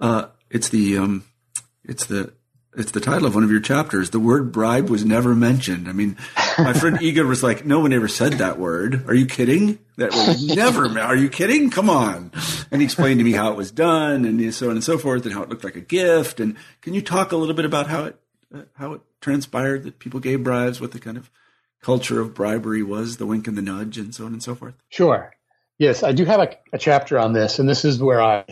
uh, 0.00 0.26
it's 0.50 0.68
the 0.68 0.98
um, 0.98 1.24
it's 1.84 2.06
the 2.06 2.32
it's 2.76 2.90
the 2.90 3.00
title 3.00 3.26
of 3.26 3.34
one 3.34 3.42
of 3.42 3.50
your 3.50 3.60
chapters. 3.60 4.10
The 4.10 4.20
word 4.20 4.52
bribe 4.52 4.90
was 4.90 5.04
never 5.04 5.34
mentioned. 5.34 5.88
I 5.88 5.92
mean, 5.92 6.16
my 6.58 6.74
friend 6.74 6.98
Igor 7.00 7.26
was 7.26 7.42
like, 7.42 7.64
no 7.64 7.80
one 7.80 7.92
ever 7.92 8.06
said 8.06 8.34
that 8.34 8.58
word. 8.58 9.08
Are 9.08 9.14
you 9.14 9.24
kidding? 9.24 9.78
That 9.96 10.12
word 10.14 10.56
never, 10.56 11.00
are 11.00 11.16
you 11.16 11.30
kidding? 11.30 11.70
Come 11.70 11.88
on. 11.88 12.32
And 12.70 12.82
he 12.82 12.84
explained 12.84 13.18
to 13.20 13.24
me 13.24 13.32
how 13.32 13.50
it 13.50 13.56
was 13.56 13.70
done 13.70 14.26
and 14.26 14.54
so 14.54 14.66
on 14.66 14.72
and 14.72 14.84
so 14.84 14.98
forth 14.98 15.24
and 15.24 15.32
how 15.32 15.42
it 15.42 15.48
looked 15.48 15.64
like 15.64 15.76
a 15.76 15.80
gift. 15.80 16.38
And 16.38 16.56
can 16.82 16.92
you 16.92 17.00
talk 17.00 17.32
a 17.32 17.36
little 17.36 17.54
bit 17.54 17.64
about 17.64 17.86
how 17.86 18.04
it, 18.04 18.20
uh, 18.54 18.62
how 18.74 18.92
it 18.92 19.00
transpired 19.22 19.84
that 19.84 19.98
people 19.98 20.20
gave 20.20 20.44
bribes, 20.44 20.80
what 20.80 20.92
the 20.92 21.00
kind 21.00 21.16
of 21.16 21.30
culture 21.80 22.20
of 22.20 22.34
bribery 22.34 22.82
was, 22.82 23.16
the 23.16 23.26
wink 23.26 23.48
and 23.48 23.56
the 23.56 23.62
nudge 23.62 23.96
and 23.96 24.14
so 24.14 24.26
on 24.26 24.32
and 24.32 24.42
so 24.42 24.54
forth? 24.54 24.74
Sure. 24.90 25.34
Yes, 25.78 26.02
I 26.02 26.12
do 26.12 26.26
have 26.26 26.40
a, 26.40 26.56
a 26.74 26.78
chapter 26.78 27.18
on 27.18 27.32
this. 27.32 27.58
And 27.58 27.66
this 27.66 27.86
is 27.86 28.02
where 28.02 28.20
I, 28.20 28.44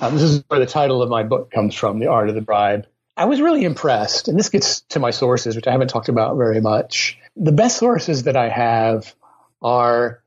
um, 0.00 0.14
this 0.14 0.22
is 0.22 0.44
where 0.48 0.58
the 0.58 0.66
title 0.66 1.02
of 1.02 1.08
my 1.08 1.22
book 1.22 1.52
comes 1.52 1.74
from, 1.74 2.00
The 2.00 2.08
Art 2.08 2.28
of 2.28 2.34
the 2.34 2.40
Bribe. 2.40 2.86
I 3.20 3.26
was 3.26 3.42
really 3.42 3.64
impressed, 3.64 4.28
and 4.28 4.38
this 4.38 4.48
gets 4.48 4.80
to 4.88 4.98
my 4.98 5.10
sources, 5.10 5.54
which 5.54 5.66
I 5.66 5.72
haven't 5.72 5.88
talked 5.88 6.08
about 6.08 6.38
very 6.38 6.62
much. 6.62 7.18
The 7.36 7.52
best 7.52 7.76
sources 7.76 8.22
that 8.22 8.34
I 8.34 8.48
have 8.48 9.14
are 9.60 10.22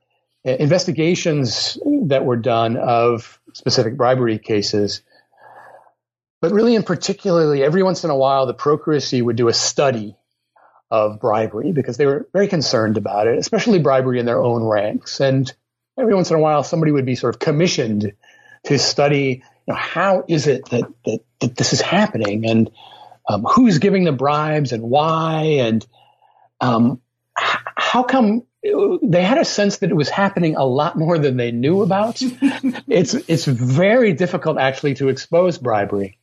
uh, 0.46 0.50
investigations 0.50 1.76
that 2.04 2.24
were 2.24 2.36
done 2.36 2.76
of 2.76 3.40
specific 3.52 3.96
bribery 3.96 4.38
cases. 4.38 5.02
But 6.40 6.52
really, 6.52 6.76
in 6.76 6.84
particularly, 6.84 7.64
every 7.64 7.82
once 7.82 8.04
in 8.04 8.10
a 8.10 8.16
while, 8.16 8.46
the 8.46 8.54
procuracy 8.54 9.20
would 9.20 9.34
do 9.34 9.48
a 9.48 9.52
study 9.52 10.16
of 10.88 11.18
bribery 11.18 11.72
because 11.72 11.96
they 11.96 12.06
were 12.06 12.28
very 12.32 12.46
concerned 12.46 12.96
about 12.96 13.26
it, 13.26 13.36
especially 13.38 13.80
bribery 13.80 14.20
in 14.20 14.26
their 14.26 14.40
own 14.40 14.62
ranks. 14.62 15.18
And 15.18 15.52
every 15.98 16.14
once 16.14 16.30
in 16.30 16.36
a 16.36 16.40
while, 16.40 16.62
somebody 16.62 16.92
would 16.92 17.06
be 17.06 17.16
sort 17.16 17.34
of 17.34 17.40
commissioned 17.40 18.12
to 18.66 18.78
study 18.78 19.42
you 19.66 19.74
know, 19.74 19.78
how 19.78 20.24
is 20.28 20.46
it 20.46 20.68
that, 20.70 20.84
that, 21.04 21.20
that 21.40 21.56
this 21.56 21.72
is 21.72 21.80
happening 21.80 22.44
and 22.46 22.70
um, 23.28 23.44
who's 23.44 23.78
giving 23.78 24.04
the 24.04 24.12
bribes 24.12 24.72
and 24.72 24.82
why 24.82 25.58
and 25.60 25.86
um, 26.60 27.00
h- 27.38 27.58
how 27.76 28.02
come 28.02 28.42
they 29.02 29.22
had 29.22 29.38
a 29.38 29.44
sense 29.44 29.78
that 29.78 29.90
it 29.90 29.94
was 29.94 30.08
happening 30.08 30.56
a 30.56 30.64
lot 30.64 30.96
more 30.96 31.18
than 31.18 31.36
they 31.36 31.50
knew 31.50 31.82
about. 31.82 32.20
it's 32.22 33.14
it's 33.14 33.44
very 33.44 34.14
difficult 34.14 34.58
actually 34.58 34.94
to 34.94 35.08
expose 35.08 35.58
bribery, 35.58 36.18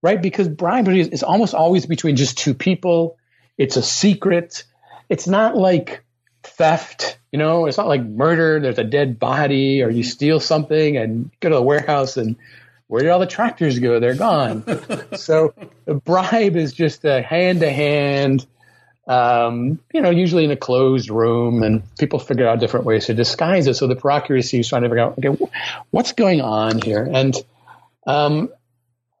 right? 0.00 0.20
Because 0.20 0.48
bribery 0.48 1.00
is, 1.00 1.08
is 1.08 1.22
almost 1.22 1.54
always 1.54 1.86
between 1.86 2.16
just 2.16 2.38
two 2.38 2.54
people. 2.54 3.16
It's 3.58 3.76
a 3.76 3.82
secret. 3.82 4.64
It's 5.08 5.26
not 5.26 5.56
like 5.56 6.04
theft, 6.44 7.18
you 7.32 7.38
know. 7.38 7.66
It's 7.66 7.78
not 7.78 7.88
like 7.88 8.02
murder. 8.02 8.60
There's 8.60 8.78
a 8.78 8.84
dead 8.84 9.18
body, 9.18 9.82
or 9.82 9.90
you 9.90 10.04
steal 10.04 10.38
something 10.38 10.96
and 10.96 11.30
go 11.40 11.48
to 11.48 11.56
the 11.56 11.62
warehouse 11.62 12.16
and 12.16 12.36
where 12.92 13.00
did 13.00 13.08
all 13.08 13.20
the 13.20 13.26
tractors 13.26 13.78
go? 13.78 14.00
They're 14.00 14.14
gone. 14.14 14.64
so 15.16 15.54
the 15.86 15.94
bribe 15.94 16.56
is 16.56 16.74
just 16.74 17.06
a 17.06 17.22
hand 17.22 17.60
to 17.60 17.70
hand, 17.70 18.46
you 19.08 20.00
know, 20.02 20.10
usually 20.10 20.44
in 20.44 20.50
a 20.50 20.58
closed 20.58 21.08
room, 21.08 21.62
and 21.62 21.82
people 21.96 22.18
figure 22.18 22.46
out 22.46 22.60
different 22.60 22.84
ways 22.84 23.06
to 23.06 23.14
disguise 23.14 23.66
it. 23.66 23.76
So 23.76 23.86
the 23.86 23.96
procuracy 23.96 24.60
is 24.60 24.68
trying 24.68 24.82
to 24.82 24.90
figure 24.90 25.04
out, 25.04 25.18
okay, 25.18 25.42
what's 25.90 26.12
going 26.12 26.42
on 26.42 26.82
here? 26.82 27.08
And, 27.10 27.34
um, 28.06 28.50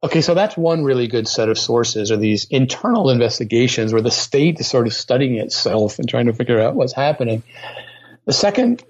okay, 0.02 0.20
so 0.20 0.34
that's 0.34 0.54
one 0.54 0.84
really 0.84 1.06
good 1.06 1.26
set 1.26 1.48
of 1.48 1.58
sources 1.58 2.10
are 2.10 2.18
these 2.18 2.48
internal 2.50 3.08
investigations 3.08 3.94
where 3.94 4.02
the 4.02 4.10
state 4.10 4.60
is 4.60 4.66
sort 4.66 4.86
of 4.86 4.92
studying 4.92 5.36
itself 5.36 5.98
and 5.98 6.06
trying 6.06 6.26
to 6.26 6.34
figure 6.34 6.60
out 6.60 6.74
what's 6.74 6.92
happening. 6.92 7.42
The 8.24 8.32
second 8.32 8.84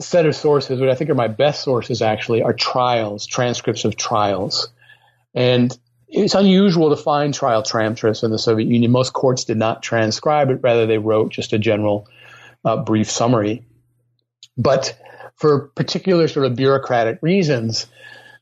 set 0.00 0.26
of 0.26 0.34
sources, 0.34 0.80
which 0.80 0.90
I 0.90 0.94
think 0.94 1.10
are 1.10 1.14
my 1.14 1.28
best 1.28 1.62
sources 1.62 2.02
actually, 2.02 2.42
are 2.42 2.52
trials, 2.52 3.26
transcripts 3.26 3.84
of 3.84 3.96
trials. 3.96 4.68
And 5.34 5.76
it's 6.08 6.34
unusual 6.34 6.90
to 6.90 6.96
find 6.96 7.32
trial 7.32 7.62
transcripts 7.62 8.22
in 8.22 8.30
the 8.30 8.38
Soviet 8.38 8.66
Union. 8.66 8.90
Most 8.90 9.12
courts 9.12 9.44
did 9.44 9.56
not 9.56 9.82
transcribe 9.82 10.50
it, 10.50 10.60
rather, 10.62 10.86
they 10.86 10.98
wrote 10.98 11.30
just 11.32 11.52
a 11.52 11.58
general 11.58 12.08
uh, 12.64 12.76
brief 12.78 13.10
summary. 13.10 13.64
But 14.56 14.98
for 15.36 15.68
particular 15.68 16.28
sort 16.28 16.46
of 16.46 16.56
bureaucratic 16.56 17.18
reasons, 17.22 17.86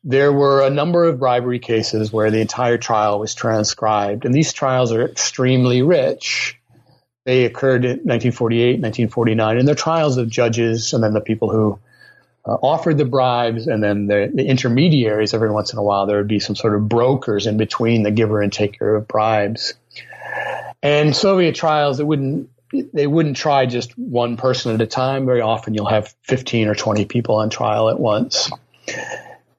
there 0.04 0.32
were 0.32 0.62
a 0.64 0.70
number 0.70 1.04
of 1.04 1.18
bribery 1.18 1.58
cases 1.58 2.12
where 2.12 2.30
the 2.30 2.40
entire 2.40 2.78
trial 2.78 3.18
was 3.18 3.34
transcribed. 3.34 4.24
And 4.24 4.34
these 4.34 4.52
trials 4.52 4.92
are 4.92 5.02
extremely 5.02 5.82
rich. 5.82 6.60
They 7.24 7.44
occurred 7.44 7.84
in 7.84 7.90
1948, 8.04 8.80
1949, 8.80 9.58
and 9.58 9.66
they're 9.66 9.74
trials 9.74 10.18
of 10.18 10.28
judges 10.28 10.92
and 10.92 11.02
then 11.02 11.14
the 11.14 11.20
people 11.20 11.50
who 11.50 11.78
uh, 12.46 12.52
offered 12.62 12.98
the 12.98 13.06
bribes 13.06 13.66
and 13.66 13.82
then 13.82 14.06
the, 14.06 14.30
the, 14.32 14.44
intermediaries. 14.44 15.32
Every 15.32 15.50
once 15.50 15.72
in 15.72 15.78
a 15.78 15.82
while, 15.82 16.06
there 16.06 16.18
would 16.18 16.28
be 16.28 16.40
some 16.40 16.54
sort 16.54 16.74
of 16.74 16.88
brokers 16.88 17.46
in 17.46 17.56
between 17.56 18.02
the 18.02 18.10
giver 18.10 18.42
and 18.42 18.52
taker 18.52 18.96
of 18.96 19.08
bribes. 19.08 19.74
And 20.82 21.16
Soviet 21.16 21.54
trials, 21.54 22.00
it 22.00 22.06
wouldn't 22.06 22.50
they 22.92 23.06
wouldn't 23.06 23.36
try 23.36 23.66
just 23.66 23.96
one 23.96 24.36
person 24.36 24.74
at 24.74 24.80
a 24.80 24.86
time. 24.86 25.26
Very 25.26 25.40
often, 25.40 25.74
you'll 25.74 25.88
have 25.88 26.14
15 26.22 26.68
or 26.68 26.74
20 26.74 27.04
people 27.04 27.36
on 27.36 27.48
trial 27.50 27.88
at 27.88 28.00
once. 28.00 28.50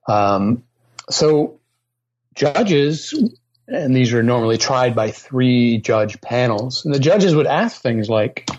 Um, 0.07 0.63
so, 1.09 1.59
judges, 2.35 3.13
and 3.67 3.95
these 3.95 4.13
are 4.13 4.23
normally 4.23 4.57
tried 4.57 4.95
by 4.95 5.11
three 5.11 5.77
judge 5.79 6.21
panels, 6.21 6.85
and 6.85 6.93
the 6.93 6.99
judges 6.99 7.35
would 7.35 7.47
ask 7.47 7.81
things 7.81 8.09
like, 8.09 8.49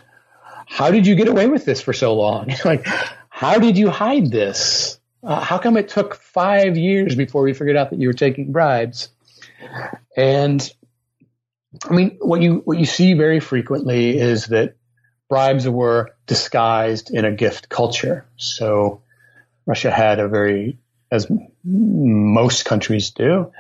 "How 0.67 0.91
did 0.91 1.07
you 1.07 1.15
get 1.15 1.29
away 1.29 1.47
with 1.49 1.65
this 1.65 1.81
for 1.81 1.93
so 1.93 2.15
long? 2.15 2.53
like, 2.65 2.87
how 3.29 3.59
did 3.59 3.79
you 3.79 3.91
hide 3.91 4.31
this? 4.31 4.99
Uh, 5.23 5.41
how 5.41 5.59
come 5.59 5.77
it 5.77 5.89
took 5.89 6.15
five 6.15 6.77
years 6.77 7.15
before 7.15 7.43
we 7.43 7.53
figured 7.53 7.77
out 7.77 7.91
that 7.91 8.01
you 8.01 8.09
were 8.09 8.15
taking 8.15 8.53
bribes?" 8.53 9.09
And 10.17 10.69
I 11.89 11.95
mean, 11.95 12.19
what 12.21 12.43
you 12.43 12.63
what 12.65 12.79
you 12.79 12.87
see 12.87 13.15
very 13.15 13.41
frequently 13.41 14.19
is 14.19 14.47
that 14.47 14.77
bribes 15.29 15.69
were 15.69 16.15
disguised 16.27 17.11
in 17.13 17.25
a 17.25 17.33
gift 17.33 17.69
culture. 17.69 18.27
So 18.37 19.03
Russia 19.67 19.91
had 19.91 20.21
a 20.21 20.29
very, 20.29 20.79
as 21.11 21.27
most 21.65 22.65
countries 22.65 23.11
do, 23.11 23.53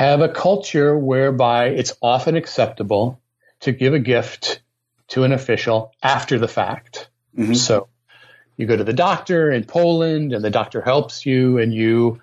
have 0.00 0.22
a 0.22 0.30
culture 0.30 0.98
whereby 0.98 1.66
it's 1.66 1.92
often 2.00 2.34
acceptable 2.34 3.20
to 3.60 3.70
give 3.70 3.92
a 3.92 3.98
gift 3.98 4.62
to 5.08 5.24
an 5.24 5.32
official 5.32 5.92
after 6.02 6.38
the 6.38 6.48
fact. 6.48 7.10
Mm-hmm. 7.36 7.52
So 7.52 7.88
you 8.56 8.66
go 8.66 8.78
to 8.78 8.84
the 8.84 8.94
doctor 8.94 9.52
in 9.52 9.64
Poland 9.64 10.32
and 10.32 10.42
the 10.42 10.48
doctor 10.48 10.80
helps 10.80 11.26
you 11.26 11.58
and 11.58 11.74
you 11.74 12.18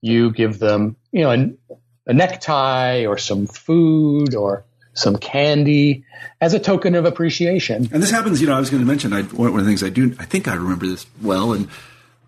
you 0.00 0.32
give 0.32 0.58
them, 0.58 0.96
you 1.12 1.22
know, 1.22 1.30
an, 1.30 1.58
a 2.04 2.12
necktie 2.12 3.06
or 3.06 3.16
some 3.16 3.46
food 3.46 4.34
or 4.34 4.64
some 4.94 5.16
candy 5.16 6.04
as 6.40 6.52
a 6.52 6.58
token 6.58 6.96
of 6.96 7.04
appreciation. 7.04 7.88
And 7.92 8.02
this 8.02 8.10
happens, 8.10 8.40
you 8.40 8.48
know, 8.48 8.56
I 8.56 8.58
was 8.58 8.70
going 8.70 8.82
to 8.82 8.86
mention, 8.88 9.12
I, 9.12 9.22
one 9.22 9.50
of 9.50 9.54
the 9.54 9.64
things 9.64 9.84
I 9.84 9.88
do, 9.88 10.16
I 10.18 10.24
think 10.24 10.48
I 10.48 10.54
remember 10.54 10.86
this 10.88 11.06
well, 11.22 11.52
and 11.52 11.68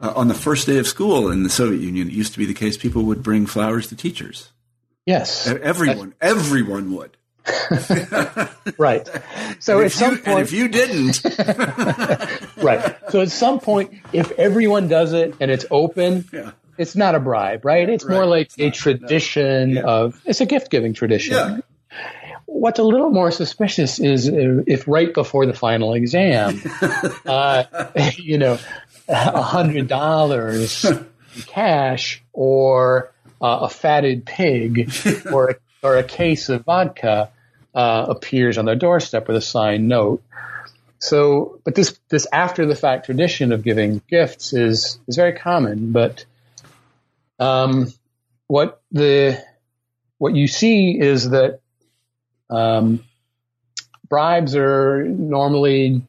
uh, 0.00 0.12
on 0.14 0.28
the 0.28 0.34
first 0.34 0.68
day 0.68 0.78
of 0.78 0.86
school 0.86 1.28
in 1.28 1.42
the 1.42 1.50
Soviet 1.50 1.80
Union, 1.80 2.06
it 2.06 2.14
used 2.14 2.32
to 2.34 2.38
be 2.38 2.46
the 2.46 2.54
case 2.54 2.76
people 2.76 3.02
would 3.02 3.24
bring 3.24 3.46
flowers 3.46 3.88
to 3.88 3.96
teachers. 3.96 4.52
Yes. 5.06 5.46
Everyone, 5.46 6.14
everyone 6.20 6.94
would. 6.94 7.16
right. 8.78 9.08
So 9.60 9.80
at 9.80 9.92
some 9.92 10.16
you, 10.16 10.22
point, 10.22 10.40
if 10.40 10.52
you 10.52 10.68
didn't, 10.68 11.24
right. 12.56 12.96
So 13.10 13.20
at 13.20 13.30
some 13.30 13.60
point, 13.60 13.94
if 14.12 14.32
everyone 14.32 14.88
does 14.88 15.12
it 15.12 15.36
and 15.40 15.50
it's 15.50 15.64
open, 15.70 16.28
yeah 16.32 16.50
it's 16.78 16.96
not 16.96 17.14
a 17.14 17.20
bribe, 17.20 17.64
right? 17.64 17.88
It's 17.88 18.04
right. 18.04 18.14
more 18.14 18.26
like 18.26 18.48
it's 18.48 18.58
a 18.58 18.64
not, 18.64 18.74
tradition 18.74 19.74
no. 19.74 19.80
yeah. 19.80 19.86
of 19.86 20.22
it's 20.24 20.40
a 20.40 20.46
gift 20.46 20.70
giving 20.70 20.94
tradition. 20.94 21.34
Yeah. 21.34 21.58
What's 22.46 22.78
a 22.78 22.84
little 22.84 23.10
more 23.10 23.30
suspicious 23.30 23.98
is 23.98 24.28
if 24.32 24.86
right 24.88 25.12
before 25.12 25.46
the 25.46 25.52
final 25.52 25.94
exam, 25.94 26.60
uh, 27.26 27.64
you 28.16 28.38
know, 28.38 28.58
a 29.08 29.42
hundred 29.42 29.88
dollars 29.88 30.86
cash 31.46 32.22
or 32.32 33.12
uh, 33.40 33.58
a 33.62 33.68
fatted 33.68 34.24
pig 34.24 34.90
or 35.32 35.50
a, 35.50 35.56
or 35.82 35.96
a 35.96 36.04
case 36.04 36.48
of 36.48 36.64
vodka 36.64 37.30
uh, 37.74 38.06
appears 38.08 38.58
on 38.58 38.64
their 38.64 38.76
doorstep 38.76 39.28
with 39.28 39.36
a 39.36 39.42
signed 39.42 39.88
note. 39.88 40.22
So, 40.98 41.60
but 41.64 41.74
this 41.74 41.98
this 42.08 42.26
after 42.32 42.64
the 42.64 42.74
fact 42.74 43.06
tradition 43.06 43.52
of 43.52 43.62
giving 43.62 44.00
gifts 44.08 44.54
is 44.54 44.98
is 45.06 45.16
very 45.16 45.34
common, 45.34 45.92
but 45.92 46.24
um, 47.38 47.92
what 48.46 48.80
the 48.92 49.42
what 50.18 50.34
you 50.34 50.48
see 50.48 50.98
is 50.98 51.30
that 51.30 51.60
um, 52.48 53.04
bribes 54.08 54.56
are 54.56 55.04
normally 55.04 56.02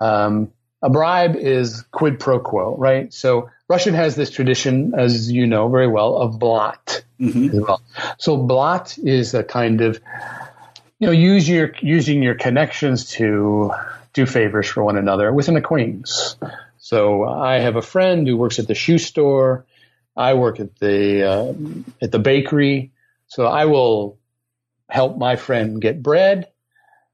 um, 0.00 0.52
a 0.82 0.90
bribe 0.90 1.36
is 1.36 1.82
quid 1.90 2.20
pro 2.20 2.38
quo, 2.38 2.76
right? 2.76 3.12
So 3.12 3.48
Russian 3.68 3.94
has 3.94 4.14
this 4.14 4.30
tradition, 4.30 4.94
as 4.96 5.30
you 5.30 5.46
know 5.46 5.68
very 5.68 5.88
well, 5.88 6.16
of 6.16 6.38
blat 6.38 7.04
mm-hmm. 7.20 7.56
as 7.56 7.60
well. 7.60 7.82
So 8.18 8.36
blat 8.36 8.96
is 8.98 9.34
a 9.34 9.42
kind 9.42 9.80
of 9.80 10.00
you 10.98 11.06
know 11.08 11.12
use 11.12 11.48
your 11.48 11.72
using 11.80 12.22
your 12.22 12.34
connections 12.34 13.10
to 13.12 13.72
do 14.12 14.26
favors 14.26 14.68
for 14.68 14.84
one 14.84 14.96
another 14.96 15.32
with 15.32 15.48
an 15.48 15.56
acquaintance. 15.56 16.36
So 16.78 17.24
I 17.24 17.58
have 17.58 17.76
a 17.76 17.82
friend 17.82 18.26
who 18.26 18.36
works 18.36 18.58
at 18.58 18.68
the 18.68 18.74
shoe 18.74 18.98
store 18.98 19.66
I 20.16 20.34
work 20.34 20.60
at 20.60 20.78
the 20.78 21.28
uh, 21.28 21.54
at 22.00 22.10
the 22.10 22.18
bakery, 22.18 22.92
so 23.26 23.46
I 23.46 23.66
will 23.66 24.18
help 24.88 25.18
my 25.18 25.36
friend 25.36 25.80
get 25.80 26.02
bread. 26.02 26.48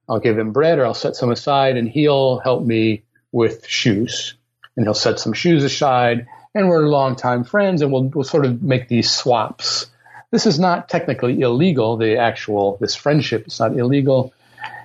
I'll 0.08 0.20
give 0.20 0.38
him 0.38 0.52
bread, 0.52 0.78
or 0.78 0.86
I'll 0.86 0.94
set 0.94 1.16
some 1.16 1.30
aside, 1.30 1.76
and 1.76 1.88
he'll 1.88 2.38
help 2.38 2.64
me 2.64 3.02
with 3.32 3.66
shoes, 3.66 4.34
and 4.76 4.86
he'll 4.86 4.94
set 4.94 5.18
some 5.18 5.32
shoes 5.32 5.64
aside. 5.64 6.26
And 6.54 6.68
we're 6.68 6.86
longtime 6.86 7.44
friends, 7.44 7.82
and 7.82 7.90
we'll 7.90 8.04
we'll 8.04 8.24
sort 8.24 8.44
of 8.44 8.62
make 8.62 8.88
these 8.88 9.10
swaps. 9.10 9.86
This 10.30 10.46
is 10.46 10.58
not 10.58 10.88
technically 10.88 11.40
illegal. 11.40 11.96
The 11.96 12.18
actual 12.18 12.76
this 12.80 12.94
friendship 12.94 13.46
is 13.46 13.58
not 13.58 13.76
illegal, 13.76 14.34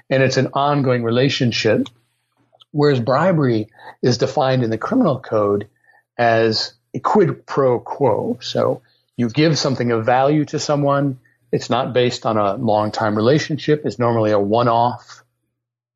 and 0.10 0.24
it's 0.24 0.38
an 0.38 0.50
ongoing 0.54 1.04
relationship. 1.04 1.90
Whereas 2.72 3.00
bribery 3.00 3.70
is 4.02 4.18
defined 4.18 4.64
in 4.64 4.70
the 4.70 4.78
criminal 4.78 5.20
code 5.20 5.68
as 6.18 6.74
a 6.94 7.00
quid 7.00 7.46
pro 7.46 7.80
quo. 7.80 8.38
So 8.42 8.82
you 9.16 9.30
give 9.30 9.58
something 9.58 9.92
of 9.92 10.06
value 10.06 10.46
to 10.46 10.60
someone. 10.60 11.20
It's 11.52 11.70
not 11.70 11.94
based 11.94 12.26
on 12.26 12.38
a 12.38 12.56
long 12.56 12.92
time 12.92 13.16
relationship. 13.16 13.86
It's 13.86 14.00
normally 14.00 14.32
a 14.32 14.40
one 14.40 14.68
off 14.68 15.24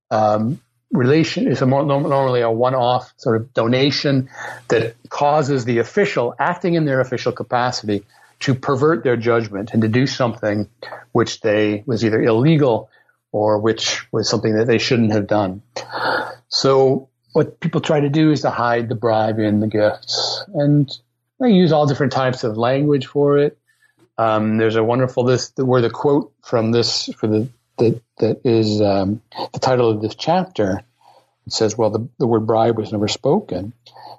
um, 0.10 0.60
relation. 0.92 1.48
is 1.48 1.62
a 1.62 1.66
more, 1.66 1.86
normally 1.86 2.42
a 2.42 2.52
one 2.52 2.76
off 2.76 3.14
sort 3.18 3.38
of 3.38 3.54
donation 3.54 4.30
that 4.68 4.96
causes 5.10 5.66
the 5.66 5.80
official 5.80 6.36
acting 6.38 6.76
in 6.76 6.86
their 6.86 7.00
official 7.00 7.32
capacity 7.32 8.04
to 8.42 8.56
pervert 8.56 9.04
their 9.04 9.18
judgment 9.18 9.72
and 9.74 9.82
to 9.84 9.88
do 9.88 10.08
something 10.08 10.68
which 11.12 11.42
they 11.42 11.84
was 11.86 12.04
either 12.04 12.22
illegal 12.22 12.90
or 13.32 13.60
which 13.60 14.12
was 14.12 14.30
something 14.30 14.56
that 14.56 14.68
they 14.68 14.78
shouldn't 14.78 15.12
have 15.12 15.28
done. 15.28 15.62
So 16.50 17.10
what 17.34 17.60
people 17.60 17.82
try 17.82 18.02
to 18.02 18.10
do 18.10 18.32
is 18.32 18.42
to 18.42 18.50
hide 18.50 18.90
the 18.90 18.96
bribe 18.96 19.40
in 19.40 19.60
the 19.62 19.68
gifts, 19.68 20.44
and 20.54 20.92
they 21.40 21.52
use 21.52 21.72
all 21.72 21.86
different 21.86 22.12
types 22.12 22.44
of 22.44 22.58
language 22.58 23.06
for 23.06 23.38
it. 23.38 23.58
Um, 24.18 24.58
there's 24.58 24.76
a 24.76 24.84
wonderful 24.84 25.24
this 25.24 25.54
where 25.56 25.82
the 25.82 25.90
quote 25.90 26.34
from 26.44 26.72
this 26.72 27.10
for 27.16 27.28
the 27.28 27.48
that 27.78 28.02
that 28.20 28.42
is 28.46 28.82
um, 28.82 29.22
the 29.54 29.60
title 29.60 29.90
of 29.90 30.02
this 30.02 30.16
chapter. 30.16 30.84
It 31.48 31.54
says, 31.54 31.78
"Well, 31.78 31.90
the, 31.90 32.08
the 32.18 32.28
word 32.28 32.46
bribe 32.46 32.78
was 32.78 32.92
never 32.92 33.08
spoken." 33.08 33.74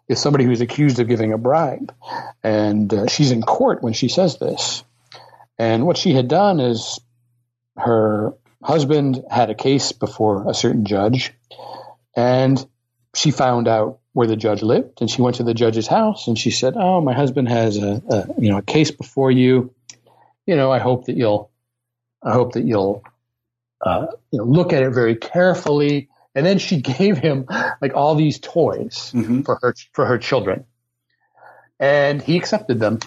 Is 0.09 0.21
somebody 0.21 0.45
who's 0.45 0.61
accused 0.61 0.99
of 0.99 1.09
giving 1.09 1.33
a 1.33 1.39
bribe, 1.39 1.95
and 2.43 2.93
uh, 2.93 3.07
she's 3.07 3.31
in 3.31 3.43
court 3.43 3.83
when 3.83 3.93
she 3.93 4.09
says 4.09 4.39
this. 4.39 4.83
And 5.59 5.87
what 5.87 5.97
she 5.97 6.13
had 6.13 6.29
done 6.29 6.59
is 6.59 7.01
her 7.77 8.35
husband 8.63 9.25
had 9.31 9.51
a 9.51 9.55
case 9.55 9.93
before 9.93 10.51
a 10.51 10.55
certain 10.55 10.85
judge, 10.85 11.33
and 12.17 12.65
she 13.15 13.31
found 13.31 13.69
out 13.69 14.01
where 14.13 14.27
the 14.27 14.37
judge 14.37 14.63
lived 14.63 15.01
and 15.01 15.11
she 15.11 15.23
went 15.23 15.37
to 15.37 15.43
the 15.43 15.55
judge's 15.55 15.87
house 15.87 16.27
and 16.27 16.39
she 16.39 16.51
said, 16.51 16.75
"Oh, 16.77 17.01
my 17.01 17.15
husband 17.15 17.49
has 17.49 17.79
a, 17.79 18.03
a 18.09 18.29
you 18.39 18.51
know 18.51 18.59
a 18.59 18.63
case 18.63 18.91
before 18.91 19.31
you. 19.31 19.75
You 20.47 20.57
know, 20.57 20.73
I 20.73 20.81
hope 20.81 21.07
that 21.07 21.17
you'll 21.17 21.51
I 22.23 22.33
hope 22.33 22.53
that 22.53 22.65
you'll 22.65 23.03
uh, 23.83 24.07
you 24.31 24.39
know 24.39 24.45
look 24.45 24.73
at 24.73 24.83
it 24.83 24.91
very 24.91 25.17
carefully." 25.17 26.09
And 26.35 26.47
then 26.47 26.59
she 26.59 26.81
gave 26.81 27.19
him 27.19 27.47
like 27.81 27.95
all 27.95 28.15
these 28.15 28.39
toys 28.39 29.13
mm-hmm. 29.15 29.43
for 29.43 29.59
her 29.63 29.75
for 29.93 30.07
her 30.07 30.19
children, 30.19 30.65
and 31.79 32.23
he 32.23 32.37
accepted 32.37 32.81
them. 32.81 32.99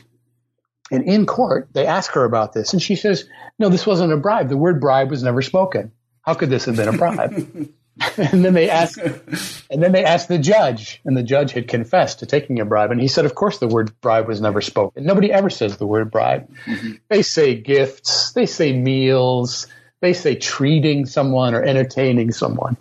And 0.92 1.04
in 1.04 1.26
court, 1.26 1.70
they 1.74 1.88
ask 1.88 2.12
her 2.12 2.26
about 2.26 2.54
this, 2.54 2.74
and 2.74 2.82
she 2.82 2.96
says, 2.96 3.28
"No, 3.58 3.70
this 3.70 3.88
wasn't 3.88 4.14
a 4.14 4.18
bribe. 4.18 4.50
The 4.50 4.58
word 4.58 4.80
bribe 4.80 5.10
was 5.10 5.24
never 5.24 5.42
spoken. 5.42 5.92
How 6.22 6.36
could 6.36 6.50
this 6.50 6.66
have 6.66 6.76
been 6.76 6.90
a 6.90 6.98
bribe?" 6.98 7.34
and 8.18 8.44
then 8.44 8.54
they 8.54 8.70
asked, 8.70 8.98
and 8.98 9.82
then 9.82 9.94
they 9.94 10.04
asked 10.04 10.28
the 10.28 10.38
judge, 10.38 11.02
and 11.06 11.16
the 11.16 11.24
judge 11.24 11.54
had 11.54 11.68
confessed 11.68 12.20
to 12.20 12.26
taking 12.26 12.60
a 12.60 12.66
bribe, 12.66 12.92
and 12.92 13.02
he 13.02 13.08
said, 13.08 13.26
"Of 13.26 13.34
course, 13.34 13.58
the 13.58 13.68
word 13.68 14.00
bribe 14.02 14.28
was 14.28 14.42
never 14.42 14.62
spoken. 14.62 15.06
Nobody 15.06 15.32
ever 15.32 15.50
says 15.50 15.78
the 15.78 15.88
word 15.88 16.12
bribe. 16.12 16.50
Mm-hmm. 16.66 16.92
They 17.10 17.22
say 17.22 17.56
gifts, 17.56 18.34
they 18.34 18.46
say 18.46 18.74
meals, 18.74 19.68
say 20.14 20.36
treating 20.36 21.06
someone 21.06 21.54
or 21.54 21.64
entertaining 21.64 22.32
someone, 22.32 22.78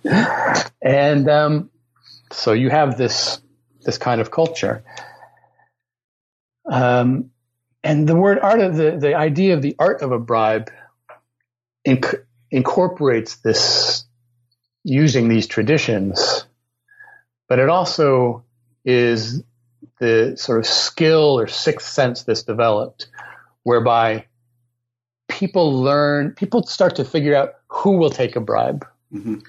and 0.82 1.28
um, 1.28 1.70
so 2.32 2.52
you 2.52 2.70
have 2.70 2.96
this 2.96 3.40
this 3.82 3.98
kind 3.98 4.20
of 4.20 4.30
culture. 4.30 4.82
Um, 6.70 7.30
and 7.82 8.08
the 8.08 8.16
word 8.16 8.38
art 8.38 8.60
of 8.60 8.76
the 8.76 8.96
the 8.98 9.14
idea 9.14 9.54
of 9.54 9.62
the 9.62 9.76
art 9.78 10.02
of 10.02 10.12
a 10.12 10.18
bribe 10.18 10.70
inc- 11.86 12.24
incorporates 12.50 13.36
this 13.36 14.04
using 14.82 15.28
these 15.28 15.46
traditions, 15.46 16.46
but 17.48 17.58
it 17.58 17.68
also 17.68 18.44
is 18.84 19.42
the 20.00 20.36
sort 20.36 20.58
of 20.58 20.66
skill 20.66 21.38
or 21.38 21.46
sixth 21.46 21.88
sense 21.88 22.22
that's 22.22 22.42
developed, 22.42 23.06
whereby 23.62 24.26
people 25.34 25.82
learn, 25.82 26.30
people 26.30 26.64
start 26.64 26.96
to 26.96 27.04
figure 27.04 27.34
out 27.34 27.54
who 27.66 27.96
will 27.96 28.10
take 28.10 28.36
a 28.36 28.40
bribe. 28.40 28.86
Mm-hmm. 29.12 29.40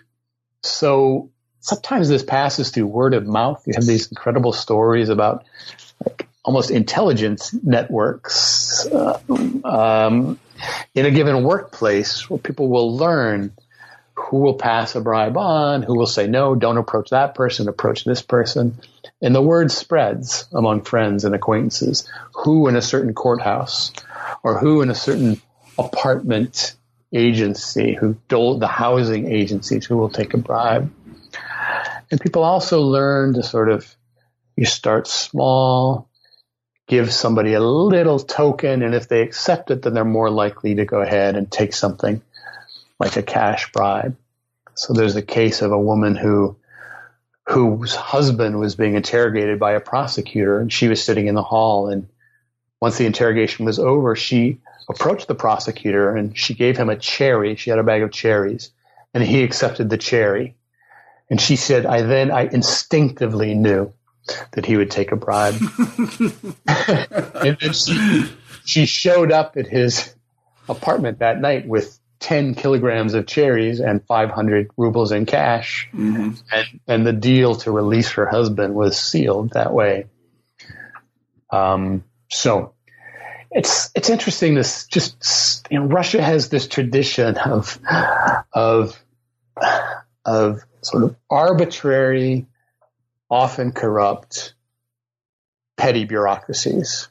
So 0.63 1.29
sometimes 1.59 2.09
this 2.09 2.23
passes 2.23 2.71
through 2.71 2.87
word 2.87 3.13
of 3.13 3.27
mouth. 3.27 3.63
You 3.67 3.73
have 3.75 3.85
these 3.85 4.07
incredible 4.07 4.51
stories 4.51 5.09
about 5.09 5.45
like 6.03 6.27
almost 6.43 6.71
intelligence 6.71 7.53
networks 7.63 8.87
uh, 8.87 9.19
um, 9.63 10.39
in 10.95 11.05
a 11.05 11.11
given 11.11 11.43
workplace 11.43 12.27
where 12.29 12.39
people 12.39 12.67
will 12.67 12.95
learn 12.95 13.53
who 14.15 14.37
will 14.37 14.55
pass 14.55 14.95
a 14.95 15.01
bribe 15.01 15.37
on, 15.37 15.83
who 15.83 15.95
will 15.95 16.07
say 16.07 16.25
no, 16.25 16.55
don't 16.55 16.77
approach 16.77 17.11
that 17.11 17.35
person, 17.35 17.67
approach 17.67 18.05
this 18.05 18.21
person. 18.21 18.75
And 19.21 19.35
the 19.35 19.41
word 19.41 19.71
spreads 19.71 20.47
among 20.51 20.83
friends 20.83 21.25
and 21.25 21.35
acquaintances 21.35 22.09
who 22.33 22.67
in 22.67 22.75
a 22.75 22.81
certain 22.81 23.13
courthouse 23.13 23.91
or 24.41 24.57
who 24.57 24.81
in 24.81 24.89
a 24.89 24.95
certain 24.95 25.41
apartment 25.77 26.75
agency, 27.13 27.93
who 27.93 28.17
do 28.27 28.57
the 28.57 28.67
housing 28.67 29.31
agencies 29.31 29.85
who 29.85 29.97
will 29.97 30.09
take 30.09 30.33
a 30.33 30.37
bribe. 30.37 30.91
And 32.11 32.21
people 32.21 32.43
also 32.43 32.81
learn 32.81 33.33
to 33.33 33.43
sort 33.43 33.69
of 33.69 33.95
you 34.55 34.65
start 34.65 35.07
small, 35.07 36.09
give 36.87 37.11
somebody 37.11 37.53
a 37.53 37.59
little 37.59 38.19
token, 38.19 38.83
and 38.83 38.93
if 38.95 39.07
they 39.09 39.21
accept 39.21 39.71
it, 39.71 39.81
then 39.81 39.93
they're 39.93 40.05
more 40.05 40.29
likely 40.29 40.75
to 40.75 40.85
go 40.85 41.01
ahead 41.01 41.35
and 41.35 41.51
take 41.51 41.73
something 41.73 42.21
like 42.99 43.17
a 43.17 43.23
cash 43.23 43.71
bribe. 43.71 44.15
So 44.75 44.93
there's 44.93 45.15
a 45.15 45.21
case 45.21 45.61
of 45.61 45.71
a 45.71 45.79
woman 45.79 46.15
who 46.15 46.57
whose 47.47 47.93
husband 47.93 48.59
was 48.59 48.75
being 48.75 48.95
interrogated 48.95 49.59
by 49.59 49.73
a 49.73 49.79
prosecutor 49.79 50.59
and 50.59 50.73
she 50.73 50.87
was 50.87 51.03
sitting 51.03 51.27
in 51.27 51.35
the 51.35 51.43
hall 51.43 51.89
and 51.89 52.07
once 52.81 52.97
the 52.97 53.05
interrogation 53.05 53.65
was 53.65 53.77
over 53.77 54.15
she 54.15 54.57
approached 54.89 55.27
the 55.27 55.35
prosecutor 55.35 56.15
and 56.15 56.37
she 56.37 56.53
gave 56.53 56.77
him 56.77 56.89
a 56.89 56.95
cherry 56.95 57.55
she 57.55 57.69
had 57.69 57.79
a 57.79 57.83
bag 57.83 58.01
of 58.01 58.11
cherries 58.11 58.71
and 59.13 59.23
he 59.23 59.43
accepted 59.43 59.89
the 59.89 59.97
cherry 59.97 60.55
and 61.29 61.39
she 61.41 61.55
said 61.55 61.85
i 61.85 62.01
then 62.01 62.31
i 62.31 62.43
instinctively 62.43 63.53
knew 63.53 63.91
that 64.51 64.65
he 64.65 64.77
would 64.77 64.91
take 64.91 65.11
a 65.11 65.15
bribe 65.15 65.55
and 66.67 67.57
then 67.59 67.73
she, 67.73 68.25
she 68.65 68.85
showed 68.85 69.31
up 69.31 69.55
at 69.57 69.67
his 69.67 70.13
apartment 70.67 71.19
that 71.19 71.39
night 71.39 71.67
with 71.67 71.99
10 72.19 72.55
kilograms 72.55 73.13
of 73.13 73.27
cherries 73.27 73.79
and 73.79 74.03
500 74.05 74.71
rubles 74.77 75.11
in 75.11 75.25
cash. 75.25 75.87
Mm-hmm. 75.93 76.31
And, 76.51 76.79
and 76.87 77.07
the 77.07 77.13
deal 77.13 77.55
to 77.57 77.71
release 77.71 78.11
her 78.11 78.25
husband 78.25 78.73
was 78.73 78.99
sealed 78.99 79.51
that 79.53 79.73
way. 79.73 80.07
Um, 81.51 82.03
so 82.31 82.73
it's, 83.55 83.89
it's 83.95 84.09
interesting. 84.09 84.53
This 84.53 84.85
just, 84.85 85.65
you 85.71 85.79
know, 85.79 85.85
Russia 85.85 86.21
has 86.21 86.49
this 86.49 86.67
tradition 86.67 87.37
of, 87.37 87.79
of, 88.53 89.01
of 90.25 90.61
sort 90.81 91.03
of 91.05 91.15
arbitrary, 91.29 92.47
often 93.29 93.71
corrupt, 93.71 94.53
petty 95.77 96.03
bureaucracies 96.03 97.07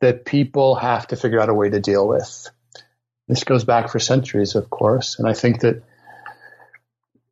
that 0.00 0.24
people 0.24 0.74
have 0.76 1.06
to 1.08 1.16
figure 1.16 1.40
out 1.40 1.50
a 1.50 1.54
way 1.54 1.68
to 1.68 1.80
deal 1.80 2.08
with. 2.08 2.50
This 3.28 3.44
goes 3.44 3.64
back 3.64 3.90
for 3.90 3.98
centuries, 3.98 4.54
of 4.54 4.70
course. 4.70 5.18
And 5.18 5.28
I 5.28 5.34
think 5.34 5.60
that 5.60 5.82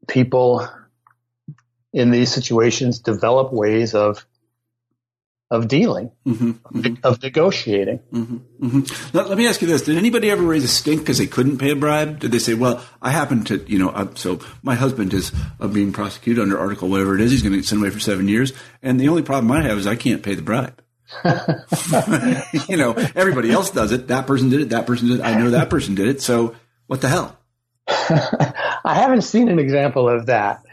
people 0.07 0.69
in 1.93 2.11
these 2.11 2.33
situations 2.33 3.01
develop 3.01 3.53
ways 3.53 3.95
of 3.95 4.27
of 5.53 5.69
dealing, 5.69 6.11
mm-hmm, 6.27 6.53
mm-hmm. 6.53 6.95
of 7.05 7.23
negotiating. 7.23 7.99
Mm-hmm, 8.11 8.67
mm-hmm. 8.67 9.17
let, 9.17 9.37
me 9.37 9.47
ask 9.47 9.61
you 9.61 9.69
this: 9.69 9.83
Did 9.83 9.99
anybody 9.99 10.31
ever 10.31 10.43
raise 10.43 10.65
a 10.65 10.69
stink 10.69 11.03
because 11.03 11.19
they 11.19 11.27
couldn't 11.27 11.59
pay 11.59 11.73
a 11.73 11.77
bribe? 11.77 12.21
Did 12.21 12.33
they 12.33 12.39
say, 12.39 12.55
"Well, 12.55 12.83
I 13.03 13.11
happen 13.11 13.45
to, 13.45 13.63
you 13.69 13.79
know, 13.79 13.91
uh, 13.91 14.09
so 14.15 14.41
my 14.63 14.75
husband 14.75 15.13
is 15.13 15.31
uh, 15.61 15.69
being 15.69 15.93
prosecuted 15.93 16.43
under 16.43 16.59
Article 16.59 16.89
whatever 16.89 17.15
it 17.15 17.21
is. 17.21 17.31
He's 17.31 17.43
going 17.43 17.53
to 17.53 17.59
get 17.59 17.67
sent 17.67 17.83
away 17.83 17.91
for 17.91 18.01
seven 18.01 18.29
years, 18.29 18.55
and 18.83 18.99
the 18.99 19.09
only 19.09 19.23
problem 19.23 19.53
I 19.53 19.61
have 19.61 19.77
is 19.77 19.87
I 19.87 19.95
can't 19.95 20.23
pay 20.23 20.35
the 20.35 20.43
bribe." 20.43 20.83
you 22.69 22.79
know, 22.79 22.95
everybody 23.15 23.51
else 23.51 23.71
does 23.71 23.93
it. 23.93 24.09
That 24.09 24.27
person 24.27 24.49
did 24.49 24.63
it. 24.63 24.71
That 24.71 24.87
person 24.87 25.09
did 25.09 25.21
it. 25.21 25.23
I 25.23 25.39
know 25.39 25.51
that 25.51 25.69
person 25.69 25.95
did 25.95 26.09
it. 26.09 26.23
So 26.23 26.57
what 26.87 27.03
the 27.03 27.09
hell? 27.09 27.39
I 27.87 28.95
haven't 28.95 29.21
seen 29.21 29.51
an 29.51 29.59
example 29.59 30.09
of 30.09 30.27
that. 30.27 30.65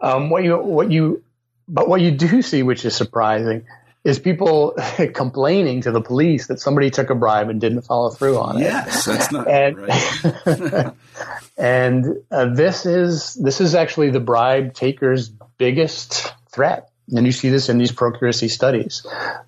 Um, 0.00 0.30
what 0.30 0.42
you, 0.42 0.56
what 0.56 0.90
you, 0.90 1.22
but 1.68 1.86
what 1.86 2.00
you 2.00 2.10
do 2.10 2.40
see, 2.40 2.62
which 2.62 2.86
is 2.86 2.96
surprising, 2.96 3.66
is 4.04 4.18
people 4.18 4.76
complaining 5.14 5.82
to 5.82 5.92
the 5.92 6.00
police 6.00 6.48
that 6.48 6.60
somebody 6.60 6.90
took 6.90 7.10
a 7.10 7.14
bribe 7.14 7.48
and 7.48 7.60
didn't 7.60 7.82
follow 7.82 8.10
through 8.10 8.38
on 8.38 8.58
it. 8.58 8.62
Yes, 8.62 9.04
that's 9.04 9.32
not 9.32 9.48
and, 9.48 9.78
right. 9.78 10.92
and 11.56 12.16
uh, 12.30 12.46
this 12.46 12.86
is 12.86 13.34
this 13.34 13.60
is 13.60 13.74
actually 13.74 14.10
the 14.10 14.20
bribe 14.20 14.74
taker's 14.74 15.28
biggest 15.28 16.34
threat 16.50 16.92
and 17.10 17.26
you 17.26 17.32
see 17.32 17.48
this 17.48 17.68
in 17.68 17.78
these 17.78 17.92
procuracy 17.92 18.48
studies, 18.48 19.06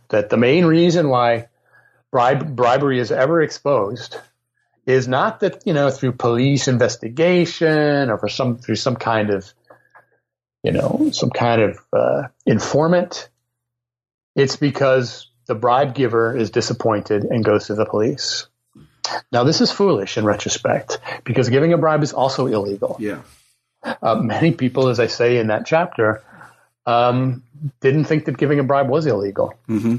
that 0.09 0.30
the 0.30 0.36
main 0.36 0.64
reason 0.64 1.09
why 1.09 1.48
bribe, 2.11 2.55
bribery 2.55 2.98
is 2.98 3.12
ever 3.12 3.42
exposed 3.42 4.16
is 4.86 5.09
not 5.09 5.40
that 5.40 5.66
you 5.66 5.72
know 5.72 5.90
through 5.90 6.12
police 6.12 6.68
investigation 6.68 8.11
or 8.11 8.18
for 8.18 8.28
some 8.28 8.59
through 8.59 8.76
some 8.76 8.96
kind 8.96 9.30
of 9.30 9.52
you 10.62 10.72
know 10.72 11.09
some 11.12 11.30
kind 11.30 11.62
of 11.62 11.78
uh, 11.92 12.22
informant. 12.44 13.28
It's 14.35 14.57
because 14.57 15.28
the 15.47 15.55
bribe 15.55 15.95
giver 15.95 16.37
is 16.37 16.51
disappointed 16.51 17.24
and 17.24 17.45
goes 17.45 17.66
to 17.66 17.74
the 17.74 17.87
police. 17.87 18.47
Now, 19.30 19.45
this 19.45 19.61
is 19.61 19.70
foolish 19.70 20.16
in 20.16 20.24
retrospect 20.24 20.99
because 21.24 21.49
giving 21.51 21.72
a 21.72 21.78
bribe 21.78 22.03
is 22.03 22.12
also 22.12 22.47
illegal. 22.47 22.97
Yeah. 22.99 23.20
Uh, 23.82 24.14
many 24.14 24.53
people, 24.53 24.89
as 24.89 24.99
I 24.99 25.09
say 25.09 25.37
in 25.37 25.49
that 25.49 25.66
chapter, 25.66 26.22
um, 26.87 27.43
didn't 27.80 28.05
think 28.05 28.24
that 28.24 28.39
giving 28.39 28.59
a 28.59 28.64
bribe 28.64 28.89
was 28.89 29.07
illegal. 29.07 29.55
Mm-hmm. 29.68 29.97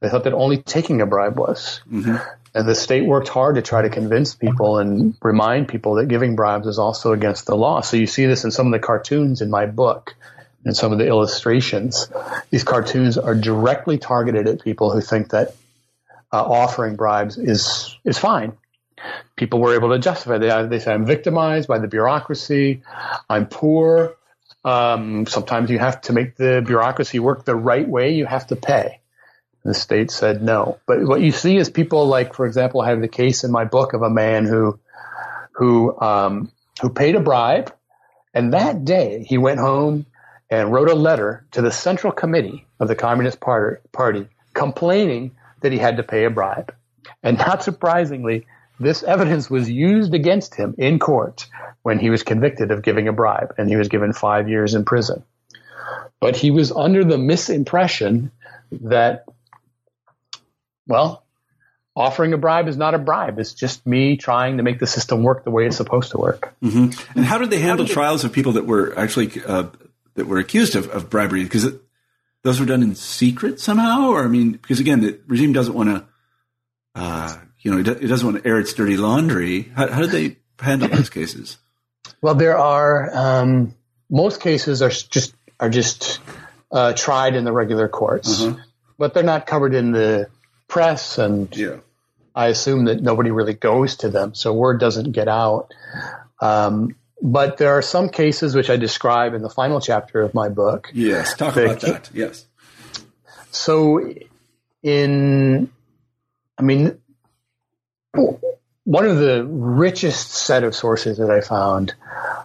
They 0.00 0.08
thought 0.08 0.24
that 0.24 0.34
only 0.34 0.58
taking 0.58 1.00
a 1.00 1.06
bribe 1.06 1.36
was. 1.36 1.80
Mm-hmm. 1.90 2.16
And 2.54 2.68
the 2.68 2.74
state 2.76 3.04
worked 3.04 3.28
hard 3.28 3.56
to 3.56 3.62
try 3.62 3.82
to 3.82 3.90
convince 3.90 4.34
people 4.34 4.78
and 4.78 5.16
remind 5.22 5.66
people 5.66 5.94
that 5.94 6.06
giving 6.06 6.36
bribes 6.36 6.68
is 6.68 6.78
also 6.78 7.12
against 7.12 7.46
the 7.46 7.56
law. 7.56 7.80
So 7.80 7.96
you 7.96 8.06
see 8.06 8.26
this 8.26 8.44
in 8.44 8.52
some 8.52 8.66
of 8.66 8.72
the 8.72 8.78
cartoons 8.78 9.40
in 9.40 9.50
my 9.50 9.66
book 9.66 10.14
and 10.64 10.76
some 10.76 10.92
of 10.92 10.98
the 10.98 11.06
illustrations. 11.06 12.08
These 12.50 12.64
cartoons 12.64 13.18
are 13.18 13.34
directly 13.34 13.98
targeted 13.98 14.48
at 14.48 14.62
people 14.62 14.90
who 14.90 15.00
think 15.00 15.30
that 15.30 15.54
uh, 16.32 16.42
offering 16.42 16.96
bribes 16.96 17.38
is 17.38 17.96
is 18.04 18.18
fine. 18.18 18.54
People 19.36 19.60
were 19.60 19.74
able 19.74 19.90
to 19.90 19.98
justify. 19.98 20.38
They 20.38 20.66
they 20.66 20.78
say 20.78 20.92
I'm 20.92 21.06
victimized 21.06 21.68
by 21.68 21.78
the 21.78 21.88
bureaucracy. 21.88 22.82
I'm 23.28 23.46
poor. 23.46 24.16
Um, 24.64 25.26
sometimes 25.26 25.70
you 25.70 25.78
have 25.78 26.00
to 26.02 26.12
make 26.14 26.36
the 26.36 26.62
bureaucracy 26.66 27.18
work 27.18 27.44
the 27.44 27.54
right 27.54 27.86
way. 27.86 28.14
You 28.14 28.24
have 28.24 28.46
to 28.46 28.56
pay. 28.56 29.00
The 29.62 29.74
state 29.74 30.10
said 30.10 30.42
no. 30.42 30.78
But 30.86 31.04
what 31.04 31.20
you 31.20 31.32
see 31.32 31.56
is 31.56 31.70
people 31.70 32.06
like, 32.06 32.34
for 32.34 32.46
example, 32.46 32.80
I 32.80 32.90
have 32.90 33.00
the 33.00 33.08
case 33.08 33.44
in 33.44 33.50
my 33.50 33.64
book 33.64 33.94
of 33.94 34.02
a 34.02 34.10
man 34.10 34.44
who, 34.44 34.78
who, 35.52 35.98
um, 36.00 36.50
who 36.82 36.90
paid 36.90 37.16
a 37.16 37.20
bribe, 37.20 37.74
and 38.34 38.52
that 38.52 38.84
day 38.84 39.24
he 39.26 39.38
went 39.38 39.60
home 39.60 40.04
and 40.54 40.72
wrote 40.72 40.88
a 40.88 40.94
letter 40.94 41.44
to 41.50 41.60
the 41.62 41.72
Central 41.72 42.12
Committee 42.12 42.64
of 42.78 42.86
the 42.86 42.94
Communist 42.94 43.40
Party, 43.40 43.80
Party 43.90 44.28
complaining 44.52 45.32
that 45.62 45.72
he 45.72 45.78
had 45.78 45.96
to 45.96 46.04
pay 46.04 46.24
a 46.24 46.30
bribe. 46.30 46.72
And 47.24 47.36
not 47.38 47.64
surprisingly, 47.64 48.46
this 48.78 49.02
evidence 49.02 49.50
was 49.50 49.68
used 49.68 50.14
against 50.14 50.54
him 50.54 50.74
in 50.78 51.00
court 51.00 51.48
when 51.82 51.98
he 51.98 52.08
was 52.08 52.22
convicted 52.22 52.70
of 52.70 52.82
giving 52.82 53.08
a 53.08 53.12
bribe, 53.12 53.54
and 53.58 53.68
he 53.68 53.76
was 53.76 53.88
given 53.88 54.12
five 54.12 54.48
years 54.48 54.74
in 54.74 54.84
prison. 54.84 55.24
But 56.20 56.36
he 56.36 56.50
was 56.50 56.70
under 56.70 57.04
the 57.04 57.16
misimpression 57.16 58.30
that, 58.70 59.24
well, 60.86 61.24
offering 61.96 62.32
a 62.32 62.38
bribe 62.38 62.68
is 62.68 62.76
not 62.76 62.94
a 62.94 62.98
bribe. 62.98 63.38
It's 63.38 63.54
just 63.54 63.86
me 63.86 64.16
trying 64.16 64.58
to 64.58 64.62
make 64.62 64.78
the 64.78 64.86
system 64.86 65.22
work 65.22 65.44
the 65.44 65.50
way 65.50 65.66
it's 65.66 65.76
supposed 65.76 66.12
to 66.12 66.18
work. 66.18 66.54
Mm-hmm. 66.62 67.18
And 67.18 67.26
how 67.26 67.38
did 67.38 67.50
they 67.50 67.58
handle 67.58 67.86
did 67.86 67.92
trials 67.92 68.22
they- 68.22 68.26
of 68.26 68.32
people 68.32 68.52
that 68.52 68.66
were 68.66 68.96
actually 68.96 69.32
uh, 69.44 69.66
that 70.14 70.26
were 70.26 70.38
accused 70.38 70.76
of, 70.76 70.88
of 70.88 71.10
bribery? 71.10 71.44
Because 71.44 71.72
those 72.42 72.60
were 72.60 72.66
done 72.66 72.82
in 72.82 72.94
secret 72.94 73.58
somehow, 73.58 74.10
or 74.10 74.24
I 74.24 74.28
mean, 74.28 74.52
because 74.52 74.78
again, 74.78 75.00
the 75.00 75.18
regime 75.26 75.52
doesn't 75.52 75.74
want 75.74 75.88
to, 75.88 76.04
uh, 76.94 77.36
you 77.60 77.70
know, 77.70 77.78
it, 77.78 78.06
doesn't 78.06 78.26
want 78.26 78.42
to 78.42 78.48
air 78.48 78.60
its 78.60 78.72
dirty 78.74 78.96
laundry. 78.96 79.62
How, 79.74 79.88
how 79.88 80.00
did 80.00 80.10
they 80.10 80.36
handle 80.58 80.88
those 80.88 81.10
cases? 81.10 81.58
Well, 82.20 82.34
there 82.34 82.58
are 82.58 83.10
um, 83.14 83.74
most 84.10 84.40
cases 84.40 84.82
are 84.82 84.90
just 84.90 85.34
are 85.58 85.70
just 85.70 86.20
uh, 86.70 86.92
tried 86.92 87.34
in 87.34 87.44
the 87.44 87.52
regular 87.52 87.88
courts, 87.88 88.42
uh-huh. 88.42 88.60
but 88.98 89.14
they're 89.14 89.22
not 89.22 89.46
covered 89.46 89.74
in 89.74 89.92
the 89.92 90.28
press, 90.68 91.18
and 91.18 91.54
yeah. 91.56 91.76
I 92.34 92.48
assume 92.48 92.86
that 92.86 93.00
nobody 93.00 93.30
really 93.30 93.54
goes 93.54 93.96
to 93.96 94.10
them, 94.10 94.34
so 94.34 94.52
word 94.52 94.80
doesn't 94.80 95.12
get 95.12 95.28
out. 95.28 95.72
Um, 96.40 96.96
but 97.24 97.56
there 97.56 97.70
are 97.70 97.80
some 97.80 98.10
cases 98.10 98.54
which 98.54 98.68
I 98.68 98.76
describe 98.76 99.32
in 99.32 99.40
the 99.40 99.48
final 99.48 99.80
chapter 99.80 100.20
of 100.20 100.34
my 100.34 100.50
book. 100.50 100.90
Yes, 100.92 101.34
talk 101.34 101.56
about 101.56 101.80
that. 101.80 102.10
Yes. 102.12 102.46
So, 103.50 104.12
in, 104.82 105.70
I 106.58 106.62
mean, 106.62 106.98
one 108.12 109.06
of 109.06 109.16
the 109.16 109.46
richest 109.48 110.32
set 110.32 110.64
of 110.64 110.74
sources 110.74 111.16
that 111.16 111.30
I 111.30 111.40
found 111.40 111.94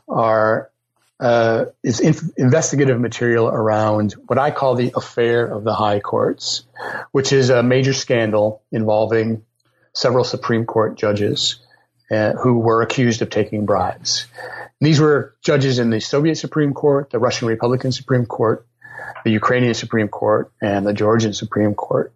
are 0.07 0.71
uh, 1.19 1.65
is 1.83 1.99
inf- 1.99 2.37
investigative 2.37 3.01
material 3.01 3.49
around 3.49 4.13
what 4.27 4.39
I 4.39 4.51
call 4.51 4.75
the 4.75 4.93
affair 4.95 5.45
of 5.45 5.65
the 5.65 5.73
high 5.73 5.99
courts, 5.99 6.63
which 7.11 7.33
is 7.33 7.49
a 7.49 7.61
major 7.61 7.91
scandal 7.91 8.61
involving 8.71 9.43
several 9.91 10.23
Supreme 10.23 10.65
Court 10.65 10.97
judges 10.97 11.59
uh, 12.09 12.31
who 12.33 12.59
were 12.59 12.81
accused 12.81 13.21
of 13.21 13.29
taking 13.29 13.65
bribes. 13.65 14.25
These 14.81 14.99
were 14.99 15.35
judges 15.41 15.79
in 15.79 15.89
the 15.89 15.99
Soviet 15.99 16.35
Supreme 16.35 16.73
Court, 16.73 17.09
the 17.09 17.19
Russian 17.19 17.47
Republican 17.47 17.91
Supreme 17.91 18.25
Court, 18.25 18.65
the 19.25 19.31
Ukrainian 19.31 19.73
Supreme 19.73 20.07
Court, 20.07 20.51
and 20.61 20.85
the 20.85 20.93
Georgian 20.93 21.33
Supreme 21.33 21.73
Court. 21.75 22.13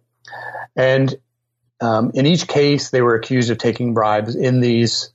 And 0.74 1.14
um, 1.80 2.12
in 2.14 2.26
each 2.26 2.48
case, 2.48 2.90
they 2.90 3.02
were 3.02 3.14
accused 3.14 3.50
of 3.50 3.58
taking 3.58 3.92
bribes 3.92 4.34
in 4.34 4.60
these 4.60 5.12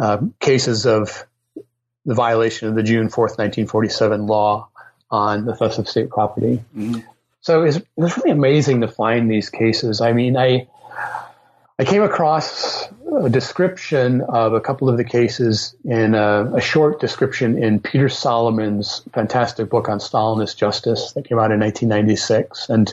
uh, 0.00 0.18
cases 0.40 0.86
of 0.86 1.26
the 2.04 2.14
violation 2.14 2.68
of 2.68 2.74
the 2.74 2.82
June 2.82 3.08
4th, 3.08 3.38
1947 3.38 4.26
law 4.26 4.68
on 5.10 5.44
the 5.44 5.54
theft 5.54 5.78
of 5.78 5.88
state 5.88 6.10
property. 6.10 6.62
Mm-hmm. 6.76 7.00
So 7.40 7.62
it's, 7.62 7.76
it's 7.76 8.16
really 8.16 8.30
amazing 8.30 8.80
to 8.80 8.88
find 8.88 9.30
these 9.30 9.50
cases. 9.50 10.00
I 10.00 10.12
mean, 10.12 10.36
I 10.36 10.68
I 11.78 11.84
came 11.84 12.02
across 12.02 12.86
a 13.16 13.28
description 13.28 14.22
of 14.22 14.54
a 14.54 14.60
couple 14.60 14.88
of 14.88 14.96
the 14.96 15.04
cases 15.04 15.74
in 15.84 16.14
a, 16.14 16.54
a, 16.54 16.60
short 16.60 17.00
description 17.00 17.62
in 17.62 17.78
Peter 17.78 18.08
Solomon's 18.08 19.02
fantastic 19.12 19.68
book 19.68 19.88
on 19.88 19.98
Stalinist 19.98 20.56
justice 20.56 21.12
that 21.12 21.26
came 21.26 21.38
out 21.38 21.50
in 21.50 21.60
1996. 21.60 22.68
And 22.68 22.92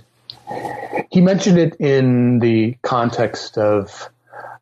he 1.10 1.22
mentioned 1.22 1.58
it 1.58 1.76
in 1.80 2.40
the 2.40 2.78
context 2.82 3.58
of 3.58 4.10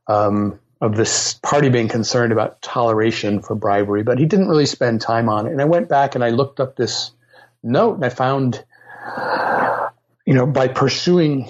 um, 0.08 0.60
of 0.80 0.96
this 0.96 1.34
party 1.34 1.70
being 1.70 1.88
concerned 1.88 2.32
about 2.32 2.62
toleration 2.62 3.42
for 3.42 3.56
bribery, 3.56 4.04
but 4.04 4.20
he 4.20 4.26
didn't 4.26 4.48
really 4.48 4.68
spend 4.68 5.02
time 5.02 5.28
on 5.28 5.48
it. 5.48 5.52
And 5.52 5.62
I 5.62 5.66
went 5.66 5.90
back 5.90 6.16
and 6.16 6.24
I 6.24 6.30
looked 6.30 6.60
up 6.60 6.76
this 6.76 7.12
note 7.64 7.96
and 7.96 8.06
I 8.06 8.10
found, 8.10 8.64
you 10.26 10.34
know, 10.36 10.46
by 10.46 10.68
pursuing 10.68 11.50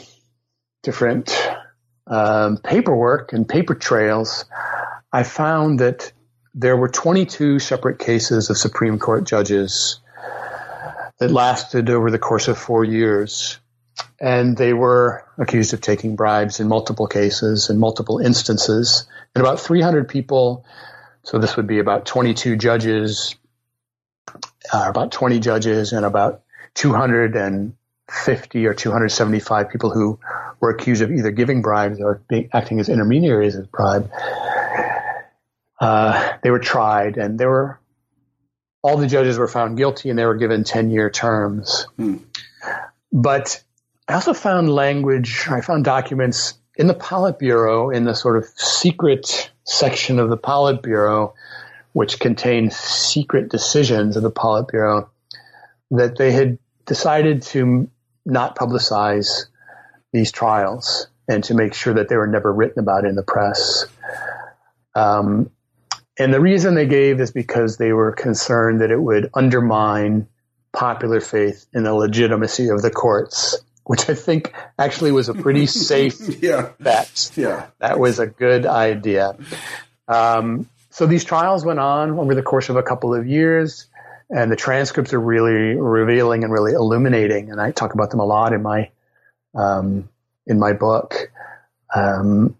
different 0.81 1.37
um, 2.07 2.57
paperwork 2.57 3.33
and 3.33 3.47
paper 3.47 3.75
trails, 3.75 4.45
I 5.11 5.23
found 5.23 5.79
that 5.79 6.11
there 6.53 6.75
were 6.75 6.89
22 6.89 7.59
separate 7.59 7.99
cases 7.99 8.49
of 8.49 8.57
Supreme 8.57 8.99
Court 8.99 9.25
judges 9.25 9.99
that 11.19 11.31
lasted 11.31 11.89
over 11.89 12.11
the 12.11 12.19
course 12.19 12.47
of 12.47 12.57
four 12.57 12.83
years 12.83 13.59
and 14.19 14.57
they 14.57 14.73
were 14.73 15.23
accused 15.37 15.73
of 15.73 15.81
taking 15.81 16.15
bribes 16.15 16.59
in 16.59 16.67
multiple 16.67 17.07
cases 17.07 17.69
in 17.69 17.77
multiple 17.77 18.19
instances. 18.19 19.07
And 19.35 19.45
about 19.45 19.59
300 19.59 20.09
people, 20.09 20.65
so 21.23 21.37
this 21.37 21.55
would 21.55 21.67
be 21.67 21.79
about 21.79 22.05
22 22.05 22.57
judges, 22.57 23.35
uh, 24.73 24.85
about 24.87 25.11
20 25.11 25.39
judges, 25.39 25.93
and 25.93 26.05
about 26.05 26.41
250 28.07 28.65
or 28.65 28.73
275 28.73 29.69
people 29.69 29.89
who 29.89 30.19
were 30.59 30.69
accused 30.69 31.01
of 31.01 31.11
either 31.11 31.31
giving 31.31 31.61
bribes 31.61 31.99
or 31.99 32.21
being, 32.29 32.49
acting 32.53 32.79
as 32.79 32.89
intermediaries 32.89 33.55
as 33.55 33.67
bribe. 33.67 34.09
Uh, 35.79 36.33
they 36.41 36.49
were 36.49 36.59
tried, 36.59 37.17
and 37.17 37.37
there 37.37 37.49
were 37.49 37.79
all 38.81 38.97
the 38.97 39.07
judges 39.07 39.37
were 39.37 39.47
found 39.47 39.77
guilty, 39.77 40.09
and 40.09 40.17
they 40.17 40.25
were 40.25 40.35
given 40.35 40.63
10 40.63 40.89
year 40.89 41.09
terms. 41.09 41.85
Hmm. 41.97 42.17
But 43.11 43.61
I 44.07 44.13
also 44.13 44.33
found 44.33 44.69
language, 44.69 45.45
I 45.49 45.61
found 45.61 45.83
documents 45.83 46.53
in 46.77 46.87
the 46.87 46.95
Politburo, 46.95 47.93
in 47.93 48.05
the 48.05 48.15
sort 48.15 48.37
of 48.37 48.45
secret 48.55 49.51
section 49.65 50.19
of 50.19 50.29
the 50.29 50.37
Politburo, 50.37 51.33
which 51.91 52.19
contained 52.19 52.71
secret 52.71 53.49
decisions 53.49 54.15
of 54.15 54.23
the 54.23 54.31
Politburo, 54.31 55.09
that 55.91 56.17
they 56.17 56.31
had 56.31 56.57
decided 56.85 57.41
to 57.41 57.89
not 58.28 58.55
publicize 58.55 59.45
these 60.13 60.32
trials 60.32 61.07
and 61.28 61.43
to 61.45 61.53
make 61.53 61.73
sure 61.73 61.95
that 61.95 62.09
they 62.09 62.15
were 62.15 62.28
never 62.28 62.51
written 62.53 62.80
about 62.80 63.05
in 63.05 63.15
the 63.15 63.23
press. 63.23 63.86
Um, 64.95 65.51
and 66.19 66.34
the 66.34 66.41
reason 66.41 66.75
they 66.75 66.88
gave 66.88 67.19
is 67.19 67.32
because 67.32 67.78
they 67.78 67.93
were 67.93 68.11
concerned 68.11 68.82
that 68.82 68.91
it 68.91 69.01
would 69.01 69.30
undermine 69.34 70.28
popular 70.73 71.21
faith 71.21 71.65
in 71.73 71.84
the 71.84 71.93
legitimacy 71.93 72.69
of 72.69 72.82
the 72.82 72.91
courts 72.91 73.57
which 73.88 74.09
I 74.09 74.15
think 74.15 74.53
actually 74.78 75.13
was 75.13 75.30
a 75.30 75.34
pretty 75.34 75.65
safe 75.65 76.19
yeah. 76.43 76.71
bet. 76.80 77.32
Yeah. 77.36 77.67
That 77.80 77.99
was 77.99 78.19
a 78.19 78.28
good 78.28 78.65
idea. 78.65 79.38
Um, 80.09 80.69
so 80.89 81.05
these 81.05 81.23
trials 81.23 81.63
went 81.63 81.80
on 81.80 82.11
over 82.19 82.36
the 82.36 82.41
course 82.41 82.69
of 82.69 82.75
a 82.75 82.84
couple 82.84 83.15
of 83.15 83.25
years, 83.28 83.88
and 84.30 84.51
the 84.51 84.55
transcripts 84.55 85.13
are 85.13 85.19
really 85.19 85.75
revealing 85.75 86.43
and 86.43 86.51
really 86.51 86.73
illuminating. 86.73 87.51
And 87.51 87.61
I 87.61 87.71
talk 87.71 87.93
about 87.93 88.11
them 88.11 88.19
a 88.19 88.25
lot 88.25 88.53
in 88.53 88.61
my 88.61 88.89
um, 89.55 90.09
in 90.45 90.59
my 90.59 90.73
book. 90.73 91.32
Um, 91.93 92.55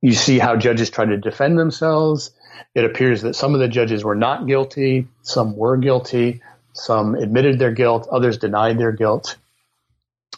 you 0.00 0.12
see 0.12 0.38
how 0.38 0.56
judges 0.56 0.90
try 0.90 1.04
to 1.04 1.16
defend 1.16 1.58
themselves. 1.58 2.30
It 2.74 2.84
appears 2.84 3.22
that 3.22 3.36
some 3.36 3.54
of 3.54 3.60
the 3.60 3.68
judges 3.68 4.04
were 4.04 4.14
not 4.14 4.46
guilty, 4.46 5.06
some 5.22 5.56
were 5.56 5.76
guilty, 5.76 6.42
some 6.72 7.14
admitted 7.14 7.58
their 7.58 7.70
guilt, 7.72 8.08
others 8.10 8.38
denied 8.38 8.78
their 8.78 8.92
guilt. 8.92 9.36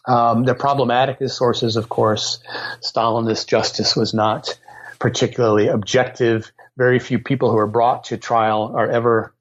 Um, 0.06 0.44
they're 0.44 0.54
problematic 0.54 1.20
as 1.20 1.36
sources, 1.36 1.76
of 1.76 1.88
course. 1.88 2.38
Stalinist 2.80 3.48
justice 3.48 3.96
was 3.96 4.14
not 4.14 4.58
particularly 4.98 5.68
objective. 5.68 6.52
Very 6.76 6.98
few 6.98 7.18
people 7.18 7.50
who 7.50 7.58
are 7.58 7.66
brought 7.66 8.04
to 8.04 8.18
trial 8.18 8.74
are 8.76 8.88
ever 8.88 9.34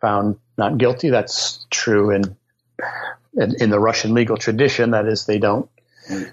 found 0.00 0.38
not 0.58 0.76
guilty. 0.76 1.10
That's 1.10 1.64
true 1.70 2.10
in 2.10 2.36
in, 3.34 3.62
in 3.62 3.70
the 3.70 3.78
Russian 3.78 4.14
legal 4.14 4.36
tradition. 4.36 4.90
That 4.90 5.06
is, 5.06 5.24
they 5.26 5.38
don't. 5.38 5.70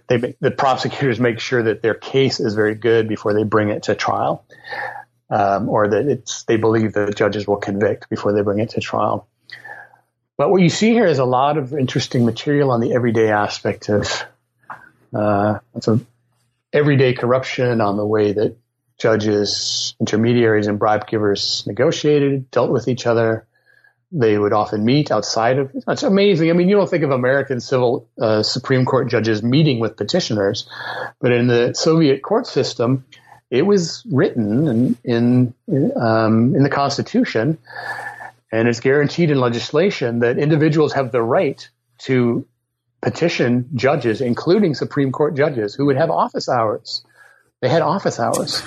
They 0.08 0.36
the 0.40 0.52
prosecutors 0.52 1.20
make 1.20 1.40
sure 1.40 1.64
that 1.64 1.82
their 1.82 1.94
case 1.94 2.40
is 2.40 2.56
very 2.56 2.76
good 2.76 3.08
before 3.08 3.34
they 3.34 3.44
bring 3.44 3.70
it 3.70 3.84
to 3.84 3.96
trial, 3.96 4.46
um, 5.30 5.70
or 5.70 5.90
that 5.90 6.08
it's 6.08 6.44
they 6.44 6.58
believe 6.58 6.94
the 6.94 7.12
judges 7.12 7.48
will 7.48 7.58
convict 7.58 8.10
before 8.10 8.34
they 8.34 8.42
bring 8.42 8.60
it 8.60 8.70
to 8.72 8.82
trial. 8.82 9.28
But 10.38 10.50
what 10.50 10.62
you 10.62 10.70
see 10.70 10.92
here 10.92 11.06
is 11.06 11.20
a 11.20 11.26
lot 11.26 11.58
of 11.58 11.74
interesting 11.74 12.26
material 12.26 12.72
on 12.72 12.82
the 12.82 12.94
everyday 12.94 13.32
aspect 13.32 13.90
of 13.90 14.26
uh, 15.14 15.60
some 15.80 16.08
everyday 16.74 17.14
corruption, 17.14 17.82
on 17.82 17.98
the 17.98 18.06
way 18.06 18.34
that 18.34 18.58
judges, 18.98 19.96
intermediaries, 20.00 20.68
and 20.68 20.80
bribe 20.80 21.08
givers 21.08 21.64
negotiated, 21.68 22.50
dealt 22.52 22.72
with 22.72 22.88
each 22.88 23.06
other. 23.06 23.46
They 24.18 24.38
would 24.38 24.54
often 24.54 24.86
meet 24.86 25.12
outside 25.12 25.60
of. 25.60 25.72
It's 25.88 26.04
amazing. 26.04 26.50
I 26.50 26.54
mean, 26.54 26.70
you 26.70 26.76
don't 26.76 26.90
think 26.90 27.04
of 27.04 27.12
American 27.12 27.60
civil 27.60 28.08
uh, 28.20 28.44
Supreme 28.44 28.86
Court 28.86 29.10
judges 29.10 29.44
meeting 29.44 29.80
with 29.80 29.98
petitioners, 29.98 30.70
but 31.20 31.32
in 31.32 31.48
the 31.48 31.74
Soviet 31.74 32.24
court 32.24 32.48
system, 32.48 33.06
it 33.52 33.64
was 33.64 34.04
written 34.10 34.98
in 35.04 35.54
in, 35.68 35.92
um, 35.98 36.56
in 36.56 36.64
the 36.64 36.70
Constitution 36.70 37.58
and 38.56 38.70
it's 38.70 38.80
guaranteed 38.80 39.32
in 39.32 39.40
legislation 39.40 40.20
that 40.20 40.38
individuals 40.38 40.94
have 40.94 41.12
the 41.12 41.22
right 41.22 41.68
to 41.98 42.48
petition 43.02 43.70
judges, 43.76 44.22
including 44.22 44.76
Supreme 44.76 45.12
Court 45.12 45.36
judges, 45.36 45.76
who 45.76 45.88
would 45.88 45.98
have 45.98 46.10
office 46.10 46.48
hours. 46.48 47.04
They 47.62 47.70
had 47.70 47.82
office 47.82 48.20
hours. 48.20 48.62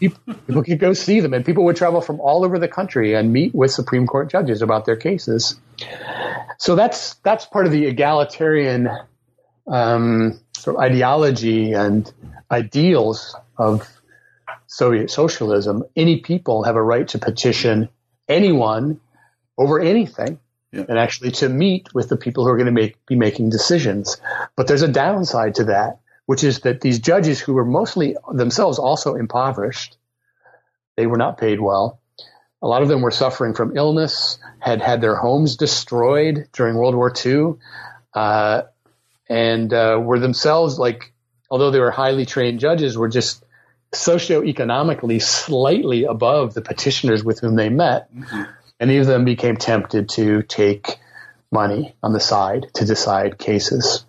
people, 0.00 0.62
could 0.64 0.78
go 0.78 0.92
see 0.92 1.20
them, 1.20 1.32
and 1.32 1.44
people 1.44 1.64
would 1.64 1.76
travel 1.76 2.00
from 2.00 2.20
all 2.20 2.44
over 2.44 2.58
the 2.58 2.68
country 2.68 3.14
and 3.14 3.32
meet 3.32 3.54
with 3.54 3.70
Supreme 3.70 4.06
Court 4.06 4.30
judges 4.30 4.62
about 4.62 4.84
their 4.84 4.96
cases. 4.96 5.58
So 6.58 6.74
that's 6.74 7.14
that's 7.24 7.46
part 7.46 7.66
of 7.66 7.72
the 7.72 7.86
egalitarian 7.86 8.90
um, 9.66 10.40
sort 10.56 10.76
of 10.76 10.82
ideology 10.82 11.72
and 11.72 12.12
ideals 12.50 13.34
of 13.56 13.88
Soviet 14.66 15.10
socialism, 15.10 15.84
any 15.96 16.20
people 16.20 16.64
have 16.64 16.76
a 16.76 16.82
right 16.82 17.06
to 17.08 17.18
petition 17.18 17.88
anyone 18.28 19.00
over 19.58 19.80
anything. 19.80 20.38
Yeah. 20.72 20.86
And 20.88 20.98
actually 20.98 21.32
to 21.32 21.50
meet 21.50 21.92
with 21.92 22.08
the 22.08 22.16
people 22.16 22.44
who 22.44 22.50
are 22.50 22.56
going 22.56 22.66
to 22.66 22.72
make, 22.72 22.96
be 23.04 23.14
making 23.14 23.50
decisions. 23.50 24.16
But 24.56 24.68
there's 24.68 24.80
a 24.80 24.88
downside 24.88 25.56
to 25.56 25.64
that, 25.64 26.00
which 26.26 26.44
is 26.44 26.60
that 26.60 26.80
these 26.80 26.98
judges 26.98 27.40
who 27.40 27.54
were 27.54 27.64
mostly 27.64 28.16
themselves 28.32 28.78
also 28.78 29.14
impoverished, 29.14 29.96
they 30.96 31.06
were 31.06 31.16
not 31.16 31.38
paid 31.38 31.60
well. 31.60 32.00
A 32.62 32.68
lot 32.68 32.82
of 32.82 32.88
them 32.88 33.00
were 33.00 33.10
suffering 33.10 33.54
from 33.54 33.76
illness, 33.76 34.38
had 34.60 34.80
had 34.80 35.00
their 35.00 35.16
homes 35.16 35.56
destroyed 35.56 36.48
during 36.52 36.76
World 36.76 36.94
War 36.94 37.12
II, 37.24 37.54
uh, 38.14 38.62
and 39.28 39.72
uh, 39.72 40.00
were 40.00 40.20
themselves 40.20 40.78
like, 40.78 41.12
although 41.50 41.70
they 41.70 41.80
were 41.80 41.90
highly 41.90 42.24
trained 42.24 42.60
judges, 42.60 42.96
were 42.96 43.08
just 43.08 43.44
socioeconomically 43.92 45.20
slightly 45.20 46.04
above 46.04 46.54
the 46.54 46.62
petitioners 46.62 47.24
with 47.24 47.40
whom 47.40 47.56
they 47.56 47.68
met. 47.68 48.10
Any 48.80 48.98
of 48.98 49.06
them 49.06 49.24
became 49.24 49.56
tempted 49.56 50.08
to 50.10 50.42
take 50.42 50.98
money 51.52 51.94
on 52.02 52.12
the 52.12 52.20
side 52.20 52.66
to 52.74 52.84
decide 52.84 53.38
cases. 53.38 54.04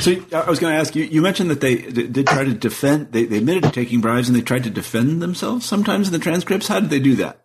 So 0.00 0.12
I 0.32 0.48
was 0.48 0.58
going 0.58 0.72
to 0.72 0.78
ask 0.80 0.96
you. 0.96 1.04
You 1.04 1.22
mentioned 1.22 1.50
that 1.50 1.60
they 1.60 1.76
did 1.76 2.26
try 2.26 2.44
to 2.44 2.54
defend. 2.54 3.12
They, 3.12 3.26
they 3.26 3.38
admitted 3.38 3.64
to 3.64 3.70
taking 3.70 4.00
bribes, 4.00 4.28
and 4.28 4.36
they 4.36 4.42
tried 4.42 4.64
to 4.64 4.70
defend 4.70 5.20
themselves. 5.22 5.66
Sometimes 5.66 6.08
in 6.08 6.12
the 6.12 6.18
transcripts, 6.18 6.68
how 6.68 6.80
did 6.80 6.90
they 6.90 7.00
do 7.00 7.16
that? 7.16 7.38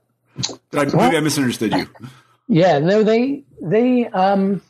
Did 0.71 0.95
I, 0.95 0.97
maybe 0.97 1.17
I 1.17 1.19
misunderstood 1.19 1.73
you. 1.73 1.89
Yeah, 2.47 2.79
no, 2.79 3.03
they 3.03 3.43
they 3.61 4.07
um, 4.07 4.61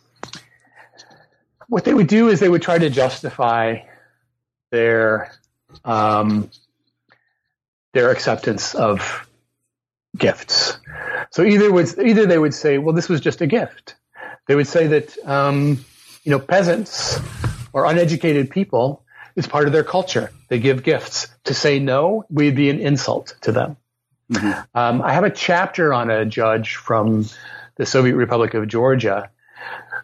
what 1.67 1.83
they 1.85 1.93
would 1.93 2.07
do 2.07 2.29
is 2.29 2.39
they 2.39 2.49
would 2.49 2.61
try 2.61 2.79
to 2.79 2.89
justify 2.89 3.81
their 4.71 5.31
um, 5.85 6.49
their 7.93 8.09
acceptance 8.09 8.73
of 8.73 9.27
gifts. 10.17 10.79
So 11.31 11.43
either 11.43 11.71
would 11.71 11.87
either 11.99 12.25
they 12.25 12.39
would 12.39 12.53
say, 12.53 12.77
well, 12.77 12.95
this 12.95 13.09
was 13.09 13.21
just 13.21 13.41
a 13.41 13.47
gift. 13.47 13.95
They 14.47 14.55
would 14.55 14.67
say 14.67 14.87
that 14.87 15.17
um, 15.25 15.85
you 16.23 16.31
know 16.31 16.39
peasants 16.39 17.19
or 17.73 17.85
uneducated 17.85 18.49
people 18.49 19.03
is 19.35 19.47
part 19.47 19.67
of 19.67 19.73
their 19.73 19.83
culture. 19.83 20.31
They 20.49 20.59
give 20.59 20.83
gifts. 20.83 21.27
To 21.45 21.53
say 21.53 21.79
no 21.79 22.25
would 22.29 22.55
be 22.55 22.69
an 22.69 22.79
insult 22.79 23.35
to 23.41 23.51
them. 23.51 23.77
Um, 24.75 25.01
I 25.01 25.13
have 25.13 25.23
a 25.23 25.29
chapter 25.29 25.93
on 25.93 26.09
a 26.09 26.25
judge 26.25 26.75
from 26.75 27.25
the 27.77 27.85
Soviet 27.85 28.15
Republic 28.15 28.53
of 28.55 28.67
Georgia 28.67 29.29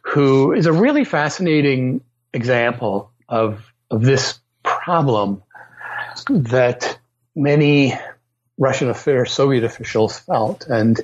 who 0.04 0.52
is 0.52 0.66
a 0.66 0.74
really 0.74 1.04
fascinating 1.04 2.02
example 2.34 3.12
of, 3.30 3.74
of 3.90 4.02
this 4.02 4.40
problem 4.64 5.42
that 6.30 6.98
many 7.36 7.98
Russian 8.58 8.90
affairs, 8.90 9.32
Soviet 9.32 9.64
officials 9.64 10.20
felt. 10.20 10.68
And, 10.68 11.00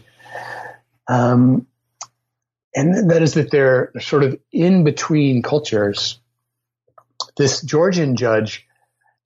um, 1.08 1.66
and 2.76 3.12
that 3.12 3.22
is 3.22 3.34
that 3.34 3.52
they're 3.52 3.92
sort 4.00 4.24
of 4.24 4.38
in 4.52 4.84
between 4.84 5.42
cultures. 5.42 6.20
This 7.38 7.62
Georgian 7.62 8.16
judge 8.16 8.68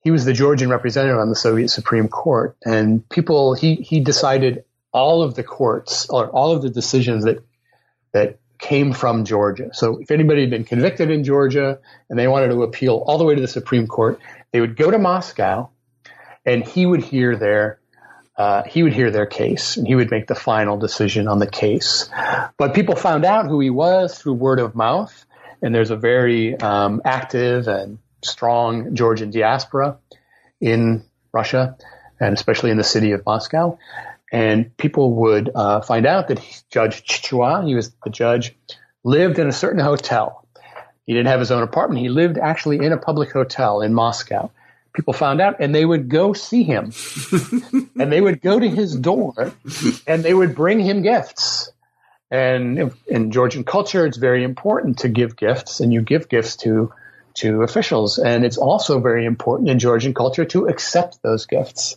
he 0.04 0.10
was 0.10 0.26
the 0.26 0.34
Georgian 0.34 0.68
representative 0.68 1.18
on 1.18 1.30
the 1.30 1.34
Soviet 1.34 1.68
Supreme 1.68 2.08
Court, 2.08 2.56
and 2.64 3.08
people 3.08 3.54
he 3.54 3.76
he 3.76 4.00
decided 4.00 4.64
all 4.92 5.22
of 5.22 5.34
the 5.34 5.42
courts 5.42 6.08
or 6.10 6.28
all 6.28 6.54
of 6.54 6.62
the 6.62 6.68
decisions 6.68 7.24
that 7.24 7.42
that 8.12 8.38
came 8.58 8.92
from 8.92 9.24
Georgia. 9.24 9.70
So 9.72 9.98
if 9.98 10.10
anybody 10.10 10.42
had 10.42 10.50
been 10.50 10.64
convicted 10.64 11.10
in 11.10 11.24
Georgia 11.24 11.80
and 12.08 12.18
they 12.18 12.28
wanted 12.28 12.48
to 12.48 12.62
appeal 12.62 13.02
all 13.06 13.18
the 13.18 13.24
way 13.24 13.34
to 13.34 13.40
the 13.40 13.48
Supreme 13.48 13.86
Court, 13.86 14.20
they 14.52 14.60
would 14.60 14.76
go 14.76 14.90
to 14.90 14.98
Moscow, 14.98 15.70
and 16.46 16.64
he 16.64 16.86
would 16.86 17.02
hear 17.02 17.34
their 17.36 17.80
uh, 18.36 18.62
he 18.64 18.82
would 18.82 18.92
hear 18.92 19.10
their 19.10 19.26
case 19.26 19.76
and 19.76 19.86
he 19.86 19.94
would 19.94 20.10
make 20.10 20.26
the 20.26 20.34
final 20.34 20.76
decision 20.76 21.28
on 21.28 21.38
the 21.38 21.46
case. 21.46 22.08
But 22.56 22.74
people 22.74 22.96
found 22.96 23.24
out 23.24 23.46
who 23.46 23.60
he 23.60 23.70
was 23.70 24.18
through 24.18 24.34
word 24.34 24.58
of 24.58 24.74
mouth, 24.74 25.24
and 25.62 25.74
there's 25.74 25.90
a 25.90 25.96
very 25.96 26.56
um, 26.58 27.00
active 27.04 27.68
and 27.68 27.98
strong 28.22 28.94
Georgian 28.94 29.30
diaspora 29.30 29.98
in 30.60 31.04
Russia, 31.32 31.76
and 32.20 32.34
especially 32.34 32.70
in 32.70 32.76
the 32.76 32.84
city 32.84 33.12
of 33.12 33.24
Moscow. 33.24 33.78
And 34.32 34.76
people 34.76 35.14
would 35.14 35.50
uh, 35.54 35.80
find 35.82 36.06
out 36.06 36.28
that 36.28 36.40
Judge 36.70 37.04
Chichua, 37.04 37.66
he 37.66 37.74
was 37.74 37.92
the 38.02 38.10
judge, 38.10 38.56
lived 39.04 39.38
in 39.38 39.46
a 39.46 39.52
certain 39.52 39.80
hotel. 39.80 40.46
He 41.06 41.12
didn't 41.12 41.28
have 41.28 41.40
his 41.40 41.50
own 41.50 41.62
apartment. 41.62 42.00
He 42.00 42.08
lived 42.08 42.38
actually 42.38 42.84
in 42.84 42.92
a 42.92 42.96
public 42.96 43.30
hotel 43.30 43.80
in 43.82 43.94
Moscow. 43.94 44.50
People 44.94 45.12
found 45.12 45.40
out 45.40 45.56
and 45.60 45.74
they 45.74 45.84
would 45.84 46.08
go 46.08 46.32
see 46.32 46.62
him. 46.62 46.92
and 47.98 48.12
they 48.12 48.20
would 48.20 48.40
go 48.40 48.58
to 48.58 48.68
his 48.68 48.94
door 48.94 49.52
and 50.06 50.22
they 50.22 50.34
would 50.34 50.54
bring 50.54 50.80
him 50.80 51.02
gifts. 51.02 51.70
And 52.30 52.92
in 53.06 53.30
Georgian 53.30 53.64
culture, 53.64 54.06
it's 54.06 54.16
very 54.16 54.42
important 54.42 54.98
to 55.00 55.08
give 55.08 55.36
gifts, 55.36 55.78
and 55.78 55.92
you 55.92 56.02
give 56.02 56.28
gifts 56.28 56.56
to 56.58 56.92
to 57.34 57.62
officials. 57.62 58.18
And 58.18 58.44
it's 58.44 58.56
also 58.56 59.00
very 59.00 59.24
important 59.24 59.68
in 59.68 59.78
Georgian 59.78 60.14
culture 60.14 60.44
to 60.46 60.66
accept 60.66 61.22
those 61.22 61.46
gifts. 61.46 61.96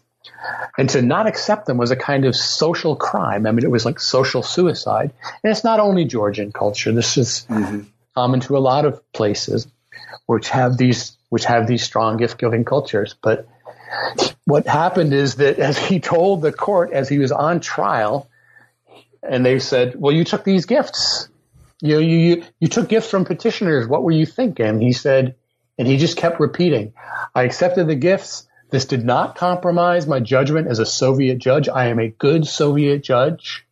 And 0.78 0.90
to 0.92 1.02
not 1.02 1.28
accept 1.28 1.66
them 1.66 1.78
was 1.78 1.90
a 1.92 1.96
kind 1.96 2.26
of 2.26 2.36
social 2.36 2.96
crime. 2.96 3.48
I 3.48 3.52
mean, 3.52 3.64
it 3.64 3.72
was 3.72 3.86
like 3.86 4.00
social 4.00 4.44
suicide. 4.44 5.12
And 5.44 5.52
it's 5.52 5.64
not 5.64 5.80
only 5.80 6.06
Georgian 6.06 6.52
culture. 6.52 6.92
This 6.92 7.18
is 7.18 7.46
mm-hmm. 7.50 7.82
common 8.16 8.40
to 8.42 8.58
a 8.58 8.60
lot 8.60 8.86
of 8.86 9.02
places 9.14 9.68
which 10.28 10.50
have 10.50 10.78
these 10.78 11.17
which 11.30 11.46
have 11.46 11.68
these 11.68 11.84
strong 11.84 12.18
gift 12.18 12.38
giving 12.38 12.66
cultures. 12.66 13.16
But 13.22 13.48
what 14.46 14.68
happened 14.68 15.14
is 15.14 15.36
that 15.36 15.60
as 15.60 15.78
he 15.78 16.00
told 16.00 16.42
the 16.42 16.52
court 16.52 16.92
as 16.94 17.10
he 17.10 17.20
was 17.20 17.32
on 17.32 17.60
trial, 17.60 18.30
and 19.24 19.46
they 19.46 19.60
said, 19.60 19.96
Well, 19.98 20.14
you 20.14 20.24
took 20.24 20.44
these 20.44 20.66
gifts. 20.66 21.30
You 21.82 21.96
know, 21.96 22.00
you, 22.00 22.18
you, 22.18 22.44
you 22.60 22.68
took 22.68 22.90
gifts 22.90 23.10
from 23.10 23.26
petitioners. 23.26 23.88
What 23.88 24.04
were 24.04 24.12
you 24.12 24.26
thinking? 24.26 24.82
He 24.82 24.94
said, 24.94 25.36
and 25.78 25.88
he 25.88 25.98
just 25.98 26.18
kept 26.18 26.40
repeating, 26.40 26.94
I 27.36 27.44
accepted 27.44 27.88
the 27.88 27.96
gifts. 27.96 28.48
This 28.70 28.86
did 28.86 29.06
not 29.06 29.36
compromise 29.36 30.08
my 30.08 30.20
judgment 30.20 30.68
as 30.68 30.80
a 30.80 30.86
Soviet 30.86 31.38
judge. 31.38 31.70
I 31.70 31.88
am 31.88 32.00
a 32.00 32.10
good 32.10 32.48
Soviet 32.48 33.04
judge, 33.04 33.66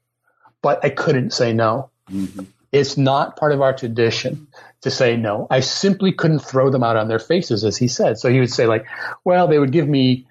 but 0.62 0.86
I 0.86 0.90
couldn't 0.90 1.34
say 1.34 1.52
no. 1.52 1.90
Mm-hmm. 2.10 2.44
It's 2.72 2.98
not 2.98 3.38
part 3.38 3.52
of 3.52 3.62
our 3.62 3.74
tradition 3.74 4.48
to 4.86 4.92
say 4.92 5.18
no. 5.18 5.48
I 5.50 5.62
simply 5.62 6.12
couldn't 6.12 6.40
throw 6.40 6.70
them 6.70 6.84
out 6.84 6.96
on 6.96 7.08
their 7.08 7.20
faces, 7.20 7.64
as 7.64 7.76
he 7.76 7.88
said. 7.88 8.20
So 8.20 8.30
he 8.30 8.40
would 8.40 8.52
say, 8.52 8.68
like, 8.68 8.86
well, 9.24 9.48
they 9.48 9.58
would 9.58 9.72
give 9.72 9.88
me 9.88 10.28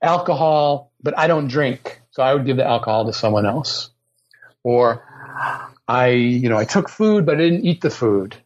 alcohol, 0.00 0.92
but 1.02 1.18
I 1.18 1.26
don't 1.26 1.48
drink. 1.48 2.00
So 2.12 2.22
I 2.22 2.32
would 2.32 2.46
give 2.46 2.56
the 2.56 2.64
alcohol 2.64 3.04
to 3.06 3.12
someone 3.12 3.46
else. 3.46 3.90
Or 4.62 5.04
I, 5.88 6.10
you 6.10 6.48
know, 6.48 6.56
I 6.56 6.64
took 6.64 6.88
food, 6.88 7.26
but 7.26 7.34
I 7.34 7.38
didn't 7.38 7.66
eat 7.66 7.80
the 7.80 7.90
food. 7.90 8.36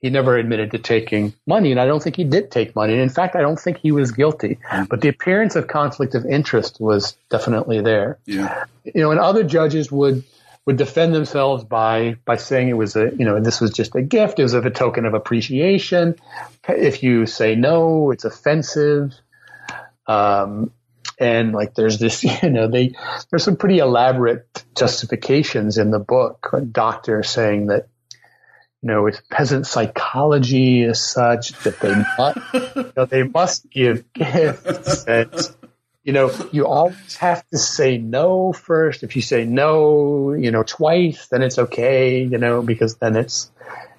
He 0.00 0.08
never 0.08 0.36
admitted 0.36 0.70
to 0.70 0.78
taking 0.78 1.32
money, 1.48 1.72
and 1.72 1.80
I 1.80 1.86
don't 1.86 2.02
think 2.02 2.14
he 2.14 2.24
did 2.24 2.52
take 2.52 2.76
money. 2.76 2.92
And 2.92 3.02
in 3.02 3.08
fact, 3.08 3.34
I 3.34 3.40
don't 3.40 3.58
think 3.58 3.78
he 3.78 3.90
was 3.90 4.12
guilty. 4.12 4.58
Mm. 4.70 4.88
But 4.88 5.00
the 5.00 5.08
appearance 5.08 5.56
of 5.56 5.66
conflict 5.66 6.14
of 6.14 6.24
interest 6.26 6.80
was 6.80 7.16
definitely 7.28 7.80
there. 7.80 8.18
Yeah. 8.24 8.64
You 8.84 9.00
know, 9.00 9.10
and 9.10 9.18
other 9.18 9.42
judges 9.42 9.90
would 9.90 10.22
would 10.66 10.76
defend 10.76 11.14
themselves 11.14 11.64
by 11.64 12.16
by 12.24 12.36
saying 12.36 12.68
it 12.68 12.76
was 12.76 12.94
a 12.96 13.10
you 13.16 13.24
know 13.24 13.40
this 13.40 13.60
was 13.60 13.72
just 13.72 13.94
a 13.94 14.02
gift. 14.02 14.38
It 14.38 14.44
was 14.44 14.54
a 14.54 14.70
token 14.70 15.06
of 15.06 15.14
appreciation. 15.14 16.16
If 16.68 17.02
you 17.02 17.26
say 17.26 17.54
no, 17.54 18.10
it's 18.10 18.24
offensive. 18.24 19.12
Um, 20.06 20.72
and 21.18 21.52
like 21.52 21.74
there's 21.74 21.98
this 21.98 22.24
you 22.42 22.50
know 22.50 22.68
they 22.68 22.94
there's 23.30 23.44
some 23.44 23.56
pretty 23.56 23.78
elaborate 23.78 24.64
justifications 24.76 25.78
in 25.78 25.90
the 25.90 25.98
book 25.98 26.50
a 26.52 26.60
doctor 26.60 27.22
saying 27.22 27.66
that 27.66 27.88
you 28.82 28.88
know 28.88 29.06
it's 29.06 29.22
peasant 29.30 29.66
psychology 29.66 30.82
is 30.82 31.02
such 31.02 31.52
that 31.62 31.78
they 31.80 31.94
must 32.18 32.38
you 32.76 32.92
know, 32.96 33.04
they 33.04 33.22
must 33.22 33.70
give 33.70 34.12
gifts 34.12 35.06
you 36.04 36.12
know 36.12 36.30
you 36.52 36.66
always 36.66 37.16
have 37.16 37.48
to 37.50 37.58
say 37.58 37.98
no 37.98 38.52
first 38.52 39.02
if 39.02 39.16
you 39.16 39.22
say 39.22 39.44
no 39.44 40.32
you 40.32 40.50
know 40.50 40.62
twice 40.62 41.28
then 41.28 41.42
it's 41.42 41.58
okay 41.58 42.22
you 42.22 42.38
know 42.38 42.62
because 42.62 42.96
then 42.96 43.16
it's 43.16 43.50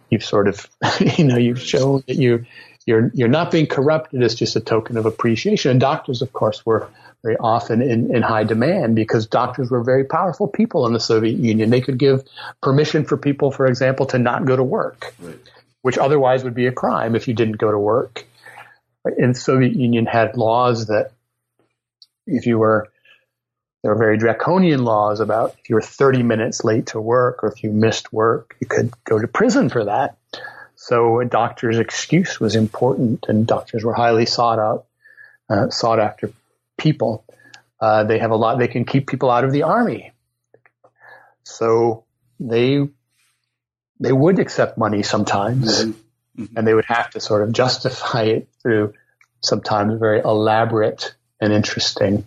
you've 0.10 0.24
sort 0.24 0.48
of 0.48 0.68
you 1.18 1.24
know 1.24 1.38
you've 1.38 1.62
shown 1.62 2.04
that 2.08 2.18
you 2.18 2.46
you're 2.86 3.10
you're 3.14 3.30
not 3.30 3.52
being 3.52 3.68
corrupted 3.68 4.22
It's 4.22 4.36
just 4.36 4.56
a 4.56 4.60
token 4.60 4.98
of 4.98 5.06
appreciation 5.06 5.72
and 5.72 5.80
doctors 5.80 6.22
of 6.22 6.34
course 6.34 6.66
were 6.66 6.90
very 7.24 7.38
often 7.38 7.82
in, 7.82 8.14
in 8.14 8.22
high 8.22 8.44
demand 8.44 8.96
because 8.96 9.28
doctors 9.28 9.72
were 9.72 9.82
very 9.82 10.04
powerful 10.04 10.48
people 10.48 10.86
in 10.86 10.94
the 10.94 11.00
Soviet 11.00 11.38
Union. 11.38 11.70
They 11.70 11.80
could 11.80 11.98
give 11.98 12.24
permission 12.62 13.06
for 13.06 13.16
people, 13.16 13.50
for 13.50 13.66
example, 13.66 14.06
to 14.08 14.20
not 14.20 14.46
go 14.46 14.58
to 14.58 14.64
work, 14.64 15.14
right. 15.20 15.40
which 15.84 15.98
otherwise 15.98 16.44
would 16.44 16.54
be 16.54 16.68
a 16.68 16.72
crime 16.74 17.16
if 17.16 17.30
you 17.30 17.34
didn't 17.34 17.58
go 17.58 17.72
to 17.72 17.80
work. 17.80 18.26
And 19.06 19.38
Soviet 19.38 19.74
Union 19.74 20.06
had 20.06 20.36
laws 20.36 20.88
that 20.88 21.14
if 22.26 22.46
you 22.46 22.58
were 22.58 22.90
there 23.82 23.92
were 23.92 24.00
very 24.00 24.18
draconian 24.18 24.86
laws 24.86 25.20
about 25.20 25.56
if 25.60 25.70
you 25.70 25.76
were 25.76 25.82
30 25.82 26.24
minutes 26.24 26.64
late 26.64 26.88
to 26.88 27.02
work 27.02 27.44
or 27.44 27.52
if 27.52 27.64
you 27.64 27.72
missed 27.72 28.14
work, 28.14 28.56
you 28.62 28.68
could 28.68 28.94
go 29.04 29.20
to 29.20 29.28
prison 29.28 29.68
for 29.68 29.84
that. 29.86 30.18
So 30.76 31.20
a 31.20 31.26
doctor's 31.26 31.80
excuse 31.80 32.40
was 32.40 32.56
important, 32.56 33.26
and 33.28 33.46
doctors 33.46 33.84
were 33.84 33.94
highly 33.94 34.26
sought 34.26 34.60
out, 34.60 34.86
uh, 35.50 35.70
sought 35.70 36.00
after 36.00 36.32
people. 36.78 37.26
Uh, 37.80 38.06
they 38.06 38.20
have 38.20 38.32
a 38.32 38.36
lot. 38.36 38.58
They 38.58 38.68
can 38.68 38.86
keep 38.86 39.08
people 39.08 39.30
out 39.30 39.44
of 39.44 39.52
the 39.52 39.64
army, 39.64 40.12
so 41.44 42.06
they 42.40 42.88
they 44.00 44.12
would 44.12 44.40
accept 44.40 44.78
money 44.78 45.04
sometimes, 45.04 45.84
mm-hmm. 45.84 46.42
Mm-hmm. 46.42 46.58
and 46.58 46.68
they 46.68 46.74
would 46.74 46.86
have 46.86 47.12
to 47.12 47.20
sort 47.20 47.44
of 47.44 47.54
justify 47.54 48.24
it 48.24 48.50
through 48.62 48.94
sometimes 49.42 50.00
very 50.00 50.20
elaborate 50.20 51.16
and 51.44 51.54
interesting 51.54 52.26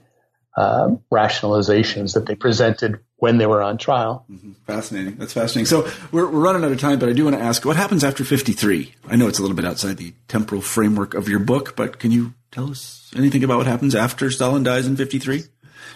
uh, 0.57 0.97
rationalizations 1.13 2.15
that 2.15 2.27
they 2.27 2.35
presented 2.35 3.01
when 3.17 3.39
they 3.39 3.47
were 3.47 3.63
on 3.63 3.79
trial. 3.79 4.25
Mm-hmm. 4.31 4.53
Fascinating. 4.67 5.17
That's 5.17 5.33
fascinating. 5.33 5.67
So 5.67 5.91
we're, 6.13 6.31
we're 6.31 6.41
running 6.41 6.65
out 6.65 6.73
of 6.73 6.81
time, 6.81 6.99
but 6.99 7.09
I 7.09 7.13
do 7.13 7.25
want 7.25 7.37
to 7.37 7.43
ask 7.43 7.65
what 7.65 7.77
happens 7.77 8.05
after 8.05 8.25
53? 8.25 8.95
I 9.09 9.17
know 9.17 9.29
it's 9.29 9.39
a 9.39 9.43
little 9.43 9.57
bit 9.57 9.65
outside 9.65 9.97
the 9.97 10.15
temporal 10.29 10.61
framework 10.61 11.15
of 11.15 11.29
your 11.29 11.41
book, 11.41 11.77
but 11.77 11.99
can 11.99 12.11
you 12.11 12.35
tell 12.51 12.71
us 12.71 13.11
anything 13.17 13.45
about 13.45 13.59
what 13.59 13.67
happens 13.67 13.95
after 13.95 14.31
Stalin 14.31 14.63
dies 14.63 14.87
in 14.87 14.97
53 14.97 15.45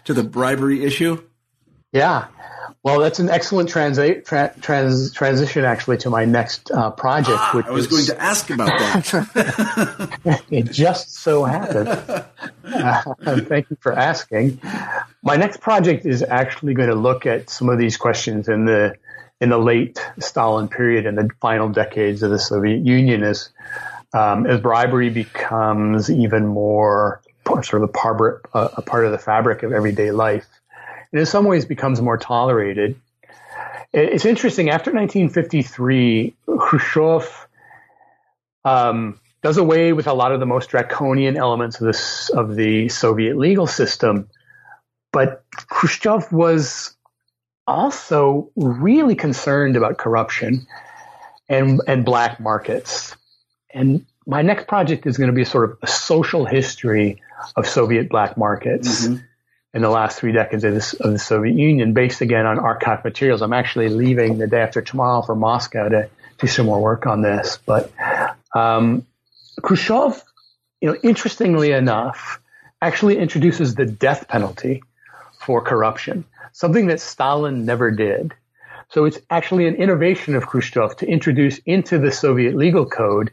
to 0.04 0.14
the 0.14 0.22
bribery 0.22 0.84
issue? 0.84 1.22
Yeah. 1.92 2.26
Well, 2.82 3.00
that's 3.00 3.18
an 3.18 3.28
excellent 3.28 3.68
transi- 3.68 4.24
tra- 4.24 4.54
trans- 4.62 5.12
transition, 5.12 5.66
actually, 5.66 5.98
to 5.98 6.08
my 6.08 6.24
next 6.24 6.70
uh, 6.70 6.90
project. 6.90 7.36
Ah, 7.38 7.50
which 7.54 7.66
I 7.66 7.70
was 7.72 7.86
is, 7.86 7.90
going 7.90 8.18
to 8.18 8.24
ask 8.24 8.48
about 8.48 8.68
that. 8.68 10.42
it 10.50 10.70
just 10.70 11.14
so 11.14 11.44
happened. 11.44 11.88
Uh, 12.64 13.14
thank 13.42 13.68
you 13.68 13.76
for 13.80 13.92
asking. 13.92 14.60
My 15.22 15.36
next 15.36 15.60
project 15.60 16.06
is 16.06 16.22
actually 16.22 16.72
going 16.72 16.88
to 16.88 16.94
look 16.94 17.26
at 17.26 17.50
some 17.50 17.68
of 17.68 17.78
these 17.78 17.98
questions 17.98 18.48
in 18.48 18.64
the 18.64 18.96
in 19.42 19.50
the 19.50 19.58
late 19.58 19.98
Stalin 20.18 20.68
period 20.68 21.06
and 21.06 21.16
the 21.16 21.28
final 21.40 21.68
decades 21.68 22.22
of 22.22 22.30
the 22.30 22.38
Soviet 22.38 22.84
Union, 22.84 23.22
as 23.22 23.50
um, 24.14 24.46
as 24.46 24.60
bribery 24.60 25.10
becomes 25.10 26.10
even 26.10 26.46
more 26.46 27.20
sort 27.46 27.74
of 27.74 27.82
a 27.82 27.88
part, 27.88 28.42
a 28.54 28.82
part 28.82 29.04
of 29.04 29.12
the 29.12 29.18
fabric 29.18 29.62
of 29.62 29.72
everyday 29.72 30.10
life 30.12 30.46
and 31.12 31.20
in 31.20 31.26
some 31.26 31.44
ways 31.44 31.64
becomes 31.64 32.00
more 32.00 32.16
tolerated. 32.16 33.00
It's 33.92 34.24
interesting. 34.24 34.70
After 34.70 34.92
1953, 34.92 36.34
Khrushchev 36.58 37.48
um, 38.64 39.18
does 39.42 39.56
away 39.56 39.92
with 39.92 40.06
a 40.06 40.12
lot 40.12 40.32
of 40.32 40.38
the 40.38 40.46
most 40.46 40.70
draconian 40.70 41.36
elements 41.36 41.80
of 41.80 41.86
this 41.86 42.28
of 42.30 42.54
the 42.54 42.88
Soviet 42.88 43.36
legal 43.36 43.66
system, 43.66 44.28
but 45.12 45.44
Khrushchev 45.68 46.30
was 46.32 46.94
also 47.66 48.50
really 48.54 49.16
concerned 49.16 49.76
about 49.76 49.98
corruption 49.98 50.66
and 51.48 51.80
and 51.88 52.04
black 52.04 52.38
markets. 52.38 53.16
And 53.70 54.06
my 54.24 54.42
next 54.42 54.68
project 54.68 55.06
is 55.06 55.16
going 55.16 55.30
to 55.30 55.34
be 55.34 55.44
sort 55.44 55.70
of 55.70 55.78
a 55.82 55.88
social 55.88 56.44
history 56.44 57.20
of 57.56 57.66
Soviet 57.66 58.08
black 58.08 58.36
markets. 58.36 59.06
Mm-hmm 59.06 59.24
in 59.72 59.82
the 59.82 59.88
last 59.88 60.18
three 60.18 60.32
decades 60.32 60.64
of, 60.64 60.74
this, 60.74 60.94
of, 60.94 61.12
the 61.12 61.18
Soviet 61.18 61.54
Union, 61.54 61.92
based 61.92 62.20
again 62.20 62.44
on 62.44 62.58
archived 62.58 63.04
materials. 63.04 63.40
I'm 63.40 63.52
actually 63.52 63.88
leaving 63.88 64.38
the 64.38 64.46
day 64.46 64.60
after 64.60 64.82
tomorrow 64.82 65.22
for 65.22 65.36
Moscow 65.36 65.88
to 65.88 66.08
do 66.38 66.46
some 66.46 66.66
more 66.66 66.80
work 66.80 67.06
on 67.06 67.22
this. 67.22 67.58
But 67.64 67.92
um, 68.54 69.06
Khrushchev, 69.62 70.22
you 70.80 70.88
know, 70.88 70.96
interestingly 71.02 71.70
enough, 71.72 72.40
actually 72.82 73.18
introduces 73.18 73.74
the 73.74 73.86
death 73.86 74.26
penalty 74.26 74.82
for 75.40 75.60
corruption, 75.60 76.24
something 76.52 76.86
that 76.86 77.00
Stalin 77.00 77.64
never 77.64 77.90
did. 77.90 78.34
So 78.88 79.04
it's 79.04 79.18
actually 79.30 79.68
an 79.68 79.76
innovation 79.76 80.34
of 80.34 80.46
Khrushchev 80.46 80.96
to 80.96 81.06
introduce 81.06 81.58
into 81.58 81.98
the 81.98 82.10
Soviet 82.10 82.56
legal 82.56 82.86
code 82.86 83.30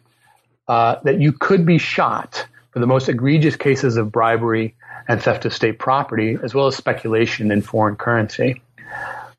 uh, 0.67 0.97
that 1.03 1.19
you 1.19 1.31
could 1.31 1.65
be 1.65 1.79
shot 1.79 2.45
for 2.71 2.79
the 2.79 2.85
most 2.85 3.09
egregious 3.09 3.55
cases 3.55 3.97
of 3.97 4.11
bribery 4.11 4.75
and 5.07 5.21
theft 5.21 5.45
of 5.45 5.53
state 5.53 5.79
property, 5.79 6.37
as 6.43 6.53
well 6.53 6.67
as 6.67 6.75
speculation 6.75 7.51
in 7.51 7.61
foreign 7.61 7.95
currency. 7.95 8.61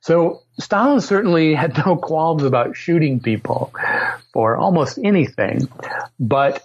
So 0.01 0.43
Stalin 0.59 1.01
certainly 1.01 1.55
had 1.55 1.77
no 1.87 1.97
qualms 1.97 2.43
about 2.43 2.77
shooting 2.77 3.21
people 3.21 3.73
for 4.33 4.57
almost 4.57 4.99
anything, 5.03 5.69
but 6.19 6.64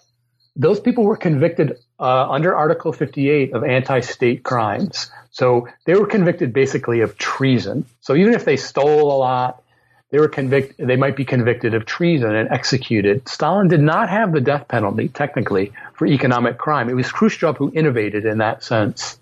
those 0.56 0.80
people 0.80 1.04
were 1.04 1.18
convicted 1.18 1.78
uh, 2.00 2.30
under 2.30 2.56
Article 2.56 2.94
58 2.94 3.54
of 3.54 3.64
anti-state 3.64 4.44
crimes. 4.44 5.10
So 5.32 5.68
they 5.86 5.96
were 5.96 6.06
convicted 6.06 6.54
basically 6.54 7.02
of 7.02 7.18
treason. 7.18 7.86
So 8.02 8.16
even 8.16 8.34
if 8.34 8.46
they 8.46 8.58
stole 8.58 9.12
a 9.12 9.18
lot, 9.18 9.64
they 10.12 10.20
were 10.20 10.28
convicted, 10.28 10.88
they 10.88 10.96
might 10.96 11.16
be 11.16 11.26
convicted 11.26 11.74
of 11.74 11.86
treason 11.86 12.36
and 12.36 12.50
executed. 12.52 13.28
Stalin 13.28 13.68
did 13.68 13.82
not 13.82 14.10
have 14.10 14.32
the 14.32 14.42
death 14.42 14.68
penalty, 14.68 15.08
technically, 15.08 15.74
for 15.94 16.08
economic 16.08 16.58
crime. 16.58 16.90
It 16.90 16.96
was 16.96 17.12
Khrushchev 17.12 17.58
who 17.58 17.72
innovated 17.74 18.26
in 18.26 18.40
that 18.40 18.64
sense. 18.64 19.18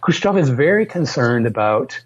Khrushchev 0.00 0.36
is 0.38 0.48
very 0.48 0.86
concerned 0.86 1.46
about 1.46 2.00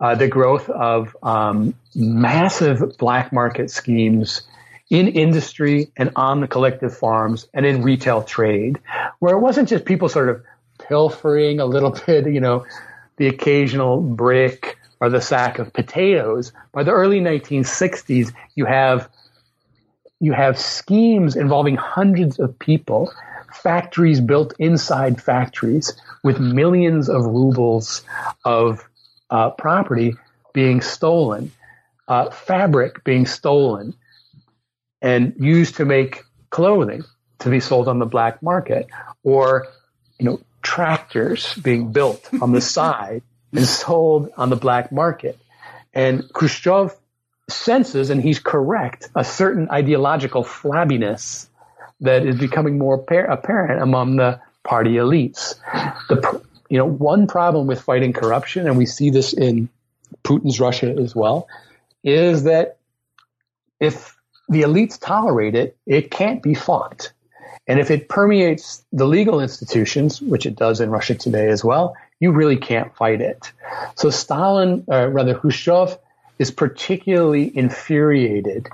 uh, 0.00 0.14
the 0.14 0.28
growth 0.28 0.68
of 0.68 1.16
um, 1.22 1.74
massive 1.94 2.96
black 2.98 3.32
market 3.32 3.70
schemes 3.70 4.42
in 4.90 5.08
industry 5.08 5.90
and 5.96 6.10
on 6.16 6.40
the 6.40 6.48
collective 6.48 6.96
farms 6.96 7.46
and 7.54 7.64
in 7.64 7.82
retail 7.82 8.22
trade, 8.22 8.80
where 9.18 9.34
it 9.36 9.40
wasn't 9.40 9.68
just 9.68 9.84
people 9.84 10.08
sort 10.08 10.28
of 10.28 10.42
pilfering 10.78 11.60
a 11.60 11.64
little 11.64 11.90
bit, 12.06 12.26
you 12.26 12.40
know, 12.40 12.66
the 13.16 13.28
occasional 13.28 14.00
brick 14.00 14.78
or 15.00 15.08
the 15.08 15.20
sack 15.20 15.58
of 15.58 15.72
potatoes. 15.72 16.52
By 16.72 16.82
the 16.82 16.92
early 16.92 17.20
1960s, 17.20 18.32
you 18.54 18.64
have 18.64 19.08
you 20.20 20.32
have 20.32 20.58
schemes 20.58 21.36
involving 21.36 21.76
hundreds 21.76 22.38
of 22.38 22.58
people, 22.58 23.12
factories 23.54 24.20
built 24.20 24.54
inside 24.58 25.22
factories 25.22 25.92
with 26.22 26.38
millions 26.38 27.08
of 27.08 27.24
rubles 27.24 28.02
of 28.44 28.84
uh, 29.30 29.50
property 29.50 30.14
being 30.52 30.80
stolen, 30.80 31.50
uh, 32.08 32.30
fabric 32.30 33.04
being 33.04 33.26
stolen, 33.26 33.94
and 35.02 35.34
used 35.38 35.76
to 35.76 35.84
make 35.84 36.22
clothing 36.50 37.04
to 37.40 37.50
be 37.50 37.60
sold 37.60 37.88
on 37.88 37.98
the 37.98 38.06
black 38.06 38.42
market, 38.42 38.86
or 39.22 39.66
you 40.18 40.24
know 40.24 40.40
tractors 40.62 41.54
being 41.56 41.92
built 41.92 42.28
on 42.40 42.52
the 42.52 42.60
side 42.76 43.22
and 43.52 43.66
sold 43.66 44.30
on 44.36 44.50
the 44.50 44.56
black 44.56 44.90
market. 44.92 45.38
And 45.92 46.32
Khrushchev 46.32 46.94
senses, 47.48 48.10
and 48.10 48.20
he's 48.20 48.38
correct, 48.38 49.08
a 49.14 49.24
certain 49.24 49.68
ideological 49.70 50.44
flabbiness 50.44 51.48
that 52.00 52.26
is 52.26 52.38
becoming 52.38 52.78
more 52.78 52.94
apparent 52.94 53.82
among 53.82 54.16
the 54.16 54.40
party 54.62 54.94
elites. 54.94 55.54
The, 56.08 56.42
you 56.68 56.78
know, 56.78 56.86
one 56.86 57.26
problem 57.26 57.66
with 57.66 57.80
fighting 57.80 58.12
corruption, 58.12 58.66
and 58.66 58.76
we 58.76 58.86
see 58.86 59.10
this 59.10 59.32
in 59.32 59.68
Putin's 60.24 60.60
Russia 60.60 60.94
as 60.98 61.14
well, 61.14 61.48
is 62.02 62.44
that 62.44 62.78
if 63.80 64.16
the 64.48 64.62
elites 64.62 64.98
tolerate 65.00 65.54
it, 65.54 65.76
it 65.86 66.10
can't 66.10 66.42
be 66.42 66.54
fought. 66.54 67.12
And 67.66 67.80
if 67.80 67.90
it 67.90 68.08
permeates 68.08 68.84
the 68.92 69.06
legal 69.06 69.40
institutions, 69.40 70.20
which 70.20 70.44
it 70.44 70.56
does 70.56 70.80
in 70.80 70.90
Russia 70.90 71.14
today 71.14 71.48
as 71.48 71.64
well, 71.64 71.96
you 72.20 72.30
really 72.30 72.56
can't 72.56 72.94
fight 72.94 73.20
it. 73.20 73.52
So 73.96 74.10
Stalin, 74.10 74.84
or 74.86 74.94
uh, 74.94 75.06
rather 75.06 75.34
Khrushchev, 75.34 75.98
is 76.38 76.50
particularly 76.50 77.56
infuriated 77.56 78.68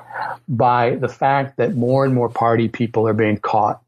by 0.48 0.96
the 0.96 1.08
fact 1.08 1.58
that 1.58 1.74
more 1.74 2.04
and 2.04 2.14
more 2.14 2.28
party 2.28 2.68
people 2.68 3.06
are 3.06 3.14
being 3.14 3.36
caught 3.36 3.82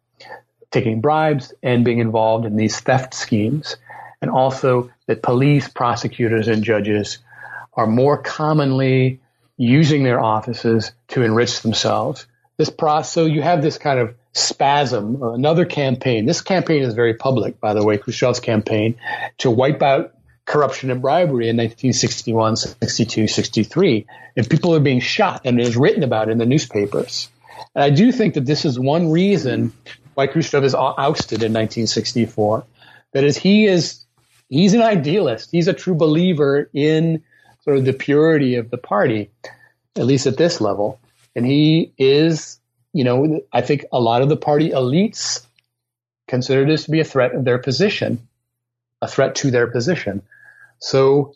taking 0.72 1.00
bribes 1.00 1.52
and 1.62 1.84
being 1.84 1.98
involved 1.98 2.46
in 2.46 2.56
these 2.56 2.80
theft 2.80 3.14
schemes, 3.14 3.76
and 4.20 4.30
also 4.30 4.90
that 5.06 5.22
police, 5.22 5.68
prosecutors, 5.68 6.48
and 6.48 6.64
judges 6.64 7.18
are 7.74 7.86
more 7.86 8.16
commonly 8.16 9.20
using 9.56 10.02
their 10.02 10.18
offices 10.18 10.92
to 11.08 11.22
enrich 11.22 11.60
themselves. 11.60 12.26
This 12.56 12.70
process, 12.70 13.12
so 13.12 13.26
you 13.26 13.42
have 13.42 13.62
this 13.62 13.78
kind 13.78 14.00
of 14.00 14.14
spasm, 14.32 15.22
another 15.22 15.64
campaign. 15.64 16.26
This 16.26 16.40
campaign 16.40 16.82
is 16.82 16.94
very 16.94 17.14
public, 17.14 17.60
by 17.60 17.74
the 17.74 17.84
way, 17.84 17.98
Khrushchev's 17.98 18.40
campaign 18.40 18.96
to 19.38 19.50
wipe 19.50 19.82
out 19.82 20.14
corruption 20.44 20.90
and 20.90 21.00
bribery 21.00 21.48
in 21.48 21.56
1961, 21.56 22.56
62, 22.56 23.28
63. 23.28 24.06
And 24.36 24.48
people 24.48 24.74
are 24.74 24.80
being 24.80 25.00
shot, 25.00 25.42
and 25.44 25.60
it 25.60 25.66
is 25.66 25.76
written 25.76 26.02
about 26.02 26.28
in 26.28 26.38
the 26.38 26.46
newspapers. 26.46 27.28
And 27.74 27.84
I 27.84 27.90
do 27.90 28.12
think 28.12 28.34
that 28.34 28.46
this 28.46 28.64
is 28.64 28.78
one 28.78 29.10
reason 29.10 29.72
why 30.14 30.26
Khrushchev 30.26 30.64
is 30.64 30.74
ousted 30.74 31.42
in 31.42 31.52
1964. 31.52 32.64
That 33.12 33.24
is, 33.24 33.36
he 33.36 33.66
is 33.66 34.04
he's 34.48 34.74
an 34.74 34.82
idealist. 34.82 35.50
He's 35.50 35.68
a 35.68 35.72
true 35.72 35.94
believer 35.94 36.68
in 36.72 37.22
sort 37.64 37.76
of 37.76 37.84
the 37.84 37.92
purity 37.92 38.56
of 38.56 38.70
the 38.70 38.78
party, 38.78 39.30
at 39.96 40.06
least 40.06 40.26
at 40.26 40.36
this 40.36 40.60
level. 40.60 40.98
And 41.34 41.46
he 41.46 41.92
is 41.96 42.58
you 42.92 43.04
know, 43.04 43.40
I 43.52 43.62
think 43.62 43.86
a 43.92 44.00
lot 44.00 44.22
of 44.22 44.28
the 44.28 44.36
party 44.36 44.70
elites 44.70 45.44
consider 46.28 46.64
this 46.64 46.84
to 46.84 46.90
be 46.90 47.00
a 47.00 47.04
threat 47.04 47.34
of 47.34 47.44
their 47.44 47.58
position, 47.58 48.28
a 49.02 49.08
threat 49.08 49.34
to 49.34 49.50
their 49.50 49.66
position. 49.66 50.22
So 50.78 51.34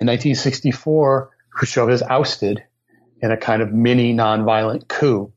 in 0.00 0.06
1964, 0.06 1.30
Khrushchev 1.50 1.90
is 1.90 2.02
ousted 2.02 2.62
in 3.20 3.30
a 3.30 3.36
kind 3.36 3.60
of 3.60 3.72
mini 3.72 4.14
nonviolent 4.14 4.88
coup. 4.88 5.32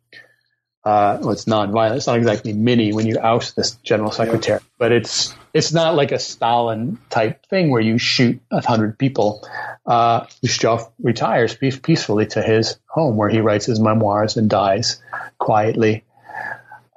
Uh, 0.84 1.18
well, 1.20 1.32
it's 1.32 1.47
non-violent. 1.47 1.97
It's 1.97 2.07
not 2.07 2.18
exactly 2.18 2.53
mini 2.53 2.93
when 2.93 3.07
you 3.07 3.18
oust 3.18 3.55
this 3.55 3.72
general 3.78 4.11
secretary, 4.11 4.59
yeah. 4.61 4.68
but 4.78 4.91
it's 4.91 5.34
it's 5.51 5.74
not 5.74 5.95
like 5.95 6.11
a 6.11 6.20
Stalin 6.20 6.99
type 7.09 7.47
thing 7.47 7.72
where 7.72 7.82
you 7.82 7.97
shoot 7.97 8.39
a 8.51 8.66
hundred 8.66 8.99
people. 8.99 9.47
Uh, 9.86 10.28
Khrushchev 10.41 10.88
retires 11.01 11.55
peace- 11.55 11.80
peacefully 11.80 12.28
to 12.28 12.41
his 12.41 12.78
home 12.88 13.18
where 13.18 13.30
he 13.30 13.39
writes 13.39 13.66
his 13.66 13.80
memoirs 13.80 14.38
and 14.38 14.47
dies 14.47 15.01
quietly 15.39 16.03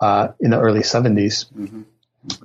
uh, 0.01 0.29
in 0.41 0.51
the 0.51 0.61
early 0.61 0.81
70s. 0.81 1.51
Mm-hmm. 1.53 1.83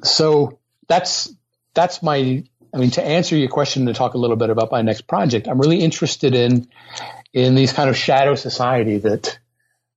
So 0.03 0.59
that's 0.87 1.33
that's 1.73 2.01
my. 2.03 2.43
I 2.73 2.77
mean, 2.77 2.89
to 2.91 3.05
answer 3.05 3.35
your 3.35 3.49
question, 3.49 3.85
to 3.85 3.93
talk 3.93 4.15
a 4.15 4.17
little 4.17 4.35
bit 4.35 4.49
about 4.49 4.71
my 4.71 4.81
next 4.81 5.01
project, 5.07 5.47
I'm 5.47 5.59
really 5.59 5.81
interested 5.81 6.33
in 6.33 6.67
in 7.31 7.55
these 7.55 7.71
kind 7.71 7.89
of 7.89 7.97
shadow 7.97 8.35
society 8.35 8.97
that 8.97 9.37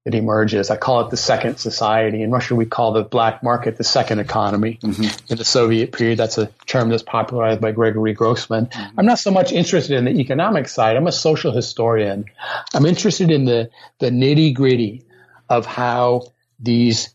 that 0.06 0.14
emerges. 0.14 0.70
I 0.70 0.76
call 0.76 1.00
it 1.00 1.10
the 1.10 1.16
second 1.16 1.56
society. 1.56 2.22
In 2.22 2.30
Russia, 2.30 2.54
we 2.54 2.64
call 2.64 2.92
the 2.92 3.02
black 3.02 3.42
market 3.42 3.76
the 3.76 3.82
second 3.82 4.20
economy. 4.20 4.78
Mm-hmm. 4.80 5.32
In 5.32 5.36
the 5.36 5.44
Soviet 5.44 5.90
period, 5.90 6.16
that's 6.16 6.38
a 6.38 6.46
term 6.64 6.90
that's 6.90 7.02
popularized 7.02 7.60
by 7.60 7.72
Gregory 7.72 8.12
Grossman. 8.12 8.66
Mm-hmm. 8.66 9.00
I'm 9.00 9.04
not 9.04 9.18
so 9.18 9.32
much 9.32 9.50
interested 9.50 9.96
in 9.96 10.04
the 10.04 10.12
economic 10.20 10.68
side. 10.68 10.96
I'm 10.96 11.08
a 11.08 11.12
social 11.12 11.50
historian. 11.50 12.26
I'm 12.72 12.86
interested 12.86 13.32
in 13.32 13.46
the, 13.46 13.68
the 13.98 14.10
nitty 14.10 14.54
gritty 14.54 15.02
of 15.48 15.66
how 15.66 16.32
these, 16.60 17.12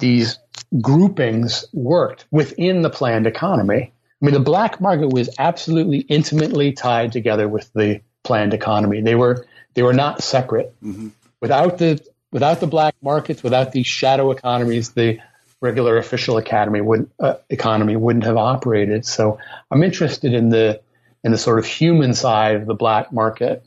these 0.00 0.36
groupings 0.80 1.66
worked 1.72 2.26
within 2.32 2.82
the 2.82 2.90
planned 2.90 3.28
economy. 3.28 3.92
I 4.24 4.26
mean, 4.26 4.32
the 4.32 4.40
black 4.40 4.80
market 4.80 5.08
was 5.08 5.28
absolutely 5.38 5.98
intimately 5.98 6.72
tied 6.72 7.12
together 7.12 7.46
with 7.46 7.70
the 7.74 8.00
planned 8.22 8.54
economy. 8.54 9.02
They 9.02 9.14
were, 9.14 9.46
they 9.74 9.82
were 9.82 9.92
not 9.92 10.22
separate. 10.22 10.74
Mm-hmm. 10.82 11.08
Without 11.42 11.76
the 11.76 12.02
without 12.32 12.60
the 12.60 12.66
black 12.66 12.94
markets, 13.02 13.42
without 13.42 13.72
these 13.72 13.86
shadow 13.86 14.30
economies, 14.30 14.92
the 14.92 15.18
regular 15.60 15.98
official 15.98 16.38
economy 16.38 16.80
would 16.80 17.10
uh, 17.20 17.34
economy 17.50 17.96
wouldn't 17.96 18.24
have 18.24 18.38
operated. 18.38 19.04
So 19.04 19.38
I'm 19.70 19.82
interested 19.82 20.32
in 20.32 20.48
the 20.48 20.80
in 21.22 21.30
the 21.30 21.36
sort 21.36 21.58
of 21.58 21.66
human 21.66 22.14
side 22.14 22.56
of 22.56 22.64
the 22.64 22.74
black 22.74 23.12
market. 23.12 23.62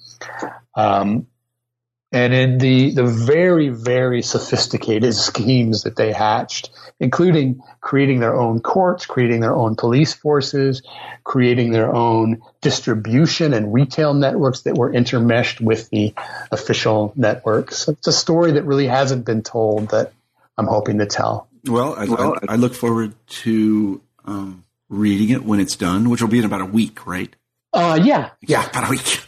Um, 0.74 1.28
and 2.12 2.34
in 2.34 2.58
the, 2.58 2.92
the 2.92 3.04
very, 3.04 3.70
very 3.70 4.22
sophisticated 4.22 5.14
schemes 5.14 5.84
that 5.84 5.98
they 5.98 6.14
hatched, 6.14 6.70
including 7.00 7.62
creating 7.82 8.20
their 8.20 8.36
own 8.36 8.62
courts, 8.62 9.06
creating 9.06 9.42
their 9.42 9.56
own 9.56 9.76
police 9.76 10.14
forces, 10.14 10.82
creating 11.26 11.72
their 11.72 11.94
own 11.94 12.42
distribution 12.62 13.54
and 13.54 13.74
retail 13.74 14.14
networks 14.14 14.62
that 14.62 14.76
were 14.76 14.92
intermeshed 14.92 15.60
with 15.60 15.90
the 15.90 16.14
official 16.50 17.12
networks. 17.18 17.80
so 17.80 17.92
It's 17.92 18.08
a 18.08 18.14
story 18.14 18.54
that 18.54 18.64
really 18.64 18.88
hasn't 18.88 19.26
been 19.26 19.44
told 19.44 19.90
that 19.90 20.14
I'm 20.58 20.68
hoping 20.68 21.00
to 21.00 21.06
tell. 21.06 21.50
Well, 21.66 21.94
I, 21.96 22.06
well, 22.06 22.36
I, 22.48 22.54
I 22.54 22.56
look 22.56 22.74
forward 22.74 23.14
to 23.44 24.02
um, 24.24 24.64
reading 24.88 25.30
it 25.30 25.44
when 25.44 25.60
it's 25.60 25.76
done, 25.76 26.10
which 26.10 26.22
will 26.22 26.30
be 26.30 26.40
in 26.40 26.46
about 26.46 26.62
a 26.62 26.66
week, 26.66 27.06
right? 27.06 27.36
Uh, 27.74 28.00
yeah, 28.02 28.32
yeah, 28.42 28.68
about 28.70 28.88
a 28.88 28.90
week. 28.90 29.24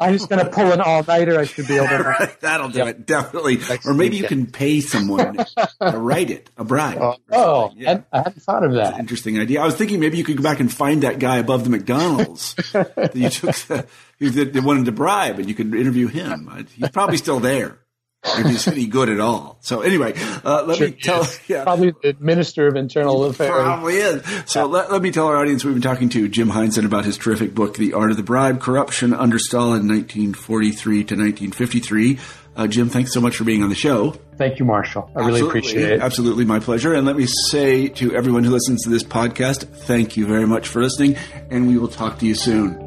I'm 0.00 0.14
just 0.14 0.30
going 0.30 0.44
to 0.44 0.50
pull 0.50 0.72
an 0.72 0.80
all 0.80 1.04
nighter. 1.04 1.38
I 1.38 1.44
should 1.44 1.68
be 1.68 1.76
able 1.76 1.88
to. 1.88 2.02
right, 2.18 2.40
that'll 2.40 2.70
do 2.70 2.78
yep. 2.78 2.88
it, 2.88 3.06
definitely. 3.06 3.58
Next 3.58 3.86
or 3.86 3.92
maybe 3.92 4.22
weekend. 4.22 4.40
you 4.40 4.44
can 4.44 4.52
pay 4.52 4.80
someone 4.80 5.36
to 5.80 5.98
write 5.98 6.30
it, 6.30 6.50
a 6.56 6.64
bribe. 6.64 6.98
Uh, 6.98 7.16
oh, 7.32 7.72
yeah. 7.76 8.00
I, 8.12 8.18
hadn't 8.18 8.42
thought 8.42 8.64
of 8.64 8.72
that. 8.74 8.98
interesting 8.98 9.38
idea. 9.38 9.60
I 9.60 9.66
was 9.66 9.76
thinking 9.76 10.00
maybe 10.00 10.16
you 10.16 10.24
could 10.24 10.38
go 10.38 10.42
back 10.42 10.58
and 10.58 10.72
find 10.72 11.02
that 11.02 11.18
guy 11.18 11.36
above 11.36 11.64
the 11.64 11.70
McDonald's 11.70 12.54
that 12.72 13.12
you 13.14 13.28
took 13.28 13.54
the, 13.56 13.86
that 14.18 14.64
wanted 14.64 14.86
to 14.86 14.92
bribe, 14.92 15.38
and 15.38 15.48
you 15.48 15.54
could 15.54 15.74
interview 15.74 16.08
him. 16.08 16.66
He's 16.74 16.88
probably 16.88 17.18
still 17.18 17.40
there 17.40 17.78
if 18.26 18.46
he's 18.46 18.68
any 18.68 18.86
good 18.86 19.08
at 19.08 19.20
all. 19.20 19.58
So 19.60 19.80
anyway, 19.80 20.14
uh, 20.44 20.64
let 20.66 20.78
sure, 20.78 20.88
me 20.88 20.92
tell. 21.00 21.20
Yes. 21.20 21.40
Yeah, 21.48 21.62
probably 21.64 21.92
the 22.02 22.16
Minister 22.20 22.66
of 22.66 22.76
Internal 22.76 23.24
Affairs. 23.24 23.50
Probably 23.50 23.94
is. 23.94 24.22
So 24.46 24.60
yeah. 24.60 24.64
let, 24.64 24.92
let 24.92 25.02
me 25.02 25.10
tell 25.10 25.26
our 25.26 25.36
audience 25.36 25.64
we've 25.64 25.74
been 25.74 25.82
talking 25.82 26.08
to 26.10 26.28
Jim 26.28 26.48
Heinzen 26.48 26.84
about 26.84 27.04
his 27.04 27.16
terrific 27.16 27.54
book, 27.54 27.76
The 27.76 27.92
Art 27.92 28.10
of 28.10 28.16
the 28.16 28.22
Bribe: 28.22 28.60
Corruption 28.60 29.14
Under 29.14 29.38
Stalin, 29.38 29.88
1943 29.88 30.94
to 30.96 31.14
1953. 31.14 32.18
Uh, 32.56 32.66
Jim, 32.66 32.88
thanks 32.88 33.12
so 33.12 33.20
much 33.20 33.36
for 33.36 33.44
being 33.44 33.62
on 33.62 33.68
the 33.68 33.74
show. 33.74 34.12
Thank 34.38 34.58
you, 34.58 34.64
Marshall. 34.64 35.10
I 35.14 35.26
really 35.26 35.42
appreciate 35.42 35.90
it. 35.92 36.00
Absolutely, 36.00 36.46
my 36.46 36.58
pleasure. 36.58 36.94
And 36.94 37.06
let 37.06 37.16
me 37.16 37.26
say 37.26 37.88
to 37.88 38.14
everyone 38.14 38.44
who 38.44 38.50
listens 38.50 38.82
to 38.84 38.90
this 38.90 39.04
podcast, 39.04 39.64
thank 39.64 40.16
you 40.16 40.26
very 40.26 40.46
much 40.46 40.68
for 40.68 40.82
listening, 40.82 41.16
and 41.50 41.68
we 41.68 41.76
will 41.76 41.88
talk 41.88 42.18
to 42.20 42.26
you 42.26 42.34
soon. 42.34 42.85